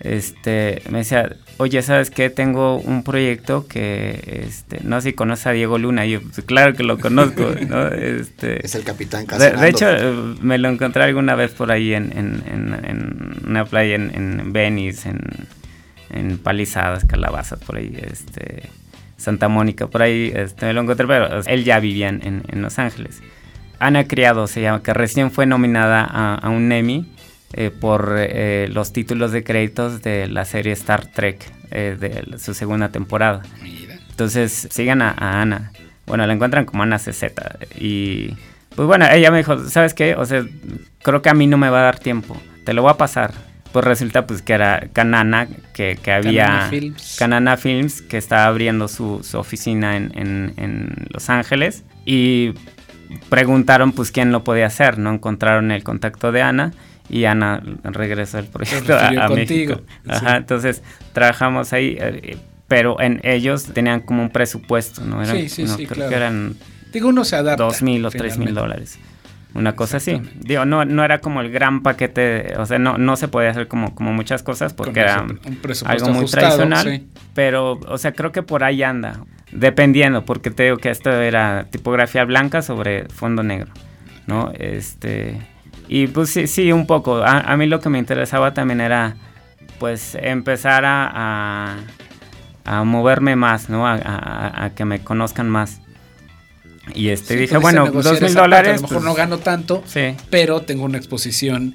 este, 0.00 0.82
me 0.90 0.98
decía, 0.98 1.36
oye, 1.58 1.82
¿sabes 1.82 2.10
qué? 2.10 2.30
Tengo 2.30 2.76
un 2.78 3.02
proyecto 3.04 3.66
que, 3.68 4.42
este, 4.46 4.80
no 4.84 5.00
sé 5.00 5.10
si 5.10 5.14
conoces 5.14 5.46
a 5.46 5.52
Diego 5.52 5.78
Luna, 5.78 6.06
y 6.06 6.12
yo, 6.12 6.20
"Pues, 6.22 6.44
claro 6.46 6.74
que 6.74 6.82
lo 6.82 6.98
conozco, 6.98 7.42
¿no? 7.68 7.88
Este, 7.88 8.64
Es 8.64 8.74
el 8.74 8.84
capitán 8.84 9.26
Casanando. 9.26 9.60
de 9.62 9.68
hecho, 9.68 9.86
me 10.42 10.58
lo 10.58 10.68
encontré 10.68 11.02
alguna 11.04 11.34
vez 11.34 11.52
por 11.52 11.70
ahí 11.70 11.94
en, 11.94 12.12
en- 12.16 12.42
en- 12.46 12.84
en 12.84 13.36
una 13.48 13.64
playa 13.64 13.94
en, 13.96 14.10
en 14.14 14.52
Venice, 14.52 15.10
en, 16.10 16.38
Palizadas, 16.38 17.04
Calabazas, 17.06 17.58
por 17.60 17.76
ahí, 17.76 17.96
este, 18.00 18.70
Santa 19.16 19.48
Mónica, 19.48 19.86
por 19.88 20.02
ahí 20.02 20.32
este, 20.34 20.66
me 20.66 20.72
lo 20.72 20.82
encontré, 20.82 21.06
pero 21.06 21.40
él 21.46 21.64
ya 21.64 21.80
vivía 21.80 22.08
en, 22.08 22.42
Los 22.62 22.78
Ángeles. 22.78 23.20
Ana 23.80 24.04
Criado 24.06 24.46
se 24.46 24.60
llama, 24.62 24.82
que 24.82 24.94
recién 24.94 25.30
fue 25.32 25.46
nominada 25.46 26.04
a, 26.08 26.34
a 26.36 26.50
un 26.50 26.70
Emmy 26.70 27.06
eh, 27.54 27.70
por 27.70 28.16
eh, 28.18 28.68
los 28.72 28.92
títulos 28.92 29.32
de 29.32 29.42
créditos 29.42 30.02
de 30.02 30.28
la 30.28 30.44
serie 30.44 30.72
Star 30.72 31.06
Trek 31.06 31.44
eh, 31.70 31.96
de 31.98 32.38
su 32.38 32.52
segunda 32.54 32.90
temporada. 32.90 33.42
Mira. 33.62 33.94
Entonces, 34.10 34.68
sigan 34.70 35.00
a, 35.02 35.10
a 35.10 35.40
Ana. 35.40 35.72
Bueno, 36.06 36.26
la 36.26 36.32
encuentran 36.34 36.64
como 36.66 36.82
Ana 36.82 36.98
CZ. 36.98 37.24
Y 37.78 38.34
pues 38.76 38.86
bueno, 38.86 39.06
ella 39.10 39.30
me 39.30 39.38
dijo, 39.38 39.58
¿sabes 39.68 39.94
qué? 39.94 40.14
O 40.16 40.26
sea, 40.26 40.44
creo 41.02 41.22
que 41.22 41.30
a 41.30 41.34
mí 41.34 41.46
no 41.46 41.56
me 41.56 41.70
va 41.70 41.80
a 41.80 41.84
dar 41.84 41.98
tiempo. 41.98 42.36
Te 42.64 42.72
lo 42.74 42.82
voy 42.82 42.90
a 42.90 42.96
pasar. 42.96 43.32
Pues 43.72 43.84
resulta 43.84 44.24
pues 44.26 44.40
que 44.42 44.52
era 44.52 44.88
Canana, 44.92 45.48
que, 45.72 45.98
que 46.00 46.12
había... 46.12 46.46
Canana 46.46 46.68
Films. 46.70 47.16
Canana 47.18 47.56
Films, 47.56 48.02
que 48.02 48.18
estaba 48.18 48.46
abriendo 48.46 48.86
su, 48.86 49.22
su 49.24 49.36
oficina 49.38 49.96
en, 49.96 50.12
en- 50.16 50.52
en 50.56 51.06
Los 51.10 51.28
Ángeles. 51.30 51.82
Y 52.04 52.52
preguntaron 53.28 53.92
pues 53.92 54.10
quién 54.12 54.30
lo 54.32 54.44
podía 54.44 54.66
hacer, 54.66 54.98
¿no? 54.98 55.12
Encontraron 55.12 55.70
el 55.70 55.82
contacto 55.82 56.32
de 56.32 56.42
Ana 56.42 56.72
y 57.08 57.24
Ana 57.26 57.62
regresó 57.84 58.38
al 58.38 58.46
proyecto 58.46 58.94
a, 58.94 58.98
refirió 59.00 59.22
a 59.22 59.26
contigo, 59.28 59.74
México. 59.76 59.82
Ajá, 60.08 60.30
sí. 60.30 60.36
entonces 60.36 60.82
trabajamos 61.12 61.72
ahí, 61.72 61.96
eh, 62.00 62.38
pero 62.68 63.00
en 63.00 63.20
ellos 63.24 63.64
tenían 63.74 64.00
como 64.00 64.22
un 64.22 64.30
presupuesto, 64.30 65.02
¿no? 65.04 65.22
Eran, 65.22 65.36
Sí, 65.36 65.48
sí, 65.48 65.62
no, 65.64 65.76
sí, 65.76 65.86
creo 65.86 65.96
claro. 65.96 66.10
que 66.10 66.16
eran 66.16 66.56
Digo, 66.92 67.08
uno 67.08 67.24
se 67.24 67.36
adapta. 67.36 67.62
dos 67.62 67.82
mil 67.82 68.04
o 68.06 68.10
tres 68.10 68.38
mil 68.38 68.54
dólares. 68.54 68.98
Una 69.52 69.76
cosa 69.76 69.98
así. 69.98 70.20
Digo, 70.40 70.64
no, 70.64 70.84
no 70.84 71.04
era 71.04 71.20
como 71.20 71.40
el 71.40 71.48
gran 71.52 71.82
paquete, 71.84 72.54
o 72.58 72.66
sea, 72.66 72.80
no, 72.80 72.98
no 72.98 73.14
se 73.16 73.28
podía 73.28 73.50
hacer 73.50 73.68
como, 73.68 73.94
como 73.94 74.12
muchas 74.12 74.42
cosas 74.42 74.74
porque 74.74 74.94
Con 74.94 75.02
era 75.02 75.22
un 75.22 75.38
algo 75.84 76.08
muy 76.08 76.18
ajustado, 76.18 76.56
tradicional. 76.56 76.82
sí. 76.84 77.08
Pero, 77.34 77.78
o 77.86 77.98
sea, 77.98 78.12
creo 78.12 78.32
que 78.32 78.42
por 78.42 78.64
ahí 78.64 78.82
anda. 78.82 79.20
Dependiendo, 79.52 80.24
porque 80.24 80.50
te 80.50 80.64
digo 80.64 80.78
que 80.78 80.90
esto 80.90 81.10
era 81.12 81.66
tipografía 81.70 82.24
blanca 82.24 82.62
sobre 82.62 83.04
fondo 83.08 83.44
negro, 83.44 83.70
¿no? 84.26 84.50
Este. 84.58 85.40
Y 85.88 86.06
pues 86.08 86.30
sí, 86.30 86.46
sí 86.46 86.72
un 86.72 86.86
poco. 86.86 87.16
A, 87.22 87.40
a 87.40 87.56
mí 87.56 87.66
lo 87.66 87.80
que 87.80 87.88
me 87.88 87.98
interesaba 87.98 88.54
también 88.54 88.80
era, 88.80 89.16
pues, 89.78 90.16
empezar 90.20 90.84
a, 90.84 91.10
a, 91.14 91.76
a 92.64 92.84
moverme 92.84 93.36
más, 93.36 93.68
¿no? 93.68 93.86
A, 93.86 94.70
que 94.74 94.84
me 94.84 95.00
conozcan 95.00 95.48
más. 95.50 95.80
Y 96.94 97.08
este, 97.08 97.28
Sí, 97.34 97.40
dije, 97.40 97.58
pudiste 97.58 97.80
bueno, 97.80 97.90
dos 98.02 98.20
mil 98.20 98.34
dólares. 98.34 98.72
A 98.72 98.76
lo 98.76 98.82
mejor 98.82 98.96
pues, 98.96 99.04
no 99.06 99.14
gano 99.14 99.38
tanto, 99.38 99.82
Sí. 99.86 100.14
pero 100.28 100.60
tengo 100.62 100.84
una 100.84 100.98
exposición 100.98 101.74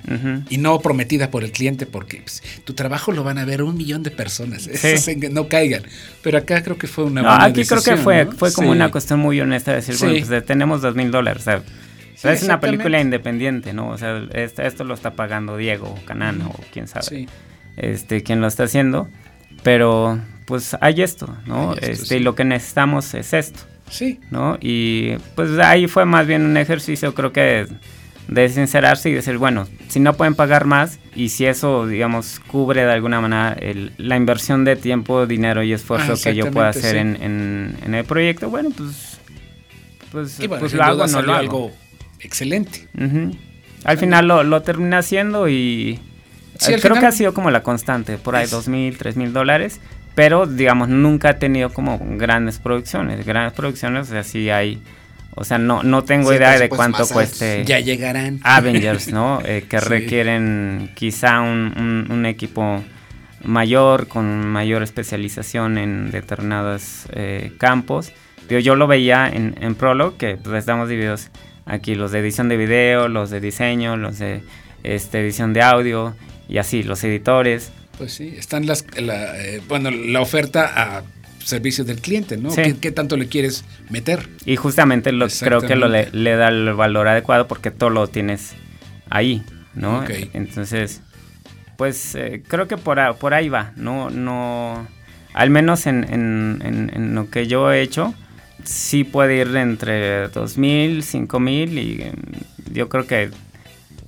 y 0.50 0.58
no 0.60 0.80
prometida 0.82 1.32
por 1.32 1.44
el 1.44 1.52
cliente 1.52 1.88
porque 1.88 2.22
pues, 2.22 2.44
tu 2.64 2.74
trabajo 2.74 3.12
lo 3.12 3.24
van 3.24 3.40
a 3.40 3.46
ver 3.46 3.64
un 3.64 3.76
millón 3.76 4.04
de 4.04 4.12
personas. 4.12 4.68
Eso 4.68 4.88
Sí. 4.88 4.98
se- 4.98 5.30
no 5.32 5.48
caigan. 5.48 5.82
Pero 6.22 6.38
acá 6.38 6.62
creo 6.62 6.78
que 6.78 6.86
fue 6.86 7.06
una 7.06 7.24
No, 7.24 7.30
buena 7.30 7.44
aquí 7.46 7.66
creo 7.66 7.82
que 7.82 7.98
fue, 7.98 8.26
¿no? 8.26 8.32
fue 8.34 8.54
como 8.54 8.70
una 8.70 8.92
cuestión 8.92 9.20
muy 9.20 9.42
honesta 9.42 9.72
de 9.72 9.78
decir, 9.78 9.96
bueno, 10.00 10.24
pues 10.28 10.46
tenemos 10.46 10.82
dos 10.84 10.94
mil 10.94 11.10
dólares. 11.10 11.42
O 11.42 11.46
sea, 11.46 11.62
Sí, 12.22 12.28
es 12.28 12.44
una 12.44 12.60
película 12.60 13.00
independiente, 13.00 13.72
¿no? 13.74 13.90
O 13.90 13.98
sea, 13.98 14.22
esto, 14.34 14.62
esto 14.64 14.84
lo 14.84 14.94
está 14.94 15.12
pagando 15.12 15.56
Diego 15.58 15.88
o 15.88 16.06
Canano 16.06 16.50
o 16.50 16.60
quién 16.72 16.88
sabe. 16.88 17.06
Sí. 17.06 17.28
Este, 17.78 18.24
quién 18.24 18.42
lo 18.42 18.48
está 18.48 18.64
haciendo. 18.64 19.08
Pero, 19.64 20.20
pues 20.46 20.76
hay 20.82 21.02
esto, 21.02 21.36
¿no? 21.46 21.72
Hay 21.72 21.78
esto, 21.78 21.92
este, 21.92 22.06
sí. 22.06 22.16
Y 22.16 22.20
lo 22.20 22.36
que 22.36 22.44
necesitamos 22.46 23.14
es 23.14 23.34
esto, 23.34 23.60
Sí. 23.90 24.20
¿no? 24.32 24.58
Y 24.62 25.14
pues 25.36 25.58
ahí 25.60 25.88
fue 25.88 26.06
más 26.06 26.28
bien 26.28 26.44
un 26.46 26.58
ejercicio, 26.58 27.14
creo 27.16 27.32
que 27.32 27.68
de 28.28 28.50
sincerarse 28.50 29.10
y 29.10 29.14
decir, 29.14 29.38
bueno, 29.38 29.68
si 29.88 30.00
no 30.00 30.14
pueden 30.14 30.36
pagar 30.36 30.66
más 30.66 31.00
y 31.16 31.30
si 31.30 31.46
eso, 31.46 31.88
digamos, 31.88 32.40
cubre 32.48 32.86
de 32.86 32.92
alguna 32.92 33.20
manera 33.22 33.54
el- 33.60 33.92
la 33.98 34.18
inversión 34.18 34.66
de 34.66 34.76
tiempo, 34.76 35.26
dinero 35.26 35.64
y 35.64 35.74
esfuerzo 35.74 36.14
Ah, 36.14 36.20
que 36.24 36.36
yo 36.36 36.52
pueda 36.52 36.70
hacer 36.70 36.96
exactamente, 36.98 37.26
en, 37.26 37.32
en- 37.32 37.78
en 37.86 37.96
el 37.96 38.06
proyecto, 38.06 38.50
bueno, 38.50 38.70
pues, 38.78 39.20
pues, 40.12 40.38
bueno, 40.38 40.60
pues 40.60 40.74
lo 40.74 40.84
hago, 40.84 41.08
no 41.08 41.22
lo 41.22 41.34
hago. 41.34 41.40
algo 41.40 41.72
excelente. 42.20 42.88
Al 43.84 43.98
final 43.98 44.28
lo, 44.28 44.44
lo 44.44 44.62
terminé 44.62 44.96
haciendo 44.98 45.48
y 45.48 46.00
Sí, 46.58 46.68
creo 46.74 46.80
final- 46.80 47.00
que 47.00 47.06
ha 47.06 47.12
sido 47.12 47.34
como 47.34 47.50
la 47.52 47.64
constante, 47.64 48.18
por 48.18 48.36
ahí 48.36 48.46
dos 48.48 48.68
mil, 48.68 48.98
tres 48.98 49.16
mil 49.16 49.32
dólares, 49.32 49.80
pero 50.16 50.46
digamos 50.46 50.90
nunca 50.90 51.30
he 51.30 51.34
tenido 51.36 51.70
como 51.72 51.98
grandes 52.18 52.60
producciones, 52.60 53.26
grandes 53.26 53.54
producciones, 53.54 54.08
o 54.10 54.12
sea, 54.12 54.24
sí 54.24 54.50
hay, 54.50 54.82
o 55.36 55.46
sea, 55.46 55.58
no, 55.58 55.84
no 55.84 56.04
tengo 56.04 56.32
Sí, 56.32 56.36
idea 56.36 56.52
de 56.52 56.68
presupuestos 56.68 56.78
cuánto 56.78 56.98
altos. 56.98 57.14
cueste 57.14 57.64
Ya 57.66 57.80
llegarán. 57.80 58.42
Avengers, 58.44 59.08
¿no? 59.14 59.40
Eh, 59.46 59.64
que 59.70 59.80
Sí. 59.80 59.86
requieren 59.88 60.92
quizá 60.96 61.40
un, 61.40 61.74
un- 61.78 62.08
un 62.12 62.26
equipo 62.26 62.84
mayor, 63.46 64.08
con 64.10 64.46
mayor 64.46 64.84
especialización 64.84 65.78
en 65.78 66.12
determinados 66.12 67.06
eh, 67.14 67.54
campos. 67.58 68.12
Digo, 68.50 68.60
yo 68.60 68.76
lo 68.76 68.88
veía 68.88 69.30
en, 69.30 69.56
en 69.62 69.76
Prolog, 69.76 70.18
que 70.18 70.36
pues, 70.36 70.56
estamos 70.58 70.90
divididos 70.90 71.30
aquí, 71.70 71.96
los 71.96 72.12
de 72.12 72.20
edición 72.20 72.50
de 72.50 72.58
video, 72.58 73.08
los 73.08 73.30
de 73.30 73.40
diseño, 73.40 73.96
los 73.96 74.20
de 74.20 74.42
este, 74.84 75.22
edición 75.22 75.54
de 75.54 75.62
audio, 75.62 76.16
y 76.48 76.58
así, 76.58 76.84
los 76.84 77.04
editores. 77.04 77.72
Pues 77.98 78.14
sí, 78.14 78.34
están 78.38 78.66
las, 78.66 78.86
la, 79.00 79.38
eh, 79.40 79.62
bueno, 79.68 79.92
la 79.92 80.22
oferta 80.22 80.98
a 80.98 81.04
servicio 81.44 81.84
del 81.84 82.00
cliente, 82.02 82.38
¿no? 82.38 82.52
Sí. 82.52 82.62
¿Qué, 82.64 82.76
qué 82.78 82.92
tanto 82.92 83.18
le 83.18 83.28
quieres 83.28 83.64
meter? 83.90 84.28
Y 84.46 84.56
justamente 84.56 85.12
lo, 85.12 85.28
creo 85.40 85.62
que 85.62 85.76
lo 85.76 85.88
le, 85.88 86.06
da 86.36 86.50
el 86.50 86.74
valor 86.74 87.08
adecuado 87.08 87.48
porque 87.48 87.72
todo 87.72 87.90
lo 87.90 88.08
tienes 88.08 88.54
ahí, 89.10 89.44
¿no? 89.74 90.00
Ok. 90.00 90.12
Entonces, 90.34 91.02
pues 91.78 92.14
eh, 92.16 92.44
creo 92.48 92.68
que 92.68 92.78
por, 92.78 93.00
por 93.18 93.34
ahí 93.34 93.50
va, 93.50 93.72
¿no? 93.78 94.10
no 94.10 94.88
Al 95.34 95.50
menos 95.50 95.88
en, 95.88 96.04
en- 96.04 96.62
en- 96.64 96.92
en 96.94 97.16
lo 97.16 97.30
que 97.30 97.48
yo 97.48 97.72
he 97.72 97.82
hecho, 97.82 98.14
sí 98.64 99.04
puede 99.04 99.38
ir 99.38 99.56
entre 99.56 100.30
2.000, 100.32 101.00
5.000 101.00 101.72
y 101.74 102.02
eh, 102.02 102.14
yo 102.72 102.90
creo 102.90 103.08
que 103.08 103.30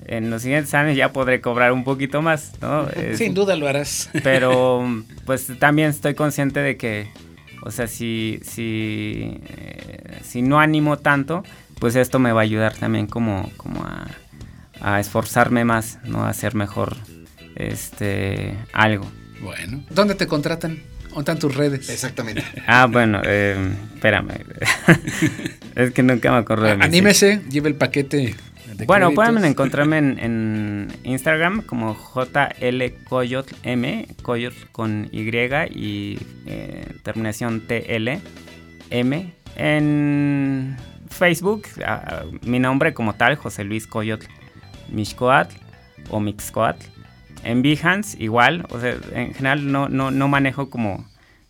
en 0.06 0.30
los 0.30 0.42
siguientes 0.42 0.74
años 0.74 0.96
ya 0.96 1.14
podré 1.14 1.42
cobrar 1.42 1.72
un 1.72 1.84
poquito 1.84 2.22
más, 2.22 2.54
¿no? 2.62 2.88
Sin 3.16 3.34
duda 3.34 3.56
lo 3.56 3.68
harás. 3.68 4.10
pero 4.24 4.86
pues 5.26 5.48
también 5.60 5.90
estoy 5.90 6.16
consciente 6.16 6.60
de 6.60 6.78
que, 6.78 7.10
o 7.64 7.72
sea, 7.72 7.88
si, 7.88 8.40
si, 8.44 9.40
eh, 9.48 10.20
si 10.24 10.42
no 10.42 10.60
animo 10.60 10.98
tanto, 10.98 11.44
pues 11.80 11.96
esto 11.96 12.20
me 12.20 12.32
va 12.34 12.42
a 12.42 12.44
ayudar 12.44 12.76
también 12.76 13.08
como, 13.08 13.50
como 13.58 13.84
a, 13.84 14.08
a 14.82 15.00
esforzarme 15.00 15.64
más, 15.64 16.00
¿no? 16.04 16.26
A 16.26 16.30
hacer 16.30 16.56
mejor 16.56 16.98
este 17.56 18.58
algo. 18.74 19.10
Bueno, 19.42 19.84
¿dónde 19.90 20.16
te 20.16 20.28
contratan? 20.28 20.80
¿Dónde 21.12 21.20
están 21.20 21.40
tus 21.40 21.56
redes? 21.56 21.90
Exactamente. 21.90 22.44
Ah, 22.68 22.88
bueno, 22.90 23.22
eh, 23.26 23.58
espérame. 23.96 24.30
es 25.76 25.92
que 25.92 26.04
nunca 26.04 26.32
me 26.32 26.38
acuerdo 26.38 26.64
de 26.66 26.78
mi 26.78 26.84
Anímese, 26.86 27.42
lleve 27.50 27.68
el 27.70 27.76
paquete. 27.76 28.36
de 28.76 28.86
Bueno, 28.86 29.08
créditos. 29.08 29.26
pueden 29.26 29.44
encontrarme 29.46 29.98
en, 29.98 30.20
en 30.20 30.88
Instagram 31.04 31.64
como 31.64 31.96
JLCoyotM, 31.96 34.06
Coyot 34.22 34.54
con 34.72 35.10
Y 35.12 35.30
y 35.76 36.20
eh, 36.46 36.86
terminación 37.04 37.62
TL, 37.68 38.20
M, 38.90 39.34
En 39.58 40.78
Facebook, 41.10 41.64
ah, 41.86 42.24
mi 42.44 42.60
nombre 42.60 42.94
como 42.94 43.16
tal, 43.16 43.36
José 43.36 43.66
Luis 43.66 43.86
Coyotl 43.86 44.28
Mixcoatl 44.92 45.56
o 46.10 46.20
Mixcoatl. 46.20 46.86
En 47.44 47.62
Behance 47.62 48.18
igual, 48.22 48.66
o 48.70 48.80
sea, 48.80 48.96
en 49.14 49.34
general 49.34 49.72
no, 49.72 49.90
no, 49.90 50.12
no 50.12 50.28
manejo 50.28 50.70
como, 50.70 51.06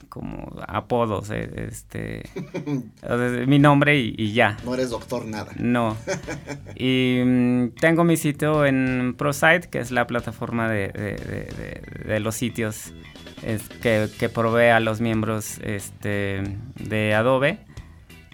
como 0.09 0.51
apodos, 0.67 1.29
eh, 1.31 1.67
este, 1.69 2.23
o 3.03 3.17
sea, 3.17 3.45
mi 3.47 3.59
nombre 3.59 3.99
y, 3.99 4.15
y 4.17 4.33
ya. 4.33 4.57
No 4.65 4.73
eres 4.73 4.89
doctor 4.89 5.25
nada. 5.25 5.51
No. 5.57 5.95
Y 6.75 7.21
mm, 7.25 7.69
tengo 7.79 8.03
mi 8.03 8.17
sitio 8.17 8.65
en 8.65 9.15
ProSite, 9.17 9.69
que 9.69 9.79
es 9.79 9.91
la 9.91 10.07
plataforma 10.07 10.67
de, 10.69 10.87
de- 10.89 11.15
de- 11.15 11.49
de- 11.55 11.81
de 12.13 12.19
los 12.19 12.35
sitios 12.35 12.93
es, 13.43 13.67
que, 13.69 14.07
que 14.19 14.29
provee 14.29 14.69
a 14.69 14.79
los 14.79 15.01
miembros 15.01 15.59
este, 15.63 16.43
de 16.79 17.13
Adobe. 17.13 17.59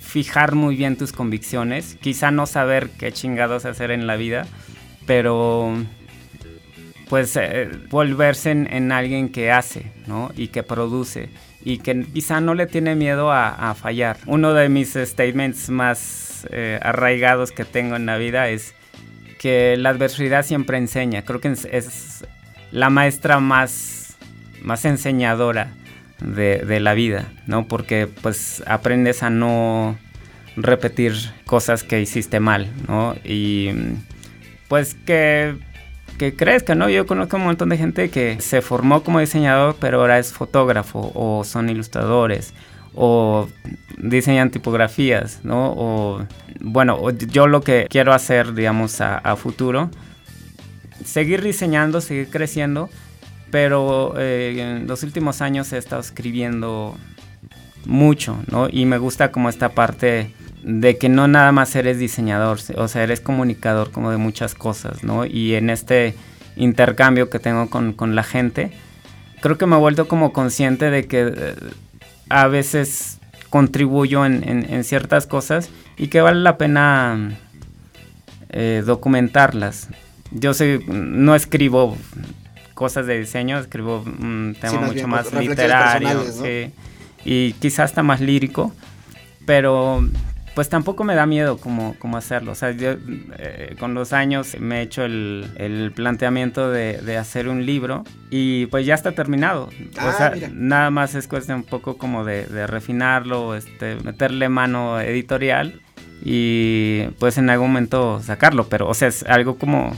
fijar 0.00 0.56
muy 0.56 0.74
bien 0.74 0.96
tus 0.96 1.12
convicciones, 1.12 1.96
quizá 2.00 2.32
no 2.32 2.46
saber 2.46 2.90
qué 2.90 3.12
chingados 3.12 3.64
hacer 3.64 3.92
en 3.92 4.08
la 4.08 4.16
vida, 4.16 4.46
pero 5.08 5.74
pues 7.08 7.34
eh, 7.36 7.70
volverse 7.88 8.50
en, 8.50 8.72
en 8.72 8.92
alguien 8.92 9.30
que 9.30 9.50
hace, 9.50 9.90
¿no? 10.06 10.30
Y 10.36 10.48
que 10.48 10.62
produce 10.62 11.30
y 11.64 11.78
que 11.78 12.04
quizá 12.04 12.40
no 12.40 12.54
le 12.54 12.66
tiene 12.66 12.94
miedo 12.94 13.32
a, 13.32 13.74
fallar. 13.74 14.18
Uno 14.26 14.54
de 14.54 14.68
mis 14.68 14.94
statements 14.94 15.70
más 15.70 16.46
eh, 16.50 16.78
arraigados 16.82 17.50
que 17.50 17.64
tengo 17.64 17.96
en 17.96 18.06
la 18.06 18.16
vida 18.16 18.48
es 18.48 18.74
que 19.40 19.76
la 19.76 19.90
adversidad 19.90 20.44
siempre 20.44 20.78
enseña. 20.78 21.22
Creo 21.22 21.40
que 21.40 21.48
es 21.48 22.24
la 22.70 22.90
maestra 22.90 23.40
más, 23.40 24.16
más 24.62 24.84
enseñadora 24.84 25.72
de, 26.20 26.58
de 26.58 26.80
la 26.80 26.94
vida, 26.94 27.32
¿no? 27.46 27.66
Porque 27.66 28.06
pues 28.06 28.62
aprendes 28.66 29.22
a 29.22 29.30
no 29.30 29.98
repetir 30.56 31.14
cosas 31.46 31.82
que 31.82 32.00
hiciste 32.00 32.40
mal, 32.40 32.70
¿no? 32.86 33.14
Y 33.24 33.70
pues 34.68 34.94
que, 35.06 35.56
que 36.18 36.34
crezca, 36.34 36.74
¿no? 36.74 36.88
Yo 36.88 37.06
conozco 37.06 37.36
un 37.36 37.44
montón 37.44 37.70
de 37.70 37.78
gente 37.78 38.10
que 38.10 38.40
se 38.40 38.62
formó 38.62 39.02
como 39.02 39.20
diseñador, 39.20 39.76
pero 39.80 40.00
ahora 40.00 40.18
es 40.18 40.32
fotógrafo 40.32 41.10
o 41.14 41.44
son 41.44 41.68
ilustradores 41.70 42.54
o 42.94 43.48
diseñan 43.96 44.50
tipografías, 44.50 45.40
¿no? 45.44 45.72
O, 45.76 46.26
bueno, 46.60 47.10
yo 47.10 47.46
lo 47.46 47.60
que 47.60 47.86
quiero 47.88 48.12
hacer, 48.12 48.54
digamos, 48.54 49.00
a, 49.00 49.18
a 49.18 49.36
futuro, 49.36 49.90
seguir 51.04 51.42
diseñando, 51.42 52.00
seguir 52.00 52.28
creciendo, 52.28 52.90
pero 53.50 54.14
eh, 54.18 54.56
en 54.58 54.86
los 54.86 55.02
últimos 55.02 55.40
años 55.40 55.72
he 55.72 55.78
estado 55.78 56.00
escribiendo 56.00 56.96
mucho, 57.86 58.38
¿no? 58.50 58.68
Y 58.70 58.84
me 58.84 58.98
gusta 58.98 59.32
como 59.32 59.48
esta 59.48 59.70
parte 59.70 60.32
de 60.62 60.98
que 60.98 61.08
no 61.08 61.28
nada 61.28 61.52
más 61.52 61.74
eres 61.76 61.98
diseñador, 61.98 62.58
o 62.76 62.88
sea, 62.88 63.02
eres 63.02 63.20
comunicador 63.20 63.90
como 63.90 64.10
de 64.10 64.16
muchas 64.16 64.54
cosas, 64.54 65.04
¿no? 65.04 65.24
Y 65.24 65.54
en 65.54 65.70
este 65.70 66.14
intercambio 66.56 67.30
que 67.30 67.38
tengo 67.38 67.70
con, 67.70 67.92
con 67.92 68.14
la 68.14 68.22
gente, 68.24 68.72
creo 69.40 69.56
que 69.58 69.66
me 69.66 69.76
he 69.76 69.78
vuelto 69.78 70.08
como 70.08 70.32
consciente 70.32 70.90
de 70.90 71.06
que 71.06 71.32
eh, 71.34 71.54
a 72.28 72.48
veces 72.48 73.18
contribuyo 73.50 74.26
en, 74.26 74.46
en- 74.48 74.66
en 74.72 74.84
ciertas 74.84 75.26
cosas 75.26 75.70
y 75.96 76.08
que 76.08 76.20
vale 76.20 76.40
la 76.40 76.58
pena 76.58 77.30
eh, 78.50 78.82
documentarlas. 78.84 79.88
Yo 80.30 80.52
soy, 80.54 80.84
no 80.88 81.34
escribo 81.34 81.96
cosas 82.74 83.06
de 83.06 83.18
diseño, 83.18 83.58
escribo 83.58 84.00
un 84.02 84.56
tema 84.60 84.74
más 84.74 84.82
mucho 84.82 84.94
bien, 84.94 85.08
más 85.10 85.32
literario 85.32 86.24
sí, 86.32 86.72
y 87.24 87.52
quizás 87.54 87.86
hasta 87.90 88.02
más 88.02 88.20
lírico, 88.20 88.72
pero 89.46 90.06
pues 90.58 90.68
tampoco 90.68 91.04
me 91.04 91.14
da 91.14 91.24
miedo 91.24 91.58
como, 91.58 91.94
como 92.00 92.16
hacerlo. 92.16 92.50
O 92.50 92.54
sea, 92.56 92.72
yo 92.72 92.96
eh, 93.38 93.76
con 93.78 93.94
los 93.94 94.12
años 94.12 94.56
me 94.58 94.80
he 94.80 94.82
hecho 94.82 95.04
el, 95.04 95.48
el 95.54 95.92
planteamiento 95.92 96.68
de, 96.68 97.00
de 97.00 97.16
hacer 97.16 97.48
un 97.48 97.64
libro 97.64 98.02
y 98.28 98.66
pues 98.66 98.84
ya 98.84 98.96
está 98.96 99.12
terminado. 99.12 99.70
Ah, 99.96 100.08
o 100.08 100.18
sea, 100.18 100.32
mira. 100.34 100.50
nada 100.52 100.90
más 100.90 101.14
es 101.14 101.28
cuestión 101.28 101.58
un 101.58 101.62
poco 101.62 101.96
como 101.96 102.24
de, 102.24 102.46
de 102.46 102.66
refinarlo, 102.66 103.54
este, 103.54 103.94
meterle 104.02 104.48
mano 104.48 105.00
editorial 105.00 105.80
y 106.24 107.04
pues 107.20 107.38
en 107.38 107.50
algún 107.50 107.68
momento 107.68 108.20
sacarlo. 108.20 108.68
Pero, 108.68 108.88
o 108.88 108.94
sea, 108.94 109.06
es 109.06 109.22
algo 109.22 109.58
como, 109.58 109.96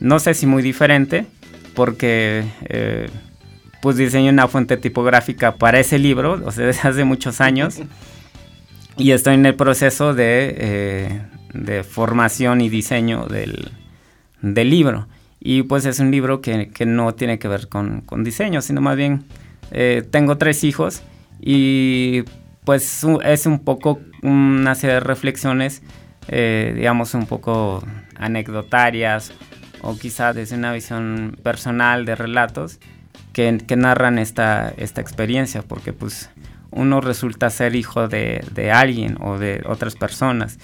no 0.00 0.18
sé 0.18 0.34
si 0.34 0.44
muy 0.44 0.64
diferente, 0.64 1.24
porque 1.76 2.42
eh, 2.64 3.08
pues 3.80 3.96
diseño 3.96 4.32
una 4.32 4.48
fuente 4.48 4.76
tipográfica 4.76 5.54
para 5.54 5.78
ese 5.78 6.00
libro, 6.00 6.42
o 6.44 6.50
sea, 6.50 6.66
desde 6.66 6.88
hace 6.88 7.04
muchos 7.04 7.40
años. 7.40 7.78
y 9.00 9.12
estoy 9.12 9.34
en 9.34 9.46
el 9.46 9.54
proceso 9.54 10.14
de, 10.14 10.54
eh, 10.58 11.22
de 11.54 11.82
formación 11.82 12.60
y 12.60 12.68
diseño 12.68 13.26
del, 13.26 13.72
del 14.42 14.70
libro. 14.70 15.08
Y 15.40 15.62
pues 15.62 15.86
es 15.86 16.00
un 16.00 16.10
libro 16.10 16.40
que, 16.40 16.68
que 16.68 16.84
no 16.84 17.14
tiene 17.14 17.38
que 17.38 17.48
ver 17.48 17.68
con, 17.68 18.02
con 18.02 18.24
diseño, 18.24 18.60
sino 18.60 18.80
más 18.80 18.96
bien 18.96 19.24
eh, 19.70 20.06
tengo 20.10 20.36
tres 20.36 20.64
hijos 20.64 21.02
y 21.40 22.24
pues 22.64 23.04
es 23.24 23.46
un 23.46 23.60
poco 23.60 24.00
una 24.22 24.74
serie 24.74 24.94
de 24.94 25.00
reflexiones, 25.00 25.82
eh, 26.28 26.72
digamos, 26.76 27.14
un 27.14 27.26
poco 27.26 27.82
anecdotarias 28.16 29.32
o 29.80 29.96
quizá 29.96 30.34
desde 30.34 30.56
una 30.56 30.72
visión 30.72 31.38
personal 31.42 32.04
de 32.04 32.16
relatos 32.16 32.78
que, 33.32 33.58
que 33.66 33.76
narran 33.76 34.18
esta, 34.18 34.74
esta 34.76 35.00
experiencia, 35.00 35.62
porque 35.62 35.94
pues 35.94 36.28
uno 36.70 37.00
resulta 37.00 37.50
ser 37.50 37.74
hijo 37.74 38.08
de, 38.08 38.44
de 38.52 38.70
alguien 38.70 39.16
o 39.20 39.38
de 39.38 39.62
otras 39.66 39.96
personas, 39.96 40.58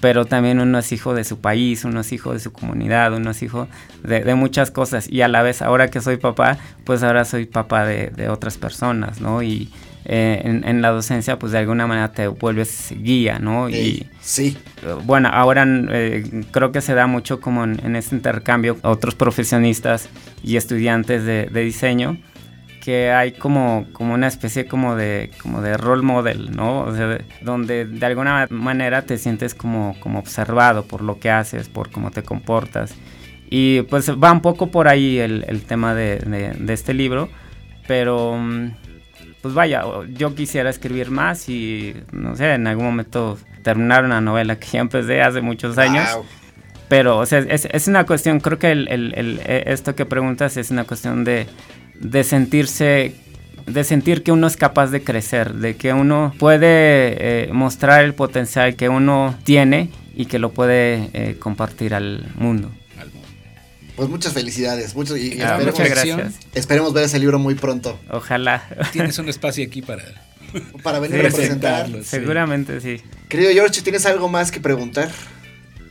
pero 0.00 0.24
también 0.24 0.60
uno 0.60 0.78
es 0.78 0.92
hijo 0.92 1.14
de 1.14 1.24
su 1.24 1.40
país, 1.40 1.84
uno 1.84 2.00
es 2.00 2.12
hijo 2.12 2.32
de 2.32 2.40
su 2.40 2.52
comunidad, 2.52 3.12
uno 3.14 3.30
es 3.30 3.42
hijo 3.42 3.68
de, 4.02 4.20
de 4.20 4.34
muchas 4.34 4.70
cosas 4.70 5.10
y 5.10 5.22
a 5.22 5.28
la 5.28 5.42
vez 5.42 5.62
ahora 5.62 5.88
que 5.88 6.00
soy 6.00 6.16
papá, 6.16 6.58
pues 6.84 7.02
ahora 7.02 7.24
soy 7.24 7.46
papá 7.46 7.84
de, 7.84 8.08
de 8.10 8.28
otras 8.28 8.58
personas, 8.58 9.20
¿no? 9.20 9.42
Y 9.42 9.70
eh, 10.04 10.40
en, 10.44 10.66
en 10.66 10.80
la 10.80 10.90
docencia 10.90 11.38
pues 11.38 11.52
de 11.52 11.58
alguna 11.58 11.86
manera 11.86 12.12
te 12.12 12.28
vuelves 12.28 12.94
guía, 12.96 13.38
¿no? 13.40 13.68
Y, 13.68 14.06
sí. 14.20 14.56
bueno, 15.04 15.28
ahora 15.32 15.66
eh, 15.66 16.44
creo 16.52 16.70
que 16.70 16.80
se 16.80 16.94
da 16.94 17.06
mucho 17.06 17.40
como 17.40 17.64
en, 17.64 17.80
en 17.84 17.96
este 17.96 18.14
intercambio 18.14 18.78
otros 18.82 19.16
profesionistas 19.16 20.08
y 20.44 20.56
estudiantes 20.56 21.24
de, 21.24 21.46
de 21.46 21.60
diseño 21.60 22.18
que 22.82 23.10
hay 23.10 23.32
como, 23.32 23.86
como 23.92 24.14
una 24.14 24.26
especie 24.28 24.66
como 24.66 24.96
de, 24.96 25.30
como 25.42 25.60
de 25.62 25.76
role 25.76 26.02
model, 26.02 26.50
¿no? 26.56 26.80
O 26.82 26.94
sea, 26.94 27.06
de- 27.08 27.24
donde 27.42 27.84
de 27.84 28.06
alguna 28.06 28.46
manera 28.50 29.02
te 29.02 29.18
sientes 29.18 29.54
como, 29.54 29.96
como 30.00 30.18
observado 30.18 30.84
por 30.84 31.02
lo 31.02 31.18
que 31.18 31.30
haces, 31.30 31.68
por 31.68 31.90
cómo 31.90 32.10
te 32.10 32.22
comportas. 32.22 32.94
Y 33.50 33.82
pues 33.82 34.10
va 34.10 34.30
un 34.32 34.40
poco 34.42 34.68
por 34.70 34.88
ahí 34.88 35.18
el, 35.18 35.44
el 35.48 35.62
tema 35.62 35.94
de, 35.94 36.18
de- 36.18 36.52
de 36.58 36.72
este 36.72 36.94
libro, 36.94 37.28
pero 37.86 38.36
mm, 38.38 38.70
pues 39.42 39.54
vaya, 39.54 39.82
yo 40.12 40.34
quisiera 40.34 40.68
escribir 40.70 41.10
más 41.10 41.48
y 41.48 41.94
no 42.12 42.36
sé, 42.36 42.54
en 42.54 42.66
algún 42.66 42.84
momento 42.86 43.38
terminar 43.62 44.04
una 44.04 44.20
novela 44.20 44.58
que 44.58 44.66
ya 44.68 44.80
empecé 44.80 45.22
hace 45.22 45.40
muchos 45.40 45.78
años. 45.78 46.06
Wow. 46.14 46.24
Pero, 46.88 47.18
o 47.18 47.26
sea, 47.26 47.40
es, 47.40 47.68
es 47.70 47.86
una 47.86 48.06
cuestión, 48.06 48.40
creo 48.40 48.58
que 48.58 48.72
el, 48.72 48.88
el- 48.88 49.40
eh, 49.44 49.64
esto 49.66 49.94
que 49.94 50.06
preguntas 50.06 50.56
es 50.56 50.70
una 50.70 50.84
cuestión 50.84 51.22
de, 51.22 51.46
de 52.00 52.24
sentirse 52.24 53.14
de 53.66 53.84
sentir 53.84 54.22
que 54.22 54.32
uno 54.32 54.46
es 54.46 54.56
capaz 54.56 54.86
de 54.86 55.02
crecer, 55.02 55.52
de 55.54 55.76
que 55.76 55.92
uno 55.92 56.32
puede 56.38 56.68
eh, 56.68 57.52
mostrar 57.52 58.02
el 58.02 58.14
potencial 58.14 58.76
que 58.76 58.88
uno 58.88 59.34
tiene 59.44 59.90
y 60.16 60.24
que 60.24 60.38
lo 60.38 60.52
puede 60.52 61.10
eh, 61.12 61.36
compartir 61.38 61.92
al 61.94 62.32
mundo. 62.36 62.70
Pues 63.94 64.08
muchas 64.08 64.32
felicidades. 64.32 64.94
Y, 64.94 65.34
y 65.36 65.40
Ah, 65.42 65.58
esperemos, 65.58 65.64
muchas 65.66 65.90
gracias. 65.90 66.34
esperemos 66.54 66.92
ver 66.94 67.04
ese 67.04 67.18
libro 67.18 67.38
muy 67.38 67.56
pronto. 67.56 67.98
Ojalá. 68.10 68.62
Tienes 68.92 69.18
un 69.18 69.28
espacio 69.28 69.66
aquí 69.66 69.82
para 69.82 70.02
Para 70.82 70.98
venir 70.98 71.20
Sí, 71.20 71.26
a 71.26 71.28
presentarlo. 71.28 71.38
presentarlo. 71.98 71.98
sí. 72.04 72.08
Seguramente 72.08 72.80
sí. 72.80 73.02
Querido 73.28 73.50
George, 73.52 73.82
¿tienes 73.82 74.06
algo 74.06 74.28
más 74.30 74.50
que 74.50 74.60
preguntar? 74.60 75.10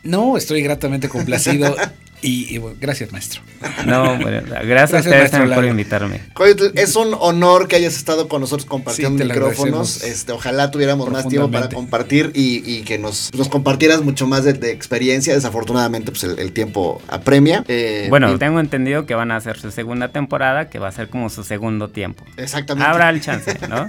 No, 0.02 0.36
estoy 0.36 0.64
gratamente 0.64 1.10
complacido. 1.10 1.76
y, 2.22 2.54
y, 2.54 2.58
bueno, 2.58 2.78
gracias, 2.82 3.12
maestro. 3.12 3.42
No, 3.86 4.18
bueno, 4.18 4.42
gracias, 4.48 4.66
Gracias, 4.68 4.94
a 4.94 4.98
ustedes 5.00 5.18
maestro 5.20 5.40
también 5.40 5.56
por 5.56 5.66
invitarme. 5.66 6.22
Coyotl, 6.34 6.78
es 6.78 6.96
un 6.96 7.16
honor 7.20 7.68
que 7.68 7.76
hayas 7.76 7.96
estado 7.96 8.28
con 8.28 8.42
nosotros 8.42 8.66
compartiendo 8.66 9.24
Sí, 9.24 9.30
micrófonos. 9.30 10.04
Este, 10.04 10.32
ojalá 10.32 10.72
tuviéramos 10.72 11.10
más 11.10 11.28
tiempo 11.28 11.52
para 11.52 11.70
compartir 11.70 12.32
y, 12.34 12.64
y 12.66 12.82
que 12.84 12.98
nos, 12.98 13.32
nos 13.36 13.50
compartieras 13.50 14.02
mucho 14.02 14.26
más 14.28 14.44
de, 14.44 14.54
de 14.54 14.72
experiencia. 14.72 15.34
Desafortunadamente, 15.36 16.12
pues 16.12 16.24
el, 16.24 16.40
el 16.40 16.52
tiempo 16.54 17.02
apremia. 17.08 17.64
Eh, 17.68 18.08
Bueno, 18.10 18.34
y- 18.34 18.38
tengo 18.38 18.60
entendido 18.60 19.06
que 19.06 19.14
van 19.16 19.32
a 19.32 19.36
hacer 19.36 19.60
su 19.60 19.72
segunda 19.72 20.10
temporada, 20.10 20.70
que 20.70 20.80
va 20.80 20.88
a 20.88 20.92
ser 20.92 21.10
como 21.10 21.30
su 21.30 21.44
segundo 21.44 21.90
tiempo. 21.90 22.26
exactamente. 22.38 22.90
Habrá 22.90 23.10
el 23.12 23.22
chance, 23.22 23.58
¿no? 23.70 23.88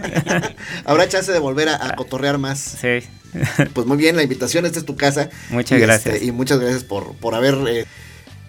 Habrá 0.85 1.09
chance 1.09 1.33
de 1.33 1.39
volver 1.39 1.69
a, 1.69 1.87
a 1.87 1.95
cotorrear 1.97 2.39
más. 2.39 2.59
sí. 2.59 3.01
Pues 3.75 3.87
muy 3.87 3.99
bien, 3.99 4.17
la 4.17 4.23
invitación, 4.23 4.65
esta 4.65 4.79
es 4.79 4.87
tu 4.87 4.97
casa. 4.97 5.29
Muchas 5.51 5.79
Y, 5.79 5.83
gracias. 5.83 6.15
este, 6.15 6.27
y 6.27 6.33
muchas 6.33 6.59
gracias 6.61 6.83
por, 6.83 7.13
por 7.17 7.35
haber 7.35 7.57
eh, 7.69 7.85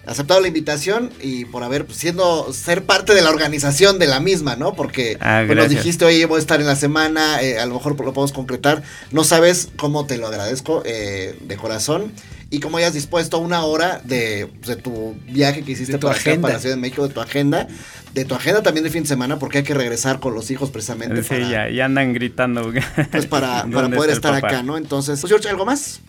aceptado 0.06 0.40
la 0.40 0.48
invitación 0.48 1.10
y 1.20 1.44
por 1.44 1.62
haber 1.62 1.84
pues, 1.86 1.98
siendo 1.98 2.52
ser 2.52 2.84
parte 2.84 3.14
de 3.14 3.22
la 3.22 3.30
organización 3.30 3.98
de 3.98 4.06
la 4.06 4.18
misma, 4.20 4.56
¿no? 4.56 4.74
Porque 4.74 5.16
Ah, 5.20 5.42
pues, 5.46 5.56
nos 5.56 5.68
dijiste, 5.68 6.04
oye, 6.04 6.24
voy 6.26 6.36
a 6.38 6.40
estar 6.40 6.60
en 6.60 6.66
la 6.66 6.76
semana, 6.76 7.42
eh, 7.42 7.58
a 7.58 7.66
lo 7.66 7.74
mejor 7.74 7.92
lo 7.92 8.12
podemos 8.12 8.32
concretar. 8.32 8.82
No 9.12 9.24
sabes 9.24 9.68
cómo 9.76 10.06
te 10.06 10.16
lo 10.18 10.26
agradezco 10.26 10.82
eh, 10.84 11.36
de 11.40 11.56
corazón. 11.56 12.12
Y 12.52 12.58
cómo 12.58 12.78
hayas 12.78 12.94
dispuesto 12.94 13.38
una 13.38 13.62
hora 13.64 14.00
de, 14.02 14.48
pues, 14.58 14.66
de 14.66 14.82
tu 14.82 15.14
viaje 15.28 15.62
que 15.62 15.70
hiciste 15.70 15.92
De 15.92 15.98
tu 16.00 16.08
para, 16.08 16.18
acá, 16.18 16.30
agenda. 16.30 16.42
para 16.48 16.54
la 16.54 16.60
Ciudad 16.60 16.74
de 16.74 16.80
México, 16.80 17.06
de 17.06 17.14
tu 17.14 17.20
agenda, 17.20 17.68
de 18.12 18.24
tu 18.24 18.34
agenda 18.34 18.60
también 18.60 18.82
de 18.82 18.90
fin 18.90 19.02
de 19.04 19.08
semana, 19.08 19.38
porque 19.38 19.58
hay 19.58 19.64
que 19.64 19.72
regresar 19.74 20.18
con 20.18 20.34
los 20.34 20.50
hijos 20.50 20.68
precisamente 20.70 21.22
Sí, 21.22 21.28
para, 21.28 21.48
ya, 21.48 21.70
ya 21.70 21.84
andan 21.84 22.12
gritando. 22.12 22.72
pues, 23.12 23.26
para, 23.26 23.62
para 23.70 23.82
¿Dónde 23.82 23.96
poder 23.96 24.10
estar 24.10 24.34
papá? 24.34 24.48
acá, 24.48 24.62
¿no? 24.64 24.76
Entonces, 24.76 25.20
pues, 25.20 25.30
George, 25.30 25.48
¿algo 25.48 25.64
más? 25.64 26.00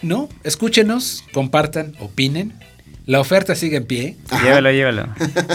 No, 0.00 0.28
escúchenos, 0.44 1.24
compartan, 1.32 1.96
opinen. 1.98 2.52
La 3.08 3.20
oferta 3.20 3.54
sigue 3.54 3.78
en 3.78 3.86
pie. 3.86 4.16
Ajá. 4.28 4.44
Llévelo, 4.44 4.70
llévelo. 4.70 5.08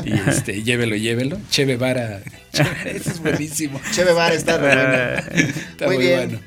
Y 0.05 0.13
este, 0.29 0.63
llévelo, 0.63 0.95
llévelo. 0.95 1.37
Cheve 1.51 1.77
Vara. 1.77 2.21
Eso 2.51 3.09
es 3.11 3.19
buenísimo. 3.21 3.79
Cheve 3.91 4.11
Bar 4.11 4.33
está 4.33 4.57
re 4.57 4.75
bueno. 4.75 5.49
Está 5.71 5.85
muy, 5.85 5.95
muy, 5.97 6.05
bien. 6.07 6.17
bueno. 6.29 6.39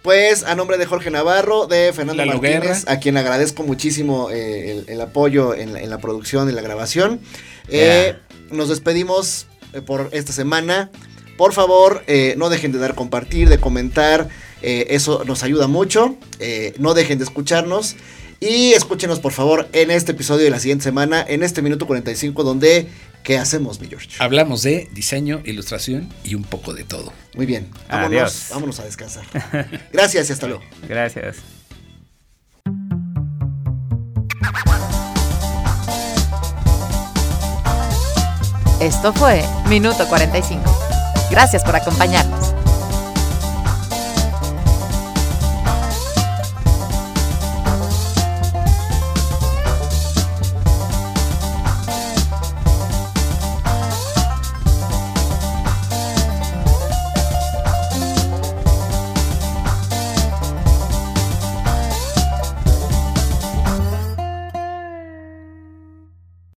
Pues 0.00 0.42
a 0.42 0.54
nombre 0.54 0.78
de 0.78 0.86
Jorge 0.86 1.10
Navarro, 1.10 1.66
de 1.66 1.92
Fernando 1.92 2.24
Lalo 2.24 2.40
Martínez, 2.40 2.84
Guerra. 2.84 2.92
a 2.92 2.98
quien 2.98 3.16
agradezco 3.18 3.62
muchísimo 3.62 4.30
eh, 4.30 4.70
el, 4.72 4.84
el 4.88 5.00
apoyo 5.02 5.54
en 5.54 5.74
la, 5.74 5.80
en 5.80 5.90
la 5.90 5.98
producción 5.98 6.48
y 6.48 6.52
la 6.52 6.62
grabación. 6.62 7.20
Eh, 7.68 8.14
Nos 8.50 8.70
despedimos 8.70 9.46
eh, 9.74 9.82
por 9.82 10.08
esta 10.12 10.32
semana. 10.32 10.90
Por 11.36 11.52
favor, 11.52 12.04
eh, 12.06 12.34
no 12.38 12.48
dejen 12.48 12.72
de 12.72 12.78
dar 12.78 12.94
compartir, 12.94 13.48
de 13.50 13.58
comentar. 13.58 14.28
eh, 14.62 14.86
eso 14.90 15.24
nos 15.26 15.42
ayuda 15.42 15.66
mucho. 15.66 16.16
Eh, 16.38 16.72
no 16.78 16.94
dejen 16.94 17.18
de 17.18 17.24
escucharnos. 17.24 17.96
Y 18.46 18.74
escúchenos, 18.74 19.20
por 19.20 19.32
favor, 19.32 19.68
en 19.72 19.90
este 19.90 20.12
episodio 20.12 20.44
de 20.44 20.50
la 20.50 20.60
siguiente 20.60 20.84
semana, 20.84 21.24
en 21.26 21.42
este 21.42 21.62
minuto 21.62 21.86
45, 21.86 22.44
donde 22.44 22.88
¿qué 23.22 23.38
hacemos, 23.38 23.80
mi 23.80 23.88
George? 23.88 24.08
Hablamos 24.18 24.62
de 24.62 24.86
diseño, 24.92 25.40
ilustración 25.46 26.12
y 26.24 26.34
un 26.34 26.44
poco 26.44 26.74
de 26.74 26.84
todo. 26.84 27.10
Muy 27.34 27.46
bien. 27.46 27.70
Vámonos, 27.88 28.10
Adiós. 28.10 28.46
vámonos 28.50 28.80
a 28.80 28.84
descansar. 28.84 29.24
Gracias 29.94 30.28
y 30.28 30.32
hasta 30.34 30.46
luego. 30.46 30.62
Gracias. 30.88 31.38
Esto 38.78 39.14
fue 39.14 39.42
Minuto 39.70 40.06
45. 40.06 40.62
Gracias 41.30 41.64
por 41.64 41.74
acompañarnos. 41.76 42.53